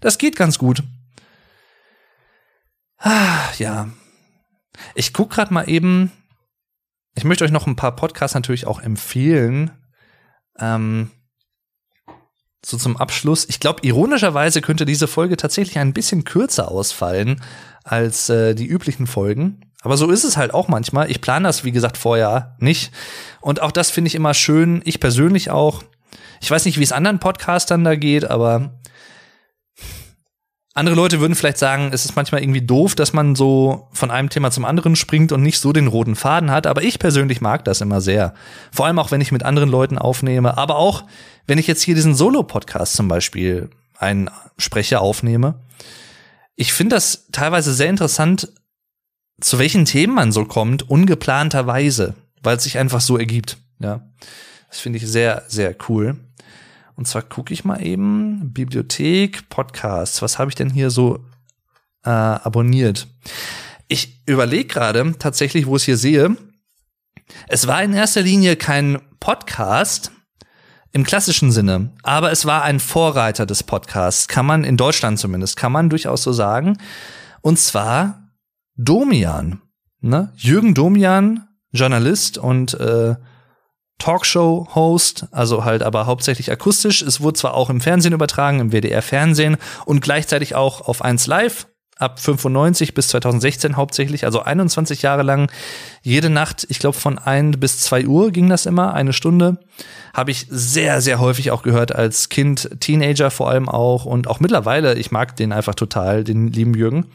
Das 0.00 0.18
geht 0.18 0.36
ganz 0.36 0.58
gut. 0.58 0.82
Ah, 2.98 3.50
ja. 3.58 3.88
Ich 4.94 5.12
guck 5.12 5.30
gerade 5.30 5.52
mal 5.52 5.68
eben. 5.68 6.12
Ich 7.14 7.24
möchte 7.24 7.44
euch 7.44 7.50
noch 7.50 7.66
ein 7.66 7.76
paar 7.76 7.96
Podcasts 7.96 8.34
natürlich 8.34 8.66
auch 8.66 8.80
empfehlen. 8.80 9.70
Ähm, 10.58 11.10
so 12.64 12.76
zum 12.76 12.96
Abschluss. 12.96 13.46
Ich 13.48 13.60
glaube, 13.60 13.80
ironischerweise 13.86 14.60
könnte 14.60 14.84
diese 14.84 15.06
Folge 15.06 15.36
tatsächlich 15.36 15.78
ein 15.78 15.92
bisschen 15.92 16.24
kürzer 16.24 16.70
ausfallen 16.70 17.40
als 17.84 18.28
äh, 18.28 18.54
die 18.54 18.66
üblichen 18.66 19.06
Folgen. 19.06 19.60
Aber 19.82 19.96
so 19.96 20.10
ist 20.10 20.24
es 20.24 20.36
halt 20.36 20.52
auch 20.52 20.66
manchmal. 20.66 21.10
Ich 21.10 21.20
plane 21.20 21.46
das, 21.46 21.62
wie 21.62 21.70
gesagt, 21.70 21.96
vorher 21.96 22.56
nicht. 22.58 22.92
Und 23.40 23.62
auch 23.62 23.70
das 23.70 23.90
finde 23.90 24.08
ich 24.08 24.16
immer 24.16 24.34
schön. 24.34 24.82
Ich 24.84 24.98
persönlich 24.98 25.50
auch. 25.50 25.84
Ich 26.40 26.50
weiß 26.50 26.64
nicht, 26.64 26.78
wie 26.78 26.82
es 26.82 26.92
anderen 26.92 27.20
Podcastern 27.20 27.84
da 27.84 27.94
geht, 27.94 28.28
aber 28.28 28.80
Andere 30.76 30.94
Leute 30.94 31.20
würden 31.20 31.34
vielleicht 31.34 31.56
sagen, 31.56 31.88
es 31.94 32.04
ist 32.04 32.16
manchmal 32.16 32.42
irgendwie 32.42 32.60
doof, 32.60 32.94
dass 32.94 33.14
man 33.14 33.34
so 33.34 33.88
von 33.92 34.10
einem 34.10 34.28
Thema 34.28 34.50
zum 34.50 34.66
anderen 34.66 34.94
springt 34.94 35.32
und 35.32 35.42
nicht 35.42 35.58
so 35.58 35.72
den 35.72 35.86
roten 35.86 36.16
Faden 36.16 36.50
hat. 36.50 36.66
Aber 36.66 36.82
ich 36.82 36.98
persönlich 36.98 37.40
mag 37.40 37.64
das 37.64 37.80
immer 37.80 38.02
sehr. 38.02 38.34
Vor 38.72 38.84
allem 38.84 38.98
auch, 38.98 39.10
wenn 39.10 39.22
ich 39.22 39.32
mit 39.32 39.42
anderen 39.42 39.70
Leuten 39.70 39.96
aufnehme. 39.96 40.58
Aber 40.58 40.76
auch, 40.76 41.04
wenn 41.46 41.56
ich 41.56 41.66
jetzt 41.66 41.80
hier 41.80 41.94
diesen 41.94 42.14
Solo-Podcast 42.14 42.92
zum 42.92 43.08
Beispiel 43.08 43.70
einen 43.96 44.28
Sprecher 44.58 45.00
aufnehme. 45.00 45.62
Ich 46.56 46.74
finde 46.74 46.96
das 46.96 47.28
teilweise 47.32 47.72
sehr 47.72 47.88
interessant, 47.88 48.52
zu 49.40 49.58
welchen 49.58 49.86
Themen 49.86 50.12
man 50.12 50.30
so 50.30 50.44
kommt, 50.44 50.90
ungeplanterweise, 50.90 52.16
weil 52.42 52.58
es 52.58 52.64
sich 52.64 52.76
einfach 52.76 53.00
so 53.00 53.16
ergibt. 53.16 53.56
Ja, 53.78 54.06
das 54.68 54.80
finde 54.80 54.98
ich 54.98 55.06
sehr, 55.06 55.42
sehr 55.48 55.74
cool. 55.88 56.16
Und 56.96 57.06
zwar 57.06 57.22
gucke 57.22 57.52
ich 57.52 57.64
mal 57.64 57.84
eben 57.84 58.52
Bibliothek, 58.52 59.48
Podcasts. 59.50 60.22
Was 60.22 60.38
habe 60.38 60.50
ich 60.50 60.54
denn 60.54 60.70
hier 60.70 60.90
so 60.90 61.24
äh, 62.04 62.10
abonniert? 62.10 63.06
Ich 63.86 64.22
überlege 64.26 64.66
gerade 64.66 65.14
tatsächlich, 65.18 65.66
wo 65.66 65.76
ich 65.76 65.84
hier 65.84 65.98
sehe. 65.98 66.36
Es 67.48 67.66
war 67.66 67.82
in 67.82 67.92
erster 67.92 68.22
Linie 68.22 68.56
kein 68.56 68.98
Podcast 69.20 70.10
im 70.92 71.04
klassischen 71.04 71.52
Sinne, 71.52 71.92
aber 72.02 72.32
es 72.32 72.46
war 72.46 72.62
ein 72.62 72.80
Vorreiter 72.80 73.44
des 73.44 73.62
Podcasts, 73.62 74.28
kann 74.28 74.46
man 74.46 74.64
in 74.64 74.78
Deutschland 74.78 75.18
zumindest, 75.18 75.56
kann 75.56 75.72
man 75.72 75.90
durchaus 75.90 76.22
so 76.22 76.32
sagen. 76.32 76.78
Und 77.42 77.58
zwar 77.58 78.30
Domian. 78.76 79.60
Ne? 80.00 80.32
Jürgen 80.36 80.74
Domian, 80.74 81.48
Journalist 81.72 82.38
und 82.38 82.74
äh, 82.74 83.16
Talkshow-Host, 83.98 85.26
also 85.30 85.64
halt 85.64 85.82
aber 85.82 86.06
hauptsächlich 86.06 86.50
akustisch. 86.50 87.02
Es 87.02 87.20
wurde 87.20 87.38
zwar 87.38 87.54
auch 87.54 87.70
im 87.70 87.80
Fernsehen 87.80 88.12
übertragen, 88.12 88.60
im 88.60 88.72
WDR-Fernsehen 88.72 89.56
und 89.84 90.00
gleichzeitig 90.00 90.54
auch 90.54 90.82
auf 90.82 91.02
1 91.02 91.26
Live 91.26 91.66
ab 91.98 92.20
95 92.20 92.94
bis 92.94 93.08
2016 93.08 93.76
hauptsächlich, 93.76 94.24
also 94.24 94.42
21 94.42 95.02
Jahre 95.02 95.22
lang, 95.22 95.50
jede 96.02 96.28
Nacht, 96.28 96.66
ich 96.68 96.78
glaube 96.78 96.96
von 96.96 97.18
1 97.18 97.58
bis 97.58 97.80
2 97.80 98.06
Uhr 98.06 98.30
ging 98.32 98.48
das 98.48 98.66
immer, 98.66 98.92
eine 98.92 99.14
Stunde, 99.14 99.58
habe 100.12 100.30
ich 100.30 100.46
sehr, 100.50 101.00
sehr 101.00 101.18
häufig 101.20 101.50
auch 101.50 101.62
gehört 101.62 101.94
als 101.94 102.28
Kind, 102.28 102.70
Teenager 102.80 103.30
vor 103.30 103.48
allem 103.48 103.68
auch 103.68 104.04
und 104.04 104.28
auch 104.28 104.40
mittlerweile, 104.40 104.94
ich 104.96 105.10
mag 105.10 105.36
den 105.36 105.52
einfach 105.52 105.74
total, 105.74 106.22
den 106.22 106.48
lieben 106.48 106.74
Jürgen. 106.74 107.06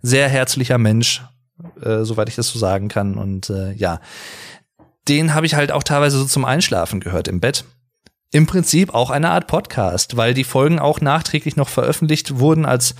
Sehr 0.00 0.28
herzlicher 0.28 0.78
Mensch, 0.78 1.22
äh, 1.82 2.04
soweit 2.04 2.28
ich 2.28 2.34
das 2.34 2.48
so 2.48 2.58
sagen 2.58 2.88
kann 2.88 3.16
und 3.16 3.50
äh, 3.50 3.72
ja, 3.72 4.00
den 5.08 5.34
habe 5.34 5.46
ich 5.46 5.54
halt 5.54 5.72
auch 5.72 5.82
teilweise 5.82 6.18
so 6.18 6.24
zum 6.24 6.44
Einschlafen 6.44 7.00
gehört 7.00 7.28
im 7.28 7.40
Bett. 7.40 7.64
Im 8.30 8.46
Prinzip 8.46 8.92
auch 8.92 9.10
eine 9.10 9.30
Art 9.30 9.46
Podcast, 9.46 10.16
weil 10.16 10.34
die 10.34 10.42
Folgen 10.42 10.80
auch 10.80 11.00
nachträglich 11.00 11.54
noch 11.54 11.68
veröffentlicht 11.68 12.38
wurden 12.38 12.66
als 12.66 12.96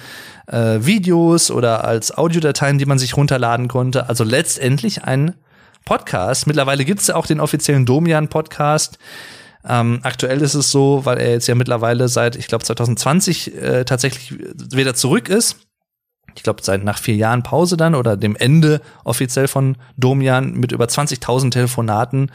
äh, 0.46 0.78
Videos 0.80 1.50
oder 1.50 1.84
als 1.84 2.16
Audiodateien, 2.16 2.78
die 2.78 2.86
man 2.86 3.00
sich 3.00 3.16
runterladen 3.16 3.66
konnte. 3.66 4.08
Also 4.08 4.22
letztendlich 4.22 5.02
ein 5.02 5.34
Podcast. 5.84 6.46
Mittlerweile 6.46 6.84
gibt 6.84 7.00
es 7.00 7.08
ja 7.08 7.16
auch 7.16 7.26
den 7.26 7.40
offiziellen 7.40 7.84
Domian-Podcast. 7.84 8.98
Ähm, 9.66 10.00
aktuell 10.02 10.40
ist 10.40 10.54
es 10.54 10.70
so, 10.70 11.04
weil 11.04 11.18
er 11.18 11.32
jetzt 11.32 11.48
ja 11.48 11.56
mittlerweile 11.56 12.08
seit, 12.08 12.36
ich 12.36 12.46
glaube, 12.46 12.64
2020 12.64 13.60
äh, 13.60 13.84
tatsächlich 13.84 14.38
wieder 14.72 14.94
zurück 14.94 15.28
ist 15.28 15.56
ich 16.36 16.42
glaube, 16.42 16.62
seit 16.62 16.84
nach 16.84 16.98
vier 16.98 17.16
Jahren 17.16 17.42
Pause 17.42 17.76
dann 17.76 17.94
oder 17.94 18.16
dem 18.16 18.36
Ende 18.36 18.80
offiziell 19.04 19.48
von 19.48 19.76
Domian 19.96 20.52
mit 20.52 20.72
über 20.72 20.86
20.000 20.86 21.50
Telefonaten, 21.50 22.30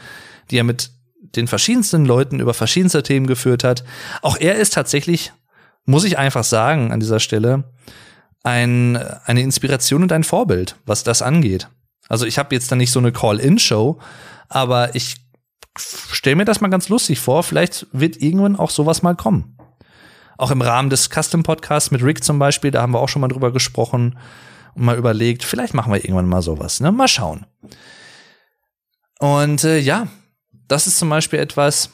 die 0.50 0.58
er 0.58 0.64
mit 0.64 0.90
den 1.36 1.46
verschiedensten 1.46 2.04
Leuten 2.04 2.40
über 2.40 2.54
verschiedenste 2.54 3.02
Themen 3.02 3.26
geführt 3.26 3.62
hat. 3.64 3.84
Auch 4.22 4.36
er 4.36 4.56
ist 4.56 4.74
tatsächlich, 4.74 5.32
muss 5.84 6.04
ich 6.04 6.18
einfach 6.18 6.44
sagen, 6.44 6.92
an 6.92 7.00
dieser 7.00 7.20
Stelle, 7.20 7.64
ein, 8.42 8.96
eine 8.96 9.42
Inspiration 9.42 10.02
und 10.02 10.12
ein 10.12 10.24
Vorbild, 10.24 10.76
was 10.86 11.04
das 11.04 11.22
angeht. 11.22 11.68
Also 12.08 12.26
ich 12.26 12.38
habe 12.38 12.54
jetzt 12.54 12.72
da 12.72 12.76
nicht 12.76 12.90
so 12.90 12.98
eine 12.98 13.12
Call-in-Show, 13.12 13.98
aber 14.48 14.94
ich 14.94 15.16
stelle 15.78 16.36
mir 16.36 16.44
das 16.44 16.60
mal 16.60 16.68
ganz 16.68 16.88
lustig 16.88 17.20
vor. 17.20 17.42
Vielleicht 17.42 17.86
wird 17.92 18.20
irgendwann 18.20 18.56
auch 18.56 18.70
sowas 18.70 19.02
mal 19.02 19.14
kommen. 19.14 19.56
Auch 20.40 20.50
im 20.50 20.62
Rahmen 20.62 20.88
des 20.88 21.10
Custom 21.10 21.42
Podcasts 21.42 21.90
mit 21.90 22.02
Rick 22.02 22.24
zum 22.24 22.38
Beispiel, 22.38 22.70
da 22.70 22.80
haben 22.80 22.94
wir 22.94 23.00
auch 23.00 23.10
schon 23.10 23.20
mal 23.20 23.28
drüber 23.28 23.52
gesprochen 23.52 24.18
und 24.74 24.84
mal 24.86 24.96
überlegt, 24.96 25.44
vielleicht 25.44 25.74
machen 25.74 25.92
wir 25.92 26.02
irgendwann 26.02 26.30
mal 26.30 26.40
sowas. 26.40 26.80
Ne? 26.80 26.90
Mal 26.92 27.08
schauen. 27.08 27.44
Und 29.18 29.64
äh, 29.64 29.78
ja, 29.78 30.06
das 30.66 30.86
ist 30.86 30.98
zum 30.98 31.10
Beispiel 31.10 31.40
etwas. 31.40 31.90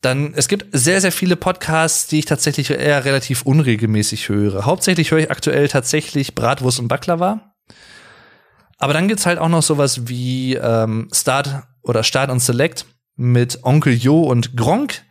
Dann, 0.00 0.34
es 0.34 0.48
gibt 0.48 0.76
sehr, 0.76 1.00
sehr 1.00 1.12
viele 1.12 1.36
Podcasts, 1.36 2.08
die 2.08 2.18
ich 2.18 2.24
tatsächlich 2.24 2.68
eher 2.68 3.04
relativ 3.04 3.42
unregelmäßig 3.42 4.28
höre. 4.28 4.64
Hauptsächlich 4.64 5.12
höre 5.12 5.20
ich 5.20 5.30
aktuell 5.30 5.68
tatsächlich 5.68 6.34
Bratwurst 6.34 6.80
und 6.80 6.88
Baklava. 6.88 7.54
Aber 8.78 8.92
dann 8.92 9.06
gibt's 9.06 9.26
halt 9.26 9.38
auch 9.38 9.48
noch 9.48 9.62
sowas 9.62 10.08
wie 10.08 10.56
ähm, 10.56 11.08
Start 11.12 11.62
oder 11.82 12.02
Start 12.02 12.28
und 12.30 12.40
Select 12.40 12.86
mit 13.14 13.62
Onkel 13.62 13.94
Jo 13.94 14.24
und 14.24 14.56
Gronk. 14.56 15.02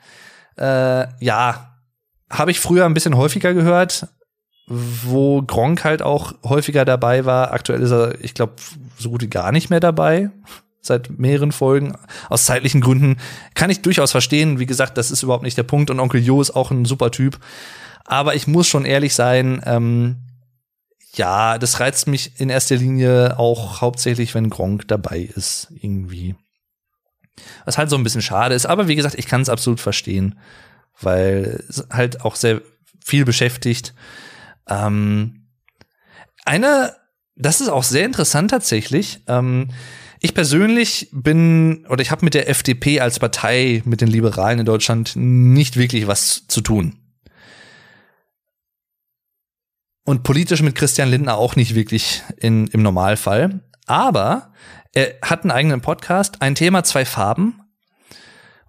Äh, 0.57 1.07
ja, 1.23 1.69
habe 2.29 2.51
ich 2.51 2.59
früher 2.59 2.85
ein 2.85 2.93
bisschen 2.93 3.17
häufiger 3.17 3.53
gehört, 3.53 4.07
wo 4.67 5.41
Gronk 5.41 5.83
halt 5.83 6.01
auch 6.01 6.33
häufiger 6.43 6.85
dabei 6.85 7.25
war. 7.25 7.51
Aktuell 7.51 7.81
ist 7.81 7.91
er, 7.91 8.23
ich 8.23 8.35
glaube, 8.35 8.53
so 8.97 9.09
gut 9.09 9.21
wie 9.21 9.29
gar 9.29 9.51
nicht 9.51 9.69
mehr 9.69 9.79
dabei. 9.79 10.29
Seit 10.81 11.19
mehreren 11.19 11.51
Folgen. 11.51 11.97
Aus 12.29 12.45
zeitlichen 12.45 12.79
Gründen 12.79 13.17
kann 13.53 13.69
ich 13.69 13.81
durchaus 13.81 14.11
verstehen. 14.11 14.59
Wie 14.59 14.65
gesagt, 14.65 14.97
das 14.97 15.11
ist 15.11 15.23
überhaupt 15.23 15.43
nicht 15.43 15.57
der 15.57 15.63
Punkt. 15.63 15.89
Und 15.89 15.99
Onkel 15.99 16.21
Jo 16.21 16.39
ist 16.39 16.51
auch 16.51 16.71
ein 16.71 16.85
super 16.85 17.11
Typ. 17.11 17.39
Aber 18.05 18.35
ich 18.35 18.47
muss 18.47 18.67
schon 18.67 18.85
ehrlich 18.85 19.13
sein, 19.13 19.61
ähm, 19.65 20.17
ja, 21.13 21.57
das 21.57 21.79
reizt 21.79 22.07
mich 22.07 22.39
in 22.39 22.49
erster 22.49 22.75
Linie 22.75 23.39
auch 23.39 23.81
hauptsächlich, 23.81 24.35
wenn 24.35 24.49
Gronk 24.49 24.87
dabei 24.87 25.19
ist, 25.35 25.67
irgendwie. 25.71 26.35
Was 27.65 27.77
halt 27.77 27.89
so 27.89 27.97
ein 27.97 28.03
bisschen 28.03 28.21
schade 28.21 28.55
ist. 28.55 28.67
Aber 28.67 28.87
wie 28.87 28.95
gesagt, 28.95 29.15
ich 29.17 29.25
kann 29.25 29.41
es 29.41 29.49
absolut 29.49 29.79
verstehen 29.79 30.35
weil 31.01 31.63
halt 31.89 32.21
auch 32.21 32.35
sehr 32.35 32.61
viel 33.03 33.25
beschäftigt. 33.25 33.93
Ähm, 34.67 35.47
eine, 36.45 36.95
das 37.35 37.61
ist 37.61 37.69
auch 37.69 37.83
sehr 37.83 38.05
interessant 38.05 38.51
tatsächlich. 38.51 39.21
Ähm, 39.27 39.69
ich 40.19 40.33
persönlich 40.33 41.09
bin 41.11 41.85
oder 41.87 42.01
ich 42.01 42.11
habe 42.11 42.25
mit 42.25 42.33
der 42.33 42.49
FDP 42.49 42.99
als 42.99 43.19
Partei, 43.19 43.81
mit 43.85 44.01
den 44.01 44.09
Liberalen 44.09 44.59
in 44.59 44.65
Deutschland 44.65 45.13
nicht 45.15 45.77
wirklich 45.77 46.07
was 46.07 46.45
zu 46.47 46.61
tun. 46.61 46.95
Und 50.03 50.23
politisch 50.23 50.61
mit 50.61 50.75
Christian 50.75 51.09
Lindner 51.09 51.37
auch 51.37 51.55
nicht 51.55 51.75
wirklich 51.75 52.23
in, 52.37 52.67
im 52.67 52.81
Normalfall. 52.81 53.61
Aber 53.85 54.53
er 54.91 55.15
hat 55.21 55.43
einen 55.43 55.51
eigenen 55.51 55.81
Podcast, 55.81 56.41
ein 56.41 56.55
Thema, 56.55 56.83
zwei 56.83 57.05
Farben 57.05 57.58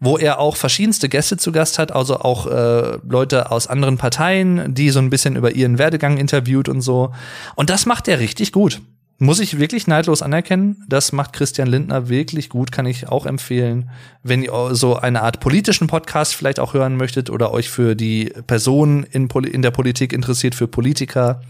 wo 0.01 0.16
er 0.16 0.40
auch 0.40 0.57
verschiedenste 0.57 1.09
Gäste 1.09 1.36
zu 1.36 1.53
Gast 1.53 1.78
hat, 1.78 1.92
also 1.92 2.20
auch 2.20 2.46
äh, 2.46 2.98
Leute 3.07 3.51
aus 3.51 3.66
anderen 3.66 3.98
Parteien, 3.98 4.74
die 4.74 4.90
so 4.90 4.98
ein 4.98 5.11
bisschen 5.11 5.36
über 5.36 5.53
ihren 5.53 5.78
Werdegang 5.78 6.16
interviewt 6.16 6.68
und 6.68 6.80
so. 6.80 7.12
Und 7.55 7.70
das 7.70 7.86
macht 7.86 8.09
er 8.09 8.18
richtig 8.18 8.53
gut. 8.53 8.80
Muss 9.22 9.38
ich 9.38 9.59
wirklich 9.59 9.86
neidlos 9.86 10.22
anerkennen. 10.22 10.82
Das 10.88 11.12
macht 11.12 11.34
Christian 11.34 11.68
Lindner 11.68 12.09
wirklich 12.09 12.48
gut, 12.48 12.72
kann 12.72 12.86
ich 12.86 13.09
auch 13.09 13.26
empfehlen. 13.26 13.90
Wenn 14.22 14.42
ihr 14.42 14.70
so 14.72 14.96
eine 14.96 15.20
Art 15.20 15.40
politischen 15.40 15.88
Podcast 15.88 16.34
vielleicht 16.34 16.59
auch 16.59 16.72
hören 16.72 16.96
möchtet 16.96 17.28
oder 17.28 17.53
euch 17.53 17.68
für 17.68 17.94
die 17.94 18.32
Personen 18.46 19.05
in, 19.05 19.28
in 19.28 19.61
der 19.61 19.72
Politik 19.72 20.14
interessiert, 20.14 20.55
für 20.55 20.68
Politiker. 20.68 21.42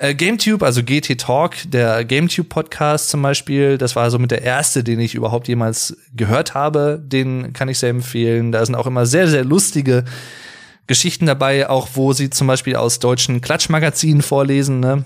Äh, 0.00 0.14
GameTube, 0.14 0.62
also 0.62 0.82
GT 0.82 1.20
Talk, 1.20 1.56
der 1.66 2.06
GameTube 2.06 2.48
Podcast 2.48 3.10
zum 3.10 3.20
Beispiel, 3.20 3.76
das 3.76 3.96
war 3.96 4.10
so 4.10 4.18
mit 4.18 4.30
der 4.30 4.40
erste, 4.40 4.82
den 4.82 4.98
ich 4.98 5.14
überhaupt 5.14 5.46
jemals 5.46 5.94
gehört 6.14 6.54
habe. 6.54 6.98
Den 7.04 7.52
kann 7.52 7.68
ich 7.68 7.78
sehr 7.78 7.90
empfehlen. 7.90 8.50
Da 8.50 8.64
sind 8.64 8.76
auch 8.76 8.86
immer 8.86 9.04
sehr, 9.04 9.28
sehr 9.28 9.44
lustige 9.44 10.06
Geschichten 10.86 11.26
dabei, 11.26 11.68
auch 11.68 11.88
wo 11.92 12.14
sie 12.14 12.30
zum 12.30 12.46
Beispiel 12.46 12.76
aus 12.76 12.98
deutschen 12.98 13.42
Klatschmagazinen 13.42 14.22
vorlesen, 14.22 14.80
ne? 14.80 15.04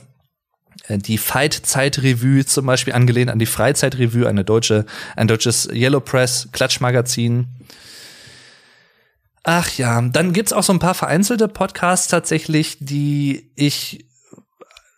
Äh, 0.86 0.98
die 0.98 1.18
Fight-Zeit-Revue 1.18 2.46
zum 2.46 2.66
Beispiel 2.66 2.92
angelehnt 2.92 3.32
an 3.32 3.40
die 3.40 3.46
Freizeit-Revue, 3.46 4.28
eine 4.28 4.44
deutsche, 4.44 4.86
ein 5.16 5.26
deutsches 5.26 5.68
Yellow 5.72 5.98
Press 5.98 6.50
Klatschmagazin. 6.52 7.48
Ach 9.42 9.76
ja, 9.76 10.00
dann 10.00 10.32
gibt's 10.32 10.52
auch 10.52 10.62
so 10.62 10.72
ein 10.72 10.78
paar 10.78 10.94
vereinzelte 10.94 11.48
Podcasts 11.48 12.06
tatsächlich, 12.06 12.76
die 12.78 13.50
ich 13.56 14.06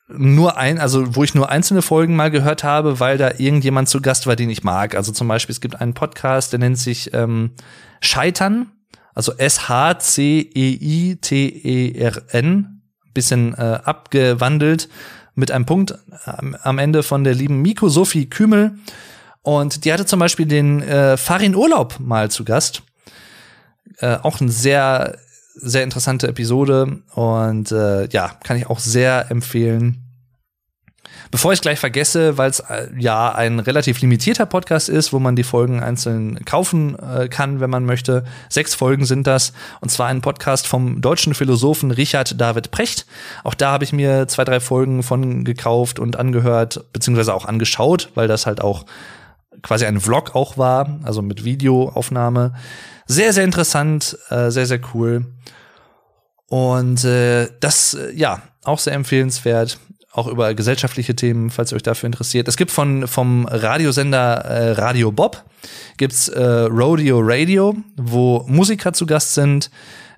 nur 0.09 0.57
ein, 0.57 0.79
also 0.79 1.17
wo 1.17 1.25
ich 1.25 1.35
nur 1.35 1.51
einzelne 1.51 1.83
Folgen 1.83 2.15
mal 2.15 2.31
gehört 2.31 2.63
habe, 2.65 3.01
weil 3.01 3.19
da 3.19 3.33
irgendjemand 3.39 3.89
zu 3.89 4.01
Gast 4.01 4.27
war, 4.27 4.37
den 4.37 4.51
ich 4.51 4.63
mag. 4.63 4.95
Also 4.95 5.11
zum 5.13 5.27
Beispiel, 5.29 5.53
es 5.53 5.61
gibt 5.61 5.81
einen 5.81 5.95
Podcast, 5.95 6.53
der 6.53 6.61
nennt 6.61 6.79
sich 6.79 7.13
ähm, 7.13 7.51
Scheitern, 8.01 8.71
also 9.15 9.33
S-H-C-E-I-T-E-R-N, 9.33 10.43
bisschen 13.15 13.55
äh, 13.55 13.81
abgewandelt 13.83 14.89
mit 15.35 15.51
einem 15.51 15.67
Punkt 15.67 15.99
am, 16.25 16.55
am 16.63 16.79
Ende 16.79 17.03
von 17.03 17.25
der 17.25 17.35
lieben 17.35 17.61
Miko 17.63 17.89
Sophie 17.89 18.27
Kümel. 18.27 18.79
Und 19.43 19.85
die 19.85 19.93
hatte 19.93 20.07
zum 20.07 20.21
Beispiel 20.21 20.47
den 20.47 20.83
äh, 20.83 21.17
Farin 21.17 21.55
Urlaub 21.55 21.99
mal 21.99 22.31
zu 22.31 22.45
Gast. 22.45 22.83
Äh, 23.99 24.17
auch 24.23 24.41
ein 24.41 24.51
sehr 24.51 25.19
sehr 25.57 25.83
interessante 25.83 26.29
Episode 26.29 27.01
und 27.15 27.73
äh, 27.73 28.09
ja, 28.09 28.33
kann 28.45 28.57
ich 28.57 28.69
auch 28.69 28.79
sehr 28.79 29.31
empfehlen. 29.31 30.03
Bevor 31.31 31.53
ich 31.53 31.61
gleich 31.61 31.79
vergesse, 31.79 32.39
weil 32.39 32.51
es 32.51 32.61
äh, 32.61 32.89
ja 32.97 33.35
ein 33.35 33.59
relativ 33.59 34.01
limitierter 34.01 34.47
Podcast 34.47 34.89
ist, 34.89 35.13
wo 35.13 35.19
man 35.19 35.35
die 35.35 35.43
Folgen 35.43 35.83
einzeln 35.83 36.45
kaufen 36.45 36.97
äh, 36.99 37.29
kann, 37.29 37.61
wenn 37.61 37.71
man 37.71 37.85
möchte. 37.85 38.25
Sechs 38.49 38.75
Folgen 38.75 39.05
sind 39.05 39.27
das. 39.27 39.53
Und 39.81 39.91
zwar 39.91 40.07
ein 40.07 40.21
Podcast 40.21 40.67
vom 40.67 41.01
deutschen 41.01 41.35
Philosophen 41.35 41.91
Richard 41.91 42.41
David 42.41 42.71
Precht. 42.71 43.07
Auch 43.45 43.55
da 43.55 43.73
habe 43.73 43.85
ich 43.85 43.93
mir 43.93 44.29
zwei, 44.29 44.45
drei 44.45 44.61
Folgen 44.61 45.03
von 45.03 45.45
gekauft 45.45 45.99
und 45.99 46.17
angehört, 46.17 46.85
beziehungsweise 46.93 47.35
auch 47.35 47.45
angeschaut, 47.45 48.11
weil 48.15 48.29
das 48.29 48.47
halt 48.47 48.61
auch 48.61 48.87
quasi 49.63 49.87
ein 49.87 50.01
Vlog 50.01 50.35
auch 50.35 50.59
war, 50.59 51.01
also 51.03 51.23
mit 51.23 51.45
Videoaufnahme. 51.45 52.53
Sehr, 53.07 53.33
sehr 53.33 53.45
interessant, 53.45 54.19
äh, 54.31 54.51
sehr, 54.51 54.67
sehr 54.67 54.81
cool. 54.95 55.27
Und 56.49 57.05
äh, 57.05 57.49
das, 57.61 57.95
äh, 57.95 58.13
ja, 58.13 58.43
auch 58.65 58.79
sehr 58.79 58.95
empfehlenswert 58.95 59.79
auch 60.17 60.29
über 60.29 60.55
gesellschaftliche 60.55 61.15
Themen, 61.15 61.51
falls 61.51 61.73
ihr 61.73 61.77
euch 61.77 61.83
dafür 61.83 62.07
interessiert. 62.07 62.49
Es 62.49 62.57
gibt 62.57 62.71
von 62.71 63.07
vom 63.07 63.45
Radiosender 63.47 64.37
äh, 64.47 64.73
Radio 64.73 65.13
Bob 65.13 65.45
gibt's 65.99 66.29
äh, 66.29 66.43
Rodeo 66.43 67.21
Radio, 67.23 67.77
wo 67.97 68.45
Musiker 68.47 68.95
zu 68.95 69.05
Gast 69.05 69.35
sind. 69.35 69.71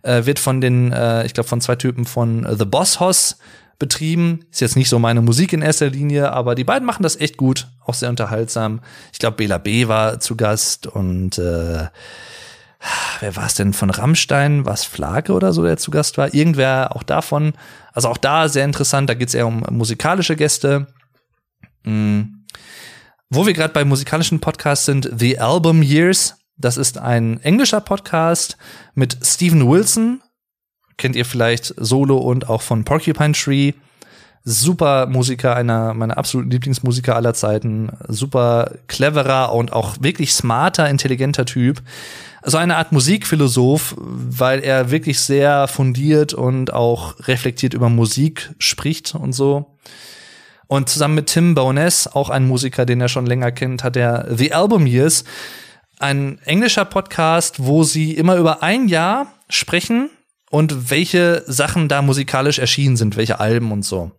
Äh, 0.03 0.25
wird 0.25 0.39
von 0.39 0.61
den, 0.61 0.93
äh, 0.93 1.27
ich 1.27 1.35
glaube, 1.35 1.49
von 1.49 1.61
zwei 1.61 1.75
Typen 1.75 2.05
von 2.05 2.47
The 2.57 2.65
Boss 2.65 3.01
Hoss 3.01 3.39
betrieben. 3.81 4.45
Ist 4.53 4.61
jetzt 4.61 4.77
nicht 4.77 4.89
so 4.89 5.01
meine 5.01 5.21
Musik 5.21 5.53
in 5.53 5.63
erster 5.63 5.91
Linie, 5.91 6.33
aber 6.33 6.55
die 6.55 6.65
beiden 6.65 6.87
machen 6.87 7.03
das 7.03 7.17
echt 7.17 7.37
gut, 7.37 7.67
auch 7.85 7.95
sehr 7.95 8.09
unterhaltsam. 8.09 8.81
Ich 9.13 9.19
glaube, 9.19 9.37
Bela 9.37 9.59
B 9.59 9.89
war 9.89 10.21
zu 10.21 10.37
Gast 10.37 10.87
und 10.87 11.39
äh, 11.39 11.87
wer 13.21 13.37
war 13.37 13.47
es 13.47 13.55
denn 13.55 13.73
von 13.73 13.91
Rammstein? 13.91 14.65
War 14.65 14.75
es 14.75 14.85
Flake 14.85 15.33
oder 15.33 15.53
so, 15.53 15.65
der 15.65 15.77
zu 15.77 15.91
Gast 15.91 16.19
war? 16.19 16.35
Irgendwer 16.35 16.95
auch 16.95 17.03
davon. 17.03 17.55
Also 17.93 18.09
auch 18.09 18.17
da 18.17 18.49
sehr 18.49 18.65
interessant. 18.65 19.11
Da 19.11 19.15
geht 19.15 19.29
es 19.29 19.35
eher 19.35 19.47
um 19.47 19.65
musikalische 19.71 20.37
Gäste. 20.37 20.87
Mhm. 21.85 22.45
Wo 23.31 23.47
wir 23.47 23.53
gerade 23.53 23.75
bei 23.75 23.85
musikalischen 23.85 24.41
Podcasts 24.41 24.87
sind, 24.87 25.11
The 25.17 25.39
Album 25.39 25.83
Years. 25.83 26.37
Das 26.57 26.77
ist 26.77 26.99
ein 26.99 27.41
englischer 27.43 27.81
Podcast 27.81 28.57
mit 28.95 29.19
Steven 29.23 29.69
Wilson. 29.69 30.23
Kennt 30.97 31.15
ihr 31.15 31.25
vielleicht 31.25 31.75
Solo 31.77 32.17
und 32.17 32.49
auch 32.49 32.63
von 32.63 32.85
Porcupine 32.85 33.33
Tree. 33.33 33.73
Super 34.45 35.07
Musiker, 35.07 35.55
einer 35.55 35.95
meiner 35.95 36.17
absoluten 36.17 36.51
Lieblingsmusiker 36.51 37.15
aller 37.15 37.35
Zeiten. 37.35 37.91
Super 38.09 38.73
cleverer 38.87 39.53
und 39.53 39.73
auch 39.73 39.97
wirklich 40.01 40.33
smarter, 40.33 40.89
intelligenter 40.89 41.45
Typ 41.45 41.83
so 42.45 42.57
eine 42.57 42.77
Art 42.77 42.93
Musikphilosoph, 42.93 43.95
weil 43.99 44.61
er 44.61 44.91
wirklich 44.91 45.21
sehr 45.21 45.69
fundiert 45.69 46.35
und 46.35 46.73
auch 46.73 47.15
reflektiert 47.27 47.75
über 47.75 47.89
Musik 47.89 48.51
spricht 48.59 49.15
und 49.15 49.33
so. 49.33 49.79
Und 50.67 50.89
zusammen 50.89 51.15
mit 51.15 51.27
Tim 51.29 51.55
Bowness, 51.55 52.07
auch 52.07 52.31
ein 52.31 52.47
Musiker, 52.47 52.85
den 52.85 53.01
er 53.01 53.09
schon 53.09 53.27
länger 53.27 53.51
kennt, 53.53 53.83
hat 53.83 53.97
er 53.97 54.27
The 54.31 54.53
Album 54.53 54.87
Years, 54.87 55.25
ein 55.99 56.39
englischer 56.45 56.85
Podcast, 56.85 57.57
wo 57.59 57.83
sie 57.83 58.13
immer 58.13 58.37
über 58.37 58.63
ein 58.63 58.87
Jahr 58.87 59.33
sprechen 59.49 60.11
und 60.51 60.91
welche 60.91 61.43
Sachen 61.47 61.89
da 61.89 62.03
musikalisch 62.03 62.59
erschienen 62.59 62.97
sind, 62.97 63.17
welche 63.17 63.41
Alben 63.41 63.73
und 63.73 63.85
so. 63.85 64.13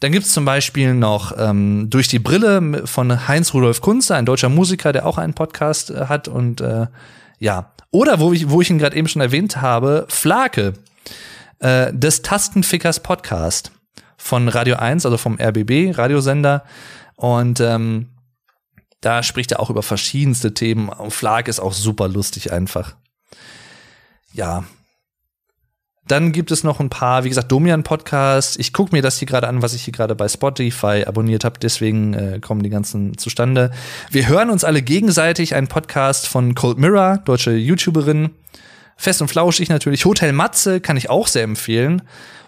Dann 0.00 0.12
gibt's 0.12 0.32
zum 0.32 0.44
Beispiel 0.44 0.92
noch 0.92 1.32
ähm, 1.38 1.88
Durch 1.88 2.08
die 2.08 2.18
Brille 2.18 2.82
von 2.86 3.26
Heinz 3.26 3.54
Rudolf 3.54 3.80
Kunze, 3.80 4.14
ein 4.14 4.26
deutscher 4.26 4.50
Musiker, 4.50 4.92
der 4.92 5.06
auch 5.06 5.16
einen 5.16 5.34
Podcast 5.34 5.90
äh, 5.90 6.06
hat 6.06 6.28
und 6.28 6.60
äh, 6.60 6.86
ja. 7.44 7.74
Oder 7.90 8.18
wo 8.20 8.32
ich, 8.32 8.48
wo 8.48 8.62
ich 8.62 8.70
ihn 8.70 8.78
gerade 8.78 8.96
eben 8.96 9.06
schon 9.06 9.20
erwähnt 9.20 9.60
habe, 9.60 10.06
Flake 10.08 10.72
äh, 11.58 11.92
des 11.92 12.22
Tastenfickers 12.22 13.00
Podcast 13.00 13.70
von 14.16 14.48
Radio 14.48 14.76
1, 14.76 15.04
also 15.04 15.18
vom 15.18 15.38
RBB, 15.38 15.96
Radiosender. 15.96 16.64
Und 17.16 17.60
ähm, 17.60 18.08
da 19.02 19.22
spricht 19.22 19.52
er 19.52 19.60
auch 19.60 19.68
über 19.68 19.82
verschiedenste 19.82 20.54
Themen. 20.54 20.90
Flake 21.10 21.50
ist 21.50 21.60
auch 21.60 21.74
super 21.74 22.08
lustig 22.08 22.50
einfach. 22.50 22.96
Ja, 24.32 24.64
dann 26.06 26.32
gibt 26.32 26.50
es 26.50 26.64
noch 26.64 26.80
ein 26.80 26.90
paar, 26.90 27.24
wie 27.24 27.30
gesagt, 27.30 27.50
Domian-Podcasts. 27.50 28.58
Ich 28.58 28.74
gucke 28.74 28.94
mir 28.94 29.00
das 29.00 29.18
hier 29.18 29.26
gerade 29.26 29.48
an, 29.48 29.62
was 29.62 29.72
ich 29.72 29.84
hier 29.84 29.92
gerade 29.92 30.14
bei 30.14 30.28
Spotify 30.28 31.04
abonniert 31.06 31.44
habe. 31.44 31.58
Deswegen 31.58 32.12
äh, 32.12 32.40
kommen 32.40 32.62
die 32.62 32.68
ganzen 32.68 33.16
zustande. 33.16 33.70
Wir 34.10 34.28
hören 34.28 34.50
uns 34.50 34.64
alle 34.64 34.82
gegenseitig. 34.82 35.54
Ein 35.54 35.66
Podcast 35.66 36.28
von 36.28 36.54
Cold 36.54 36.78
Mirror, 36.78 37.18
deutsche 37.24 37.52
YouTuberin. 37.52 38.30
Fest 38.96 39.22
und 39.22 39.28
flauschig 39.28 39.70
natürlich. 39.70 40.04
Hotel 40.04 40.32
Matze 40.32 40.80
kann 40.80 40.96
ich 40.96 41.10
auch 41.10 41.26
sehr 41.26 41.42
empfehlen. 41.42 42.02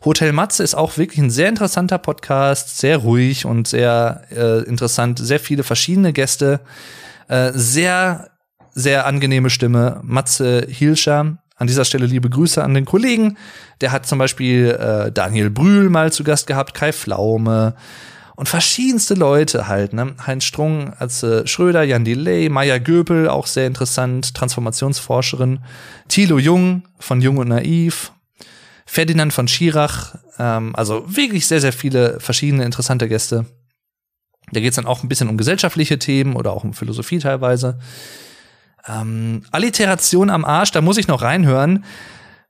Hotel 0.04 0.32
Matze 0.32 0.62
ist 0.62 0.74
auch 0.74 0.96
wirklich 0.96 1.18
ein 1.18 1.30
sehr 1.30 1.48
interessanter 1.48 1.98
Podcast, 1.98 2.78
sehr 2.78 2.98
ruhig 2.98 3.46
und 3.46 3.66
sehr 3.66 4.22
äh, 4.30 4.62
interessant. 4.64 5.18
Sehr 5.18 5.40
viele 5.40 5.64
verschiedene 5.64 6.12
Gäste. 6.12 6.60
Äh, 7.28 7.52
sehr, 7.54 8.30
sehr 8.72 9.06
angenehme 9.06 9.50
Stimme. 9.50 10.00
Matze 10.04 10.66
Hilscher 10.68 11.38
an 11.56 11.66
dieser 11.66 11.84
Stelle 11.84 12.06
liebe 12.06 12.30
Grüße 12.30 12.62
an 12.62 12.74
den 12.74 12.84
Kollegen. 12.84 13.36
Der 13.80 13.92
hat 13.92 14.06
zum 14.06 14.18
Beispiel 14.18 14.70
äh, 14.70 15.10
Daniel 15.10 15.50
Brühl 15.50 15.90
mal 15.90 16.12
zu 16.12 16.22
Gast 16.22 16.46
gehabt, 16.46 16.74
Kai 16.74 16.92
Flaume 16.92 17.74
und 18.36 18.48
verschiedenste 18.48 19.14
Leute 19.14 19.66
halt. 19.66 19.94
Ne? 19.94 20.14
Heinz 20.26 20.44
Strung, 20.44 20.92
Atze 20.98 21.46
Schröder, 21.46 21.82
Jan 21.82 22.04
Delay, 22.04 22.50
Maya 22.50 22.78
Göpel, 22.78 23.28
auch 23.28 23.46
sehr 23.46 23.66
interessant, 23.66 24.34
Transformationsforscherin. 24.34 25.60
Thilo 26.08 26.38
Jung 26.38 26.82
von 26.98 27.20
Jung 27.20 27.38
und 27.38 27.48
Naiv. 27.48 28.12
Ferdinand 28.84 29.32
von 29.32 29.48
Schirach. 29.48 30.16
Ähm, 30.38 30.76
also 30.76 31.04
wirklich 31.06 31.46
sehr, 31.46 31.60
sehr 31.60 31.72
viele 31.72 32.20
verschiedene 32.20 32.64
interessante 32.64 33.08
Gäste. 33.08 33.46
Da 34.52 34.60
geht's 34.60 34.76
dann 34.76 34.86
auch 34.86 35.02
ein 35.02 35.08
bisschen 35.08 35.28
um 35.28 35.36
gesellschaftliche 35.36 35.98
Themen 35.98 36.36
oder 36.36 36.52
auch 36.52 36.62
um 36.62 36.72
Philosophie 36.72 37.18
teilweise. 37.18 37.78
Ähm, 38.88 39.42
Alliteration 39.50 40.30
am 40.30 40.44
Arsch, 40.44 40.70
da 40.70 40.80
muss 40.80 40.96
ich 40.96 41.08
noch 41.08 41.22
reinhören. 41.22 41.84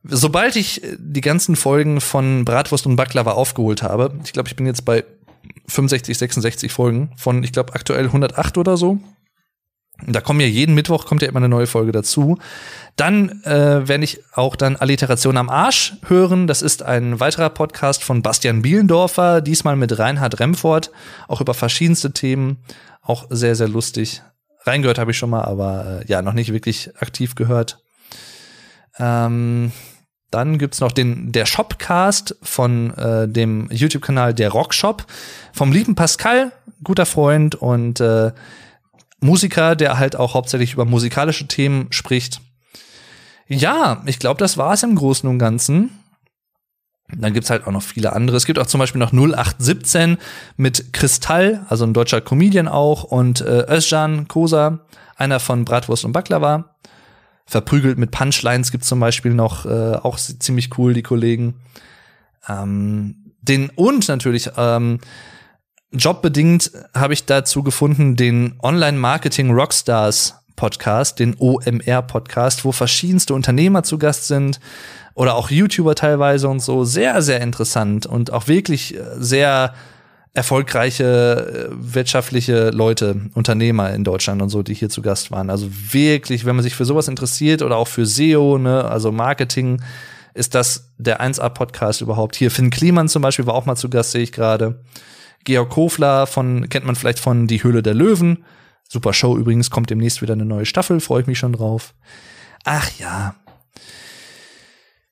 Sobald 0.04 0.56
ich 0.56 0.84
äh, 0.84 0.96
die 0.98 1.20
ganzen 1.20 1.56
Folgen 1.56 2.00
von 2.00 2.44
Bratwurst 2.44 2.86
und 2.86 2.96
Baklava 2.96 3.32
aufgeholt 3.32 3.82
habe, 3.82 4.12
ich 4.24 4.32
glaube, 4.32 4.48
ich 4.48 4.56
bin 4.56 4.66
jetzt 4.66 4.84
bei 4.84 5.04
65, 5.68 6.16
66 6.16 6.72
Folgen 6.72 7.12
von, 7.16 7.42
ich 7.42 7.52
glaube, 7.52 7.74
aktuell 7.74 8.06
108 8.06 8.58
oder 8.58 8.76
so. 8.76 8.98
Da 10.06 10.20
kommen 10.20 10.40
ja 10.40 10.46
jeden 10.46 10.74
Mittwoch 10.74 11.06
kommt 11.06 11.22
ja 11.22 11.28
immer 11.28 11.38
eine 11.38 11.48
neue 11.48 11.66
Folge 11.66 11.90
dazu. 11.90 12.38
Dann 12.96 13.42
äh, 13.44 13.88
werde 13.88 14.04
ich 14.04 14.20
auch 14.34 14.54
dann 14.54 14.76
Alliteration 14.76 15.38
am 15.38 15.48
Arsch 15.48 15.94
hören. 16.06 16.46
Das 16.46 16.60
ist 16.60 16.82
ein 16.82 17.18
weiterer 17.18 17.48
Podcast 17.48 18.04
von 18.04 18.20
Bastian 18.20 18.60
Bielendorfer, 18.60 19.40
diesmal 19.40 19.74
mit 19.74 19.98
Reinhard 19.98 20.38
Remford, 20.38 20.90
auch 21.28 21.40
über 21.40 21.54
verschiedenste 21.54 22.12
Themen. 22.12 22.58
Auch 23.00 23.26
sehr, 23.30 23.54
sehr 23.54 23.68
lustig. 23.68 24.22
Reingehört 24.66 24.98
habe 24.98 25.12
ich 25.12 25.18
schon 25.18 25.30
mal, 25.30 25.42
aber 25.42 26.00
äh, 26.02 26.06
ja, 26.06 26.22
noch 26.22 26.32
nicht 26.32 26.52
wirklich 26.52 26.90
aktiv 26.98 27.36
gehört. 27.36 27.78
Ähm, 28.98 29.72
dann 30.30 30.58
gibt's 30.58 30.80
noch 30.80 30.92
den 30.92 31.30
der 31.30 31.46
Shopcast 31.46 32.36
von 32.42 32.92
äh, 32.94 33.28
dem 33.28 33.68
YouTube-Kanal 33.70 34.34
Der 34.34 34.50
Rockshop 34.50 35.06
vom 35.52 35.70
lieben 35.72 35.94
Pascal, 35.94 36.52
guter 36.82 37.06
Freund 37.06 37.54
und 37.54 38.00
äh, 38.00 38.32
Musiker, 39.20 39.76
der 39.76 39.98
halt 39.98 40.16
auch 40.16 40.34
hauptsächlich 40.34 40.74
über 40.74 40.84
musikalische 40.84 41.46
Themen 41.46 41.86
spricht. 41.90 42.40
Ja, 43.48 44.02
ich 44.06 44.18
glaube, 44.18 44.38
das 44.38 44.58
war's 44.58 44.82
im 44.82 44.96
Großen 44.96 45.28
und 45.28 45.38
Ganzen. 45.38 45.90
Dann 47.14 47.32
gibt's 47.32 47.50
halt 47.50 47.66
auch 47.66 47.72
noch 47.72 47.82
viele 47.82 48.12
andere. 48.12 48.36
Es 48.36 48.46
gibt 48.46 48.58
auch 48.58 48.66
zum 48.66 48.80
Beispiel 48.80 48.98
noch 48.98 49.12
0817 49.12 50.18
mit 50.56 50.92
Kristall, 50.92 51.64
also 51.68 51.84
ein 51.84 51.94
deutscher 51.94 52.20
Comedian 52.20 52.66
auch, 52.68 53.04
und 53.04 53.40
äh, 53.40 53.64
Özcan 53.68 54.26
Kosa, 54.26 54.80
einer 55.16 55.38
von 55.38 55.64
Bratwurst 55.64 56.04
und 56.04 56.12
Baklava. 56.12 56.76
Verprügelt 57.46 57.96
mit 57.96 58.10
Punchlines 58.10 58.72
gibt's 58.72 58.88
zum 58.88 58.98
Beispiel 58.98 59.32
noch, 59.32 59.66
äh, 59.66 59.94
auch 59.94 60.18
ziemlich 60.18 60.76
cool, 60.78 60.94
die 60.94 61.02
Kollegen. 61.02 61.60
Ähm, 62.48 63.32
den 63.40 63.70
und 63.70 64.08
natürlich 64.08 64.50
ähm, 64.56 64.98
jobbedingt 65.92 66.72
habe 66.92 67.14
ich 67.14 67.24
dazu 67.26 67.62
gefunden 67.62 68.16
den 68.16 68.58
Online 68.62 68.98
Marketing 68.98 69.52
Rockstars 69.52 70.34
Podcast, 70.56 71.18
den 71.18 71.36
OMR 71.38 72.02
Podcast, 72.02 72.64
wo 72.64 72.72
verschiedenste 72.72 73.34
Unternehmer 73.34 73.82
zu 73.82 73.98
Gast 73.98 74.26
sind, 74.26 74.58
oder 75.16 75.34
auch 75.34 75.50
YouTuber 75.50 75.94
teilweise 75.94 76.48
und 76.48 76.60
so. 76.60 76.84
Sehr, 76.84 77.22
sehr 77.22 77.40
interessant 77.40 78.06
und 78.06 78.32
auch 78.32 78.48
wirklich 78.48 78.94
äh, 78.94 79.00
sehr 79.18 79.74
erfolgreiche 80.34 81.70
äh, 81.70 81.74
wirtschaftliche 81.74 82.68
Leute, 82.70 83.16
Unternehmer 83.34 83.92
in 83.94 84.04
Deutschland 84.04 84.42
und 84.42 84.50
so, 84.50 84.62
die 84.62 84.74
hier 84.74 84.90
zu 84.90 85.00
Gast 85.00 85.30
waren. 85.30 85.48
Also 85.48 85.68
wirklich, 85.90 86.44
wenn 86.44 86.54
man 86.54 86.62
sich 86.62 86.74
für 86.74 86.84
sowas 86.84 87.08
interessiert 87.08 87.62
oder 87.62 87.78
auch 87.78 87.88
für 87.88 88.04
SEO, 88.04 88.58
ne, 88.58 88.84
also 88.84 89.10
Marketing, 89.10 89.80
ist 90.34 90.54
das 90.54 90.92
der 90.98 91.22
1A-Podcast 91.22 92.02
überhaupt. 92.02 92.36
Hier 92.36 92.50
Finn 92.50 92.68
Kliman 92.68 93.08
zum 93.08 93.22
Beispiel 93.22 93.46
war 93.46 93.54
auch 93.54 93.64
mal 93.64 93.76
zu 93.76 93.88
Gast, 93.88 94.10
sehe 94.10 94.22
ich 94.22 94.32
gerade. 94.32 94.82
Georg 95.44 95.70
Kofler 95.70 96.26
von, 96.26 96.68
kennt 96.68 96.84
man 96.84 96.96
vielleicht 96.96 97.20
von 97.20 97.46
Die 97.46 97.62
Höhle 97.62 97.82
der 97.82 97.94
Löwen. 97.94 98.44
Super 98.88 99.12
Show 99.12 99.36
übrigens, 99.36 99.70
kommt 99.70 99.90
demnächst 99.90 100.22
wieder 100.22 100.34
eine 100.34 100.44
neue 100.44 100.66
Staffel, 100.66 101.00
freue 101.00 101.22
ich 101.22 101.26
mich 101.26 101.38
schon 101.38 101.52
drauf. 101.52 101.94
Ach 102.64 102.90
ja, 102.98 103.34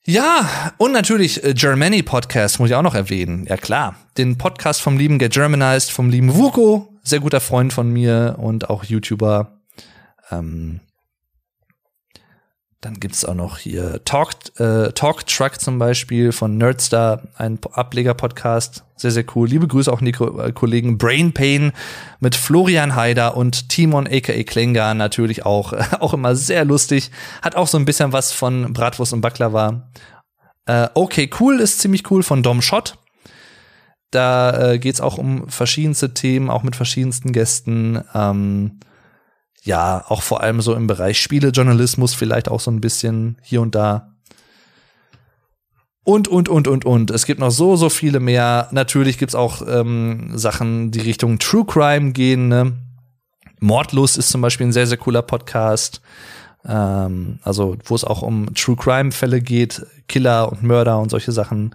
Ja, 0.07 0.73
und 0.77 0.93
natürlich 0.93 1.43
äh, 1.45 1.55
Germany 1.55 2.03
Podcast 2.03 2.61
muss 2.61 2.69
ich 2.69 2.75
auch 2.77 2.83
noch 2.83 2.95
erwähnen. 2.95 3.47
Ja 3.49 3.57
klar, 3.57 3.97
den 4.19 4.37
Podcast 4.37 4.83
vom 4.83 4.99
lieben 4.99 5.19
Get 5.19 5.33
Germanized, 5.33 5.91
vom 5.91 6.11
lieben 6.11 6.35
Vuko, 6.35 6.89
sehr 7.03 7.21
guter 7.21 7.41
Freund 7.41 7.73
von 7.73 7.91
mir 7.91 8.37
und 8.39 8.69
auch 8.69 8.85
YouTuber. 8.85 9.61
Ähm, 10.31 10.81
dann 12.85 13.01
gibt's 13.01 13.25
auch 13.25 13.35
noch 13.35 13.57
hier 13.57 14.05
Talk, 14.05 14.33
äh, 14.59 14.93
Talk 14.93 15.27
Truck 15.27 15.59
zum 15.59 15.79
Beispiel 15.79 16.33
von 16.33 16.59
Nerdstar, 16.59 17.23
ein 17.39 17.59
Ableger-Podcast. 17.73 18.85
Sehr, 18.97 19.11
sehr 19.11 19.25
cool. 19.35 19.49
Liebe 19.49 19.67
Grüße 19.67 19.91
auch 19.91 20.01
an 20.01 20.05
die 20.05 20.13
Ko 20.13 20.39
äh, 20.39 20.53
Kollegen 20.53 20.99
Brain 20.99 21.33
Pain 21.33 21.73
mit 22.21 22.35
Florian 22.35 22.95
Haider 22.95 23.39
und 23.39 23.71
Timon 23.71 24.07
aka 24.07 24.43
Klengar 24.43 24.93
natürlich 24.93 25.47
auch, 25.47 25.73
auch 26.01 26.13
immer 26.13 26.37
sehr 26.37 26.67
lustig. 26.67 27.11
Hat 27.41 27.57
auch 27.57 27.69
so 27.69 27.79
ein 27.79 27.87
bisschen 27.87 28.13
was 28.13 28.33
von 28.33 28.75
Bratwurst 28.75 29.15
und 29.15 29.23
Baklava. 29.23 29.89
Äh, 30.67 30.89
okay, 30.93 31.31
cool 31.41 31.61
ist 31.61 31.81
ziemlich 31.81 32.11
cool 32.11 32.23
von 32.23 32.43
Dom 32.43 32.61
Schott. 32.61 32.99
Da 34.11 34.73
äh, 34.73 34.79
geht's 34.79 35.01
auch 35.01 35.17
um 35.17 35.49
verschiedenste 35.49 36.13
Themen, 36.13 36.51
auch 36.51 36.63
mit 36.63 36.77
verschiedensten 36.77 37.33
Gästen. 37.33 38.05
Ähm, 38.15 38.79
ja, 39.65 40.05
auch 40.09 40.23
vor 40.23 40.43
allem 40.43 40.61
so 40.61 40.75
im 40.75 40.87
Bereich 40.87 41.21
Spielejournalismus 41.21 42.15
vielleicht 42.15 42.49
auch 42.51 42.61
so 42.61 42.71
ein 42.71 42.83
bisschen 42.83 43.39
hier 43.43 43.63
und 43.63 43.75
da. 43.75 44.15
Und, 46.05 46.29
und, 46.29 46.51
und, 46.51 46.69
und, 46.69 46.85
und. 46.85 47.11
Es 47.11 47.25
gibt 47.25 47.41
noch 47.41 47.51
so, 47.51 47.75
so 47.77 47.89
viele 47.89 48.21
mehr. 48.21 48.69
Natürlich 48.73 49.17
gibt's 49.17 49.35
auch 49.35 49.63
ähm, 49.67 50.33
Sachen, 50.35 50.91
die 50.91 51.01
Richtung 51.01 51.39
True 51.39 51.65
Crime 51.65 52.13
gehen. 52.13 52.49
Ne? 52.49 52.75
Mordlust 53.59 54.19
ist 54.19 54.29
zum 54.29 54.43
Beispiel 54.43 54.67
ein 54.67 54.73
sehr, 54.73 54.87
sehr 54.87 54.99
cooler 54.99 55.23
Podcast. 55.23 56.03
Ähm, 56.67 57.39
also, 57.43 57.79
wo 57.85 57.95
es 57.95 58.05
auch 58.05 58.21
um 58.21 58.55
True 58.55 58.77
Crime-Fälle 58.77 59.41
geht, 59.41 59.87
Killer 60.09 60.53
und 60.53 60.63
Mörder 60.63 60.99
und 60.99 61.11
solche 61.11 61.33
Sachen. 61.33 61.75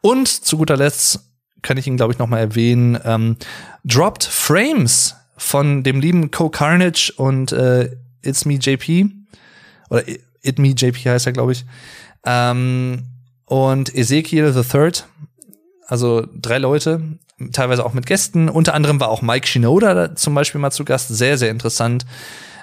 Und 0.00 0.28
zu 0.28 0.58
guter 0.58 0.76
Letzt 0.76 1.24
kann 1.62 1.76
ich 1.76 1.88
ihn, 1.88 1.96
glaube 1.96 2.12
ich, 2.12 2.20
noch 2.20 2.28
mal 2.28 2.38
erwähnen. 2.38 2.96
Ähm, 3.04 3.36
Dropped 3.84 4.22
Frames 4.22 5.16
von 5.36 5.82
dem 5.82 6.00
lieben 6.00 6.30
Co 6.30 6.48
Carnage 6.48 7.12
und 7.16 7.52
äh, 7.52 7.96
It's 8.22 8.44
Me 8.44 8.54
JP. 8.54 9.10
Oder 9.90 10.02
It 10.42 10.58
Me 10.58 10.68
JP 10.68 10.98
heißt 10.98 11.26
er, 11.26 11.32
glaube 11.32 11.52
ich. 11.52 11.64
Ähm, 12.24 13.04
und 13.44 13.94
Ezekiel 13.94 14.52
the 14.52 14.62
Third. 14.62 15.06
Also 15.86 16.26
drei 16.34 16.58
Leute, 16.58 17.00
teilweise 17.52 17.84
auch 17.84 17.92
mit 17.92 18.06
Gästen. 18.06 18.48
Unter 18.48 18.74
anderem 18.74 18.98
war 18.98 19.08
auch 19.08 19.22
Mike 19.22 19.46
Shinoda 19.46 20.16
zum 20.16 20.34
Beispiel 20.34 20.60
mal 20.60 20.72
zu 20.72 20.84
Gast. 20.84 21.08
Sehr, 21.08 21.38
sehr 21.38 21.50
interessant. 21.50 22.06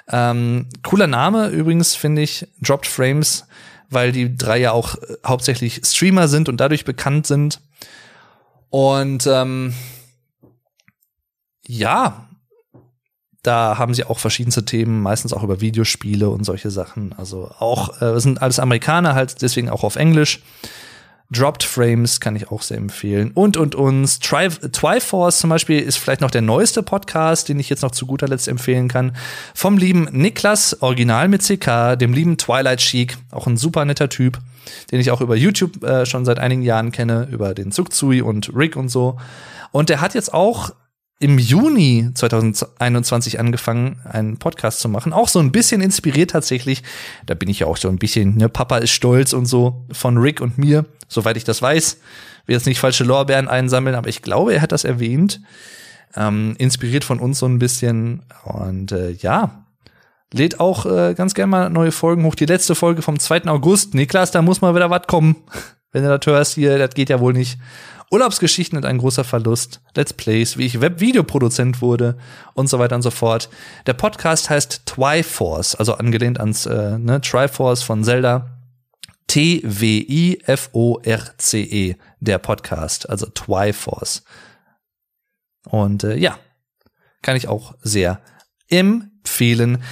Ähm, 0.08 0.68
cooler 0.82 1.06
Name 1.06 1.48
übrigens, 1.48 1.94
finde 1.94 2.22
ich, 2.22 2.46
Dropped 2.60 2.86
Frames, 2.86 3.46
weil 3.88 4.12
die 4.12 4.36
drei 4.36 4.58
ja 4.58 4.72
auch 4.72 4.96
äh, 4.96 5.16
hauptsächlich 5.26 5.80
Streamer 5.84 6.28
sind 6.28 6.48
und 6.48 6.58
dadurch 6.58 6.84
bekannt 6.84 7.26
sind. 7.26 7.60
Und 8.68 9.26
ähm, 9.26 9.72
ja, 11.66 12.28
da 13.44 13.76
haben 13.78 13.94
sie 13.94 14.04
auch 14.04 14.18
verschiedenste 14.18 14.64
Themen, 14.64 15.02
meistens 15.02 15.32
auch 15.32 15.42
über 15.42 15.60
Videospiele 15.60 16.28
und 16.30 16.44
solche 16.44 16.70
Sachen. 16.70 17.14
Also 17.16 17.50
auch, 17.58 18.00
äh, 18.00 18.18
sind 18.18 18.42
alles 18.42 18.58
Amerikaner, 18.58 19.14
halt 19.14 19.42
deswegen 19.42 19.68
auch 19.68 19.84
auf 19.84 19.96
Englisch. 19.96 20.40
Dropped 21.30 21.62
Frames 21.62 22.20
kann 22.20 22.36
ich 22.36 22.50
auch 22.50 22.62
sehr 22.62 22.78
empfehlen. 22.78 23.32
Und, 23.34 23.56
und, 23.56 23.74
und. 23.74 24.22
Tri 24.22 24.48
Triforce 24.48 25.40
zum 25.40 25.50
Beispiel 25.50 25.80
ist 25.80 25.96
vielleicht 25.96 26.20
noch 26.22 26.30
der 26.30 26.42
neueste 26.42 26.82
Podcast, 26.82 27.48
den 27.48 27.58
ich 27.60 27.68
jetzt 27.68 27.82
noch 27.82 27.90
zu 27.90 28.06
guter 28.06 28.28
Letzt 28.28 28.48
empfehlen 28.48 28.88
kann. 28.88 29.16
Vom 29.54 29.76
lieben 29.76 30.08
Niklas, 30.10 30.80
Original 30.80 31.28
mit 31.28 31.42
CK, 31.42 31.96
dem 31.96 32.14
lieben 32.14 32.38
Twilight 32.38 32.80
Chic, 32.80 33.18
auch 33.30 33.46
ein 33.46 33.56
super 33.56 33.84
netter 33.84 34.08
Typ, 34.08 34.38
den 34.90 35.00
ich 35.00 35.10
auch 35.10 35.20
über 35.20 35.36
YouTube 35.36 35.82
äh, 35.82 36.06
schon 36.06 36.24
seit 36.24 36.38
einigen 36.38 36.62
Jahren 36.62 36.92
kenne, 36.92 37.28
über 37.30 37.52
den 37.52 37.72
Zugzui 37.72 38.22
und 38.22 38.54
Rick 38.54 38.76
und 38.76 38.88
so. 38.88 39.18
Und 39.70 39.90
der 39.90 40.00
hat 40.00 40.14
jetzt 40.14 40.32
auch 40.32 40.70
im 41.24 41.38
Juni 41.38 42.10
2021 42.12 43.40
angefangen, 43.40 43.98
einen 44.04 44.36
Podcast 44.36 44.80
zu 44.80 44.90
machen. 44.90 45.14
Auch 45.14 45.28
so 45.28 45.38
ein 45.38 45.52
bisschen 45.52 45.80
inspiriert 45.80 46.32
tatsächlich. 46.32 46.82
Da 47.24 47.32
bin 47.32 47.48
ich 47.48 47.60
ja 47.60 47.66
auch 47.66 47.78
so 47.78 47.88
ein 47.88 47.96
bisschen, 47.96 48.36
ne, 48.36 48.50
Papa 48.50 48.76
ist 48.76 48.90
stolz 48.90 49.32
und 49.32 49.46
so 49.46 49.86
von 49.90 50.18
Rick 50.18 50.42
und 50.42 50.58
mir, 50.58 50.84
soweit 51.08 51.38
ich 51.38 51.44
das 51.44 51.62
weiß. 51.62 51.96
Will 52.44 52.54
jetzt 52.54 52.66
nicht 52.66 52.78
falsche 52.78 53.04
Lorbeeren 53.04 53.48
einsammeln, 53.48 53.96
aber 53.96 54.10
ich 54.10 54.20
glaube, 54.20 54.52
er 54.52 54.60
hat 54.60 54.70
das 54.70 54.84
erwähnt. 54.84 55.40
Ähm, 56.14 56.56
inspiriert 56.58 57.04
von 57.04 57.20
uns 57.20 57.38
so 57.38 57.46
ein 57.46 57.58
bisschen. 57.58 58.24
Und 58.44 58.92
äh, 58.92 59.12
ja, 59.12 59.64
lädt 60.30 60.60
auch 60.60 60.84
äh, 60.84 61.14
ganz 61.14 61.32
gerne 61.32 61.50
mal 61.50 61.70
neue 61.70 61.90
Folgen 61.90 62.24
hoch. 62.24 62.34
Die 62.34 62.44
letzte 62.44 62.74
Folge 62.74 63.00
vom 63.00 63.18
2. 63.18 63.46
August. 63.46 63.94
Niklas, 63.94 64.30
da 64.30 64.42
muss 64.42 64.60
mal 64.60 64.74
wieder 64.74 64.90
was 64.90 65.06
kommen. 65.06 65.36
Wenn 65.90 66.02
du 66.02 66.18
das 66.18 66.26
hörst 66.26 66.52
hier, 66.52 66.76
das 66.76 66.92
geht 66.92 67.08
ja 67.08 67.18
wohl 67.18 67.32
nicht. 67.32 67.58
Urlaubsgeschichten 68.14 68.78
und 68.78 68.84
ein 68.84 68.98
großer 68.98 69.24
Verlust, 69.24 69.80
Let's 69.96 70.12
Plays, 70.12 70.56
wie 70.56 70.66
ich 70.66 70.80
Webvideoproduzent 70.80 71.82
wurde 71.82 72.16
und 72.54 72.68
so 72.68 72.78
weiter 72.78 72.94
und 72.94 73.02
so 73.02 73.10
fort. 73.10 73.48
Der 73.88 73.94
Podcast 73.94 74.50
heißt 74.50 74.86
Twyforce, 74.86 75.74
also 75.74 75.94
angelehnt 75.94 76.38
ans 76.38 76.64
äh, 76.66 76.96
ne, 76.96 77.20
Triforce 77.20 77.82
von 77.82 78.04
Zelda. 78.04 78.56
T-W-I-F-O-R-C-E, 79.26 79.96
der 82.20 82.38
Podcast, 82.38 83.10
also 83.10 83.26
Twyforce. 83.26 84.22
Und 85.68 86.04
äh, 86.04 86.14
ja, 86.16 86.38
kann 87.20 87.34
ich 87.34 87.48
auch 87.48 87.74
sehr 87.82 88.20
empfehlen. 88.68 89.82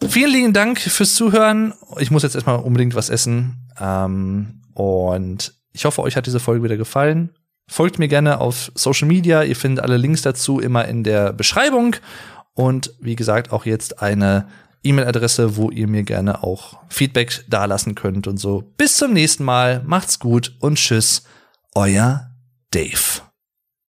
Vielen 0.00 0.30
lieben 0.30 0.52
Dank 0.52 0.78
fürs 0.78 1.16
Zuhören. 1.16 1.74
Ich 1.98 2.12
muss 2.12 2.22
jetzt 2.22 2.36
erstmal 2.36 2.60
unbedingt 2.60 2.94
was 2.94 3.10
essen. 3.10 3.68
Ähm, 3.80 4.62
und 4.74 5.60
ich 5.72 5.84
hoffe, 5.84 6.02
euch 6.02 6.16
hat 6.16 6.26
diese 6.26 6.40
Folge 6.40 6.62
wieder 6.62 6.76
gefallen. 6.76 7.30
Folgt 7.68 7.98
mir 7.98 8.08
gerne 8.08 8.40
auf 8.40 8.70
Social 8.74 9.08
Media. 9.08 9.42
Ihr 9.42 9.56
findet 9.56 9.84
alle 9.84 9.96
Links 9.96 10.22
dazu 10.22 10.60
immer 10.60 10.86
in 10.86 11.04
der 11.04 11.32
Beschreibung. 11.32 11.96
Und 12.54 12.94
wie 13.00 13.16
gesagt, 13.16 13.52
auch 13.52 13.64
jetzt 13.64 14.02
eine 14.02 14.48
E-Mail-Adresse, 14.84 15.56
wo 15.56 15.70
ihr 15.70 15.86
mir 15.86 16.02
gerne 16.02 16.42
auch 16.42 16.78
Feedback 16.88 17.44
dalassen 17.48 17.94
könnt 17.94 18.26
und 18.26 18.38
so. 18.38 18.72
Bis 18.76 18.96
zum 18.96 19.12
nächsten 19.12 19.44
Mal. 19.44 19.82
Macht's 19.84 20.18
gut 20.18 20.56
und 20.60 20.76
tschüss. 20.76 21.24
Euer 21.74 22.30
Dave. 22.70 23.31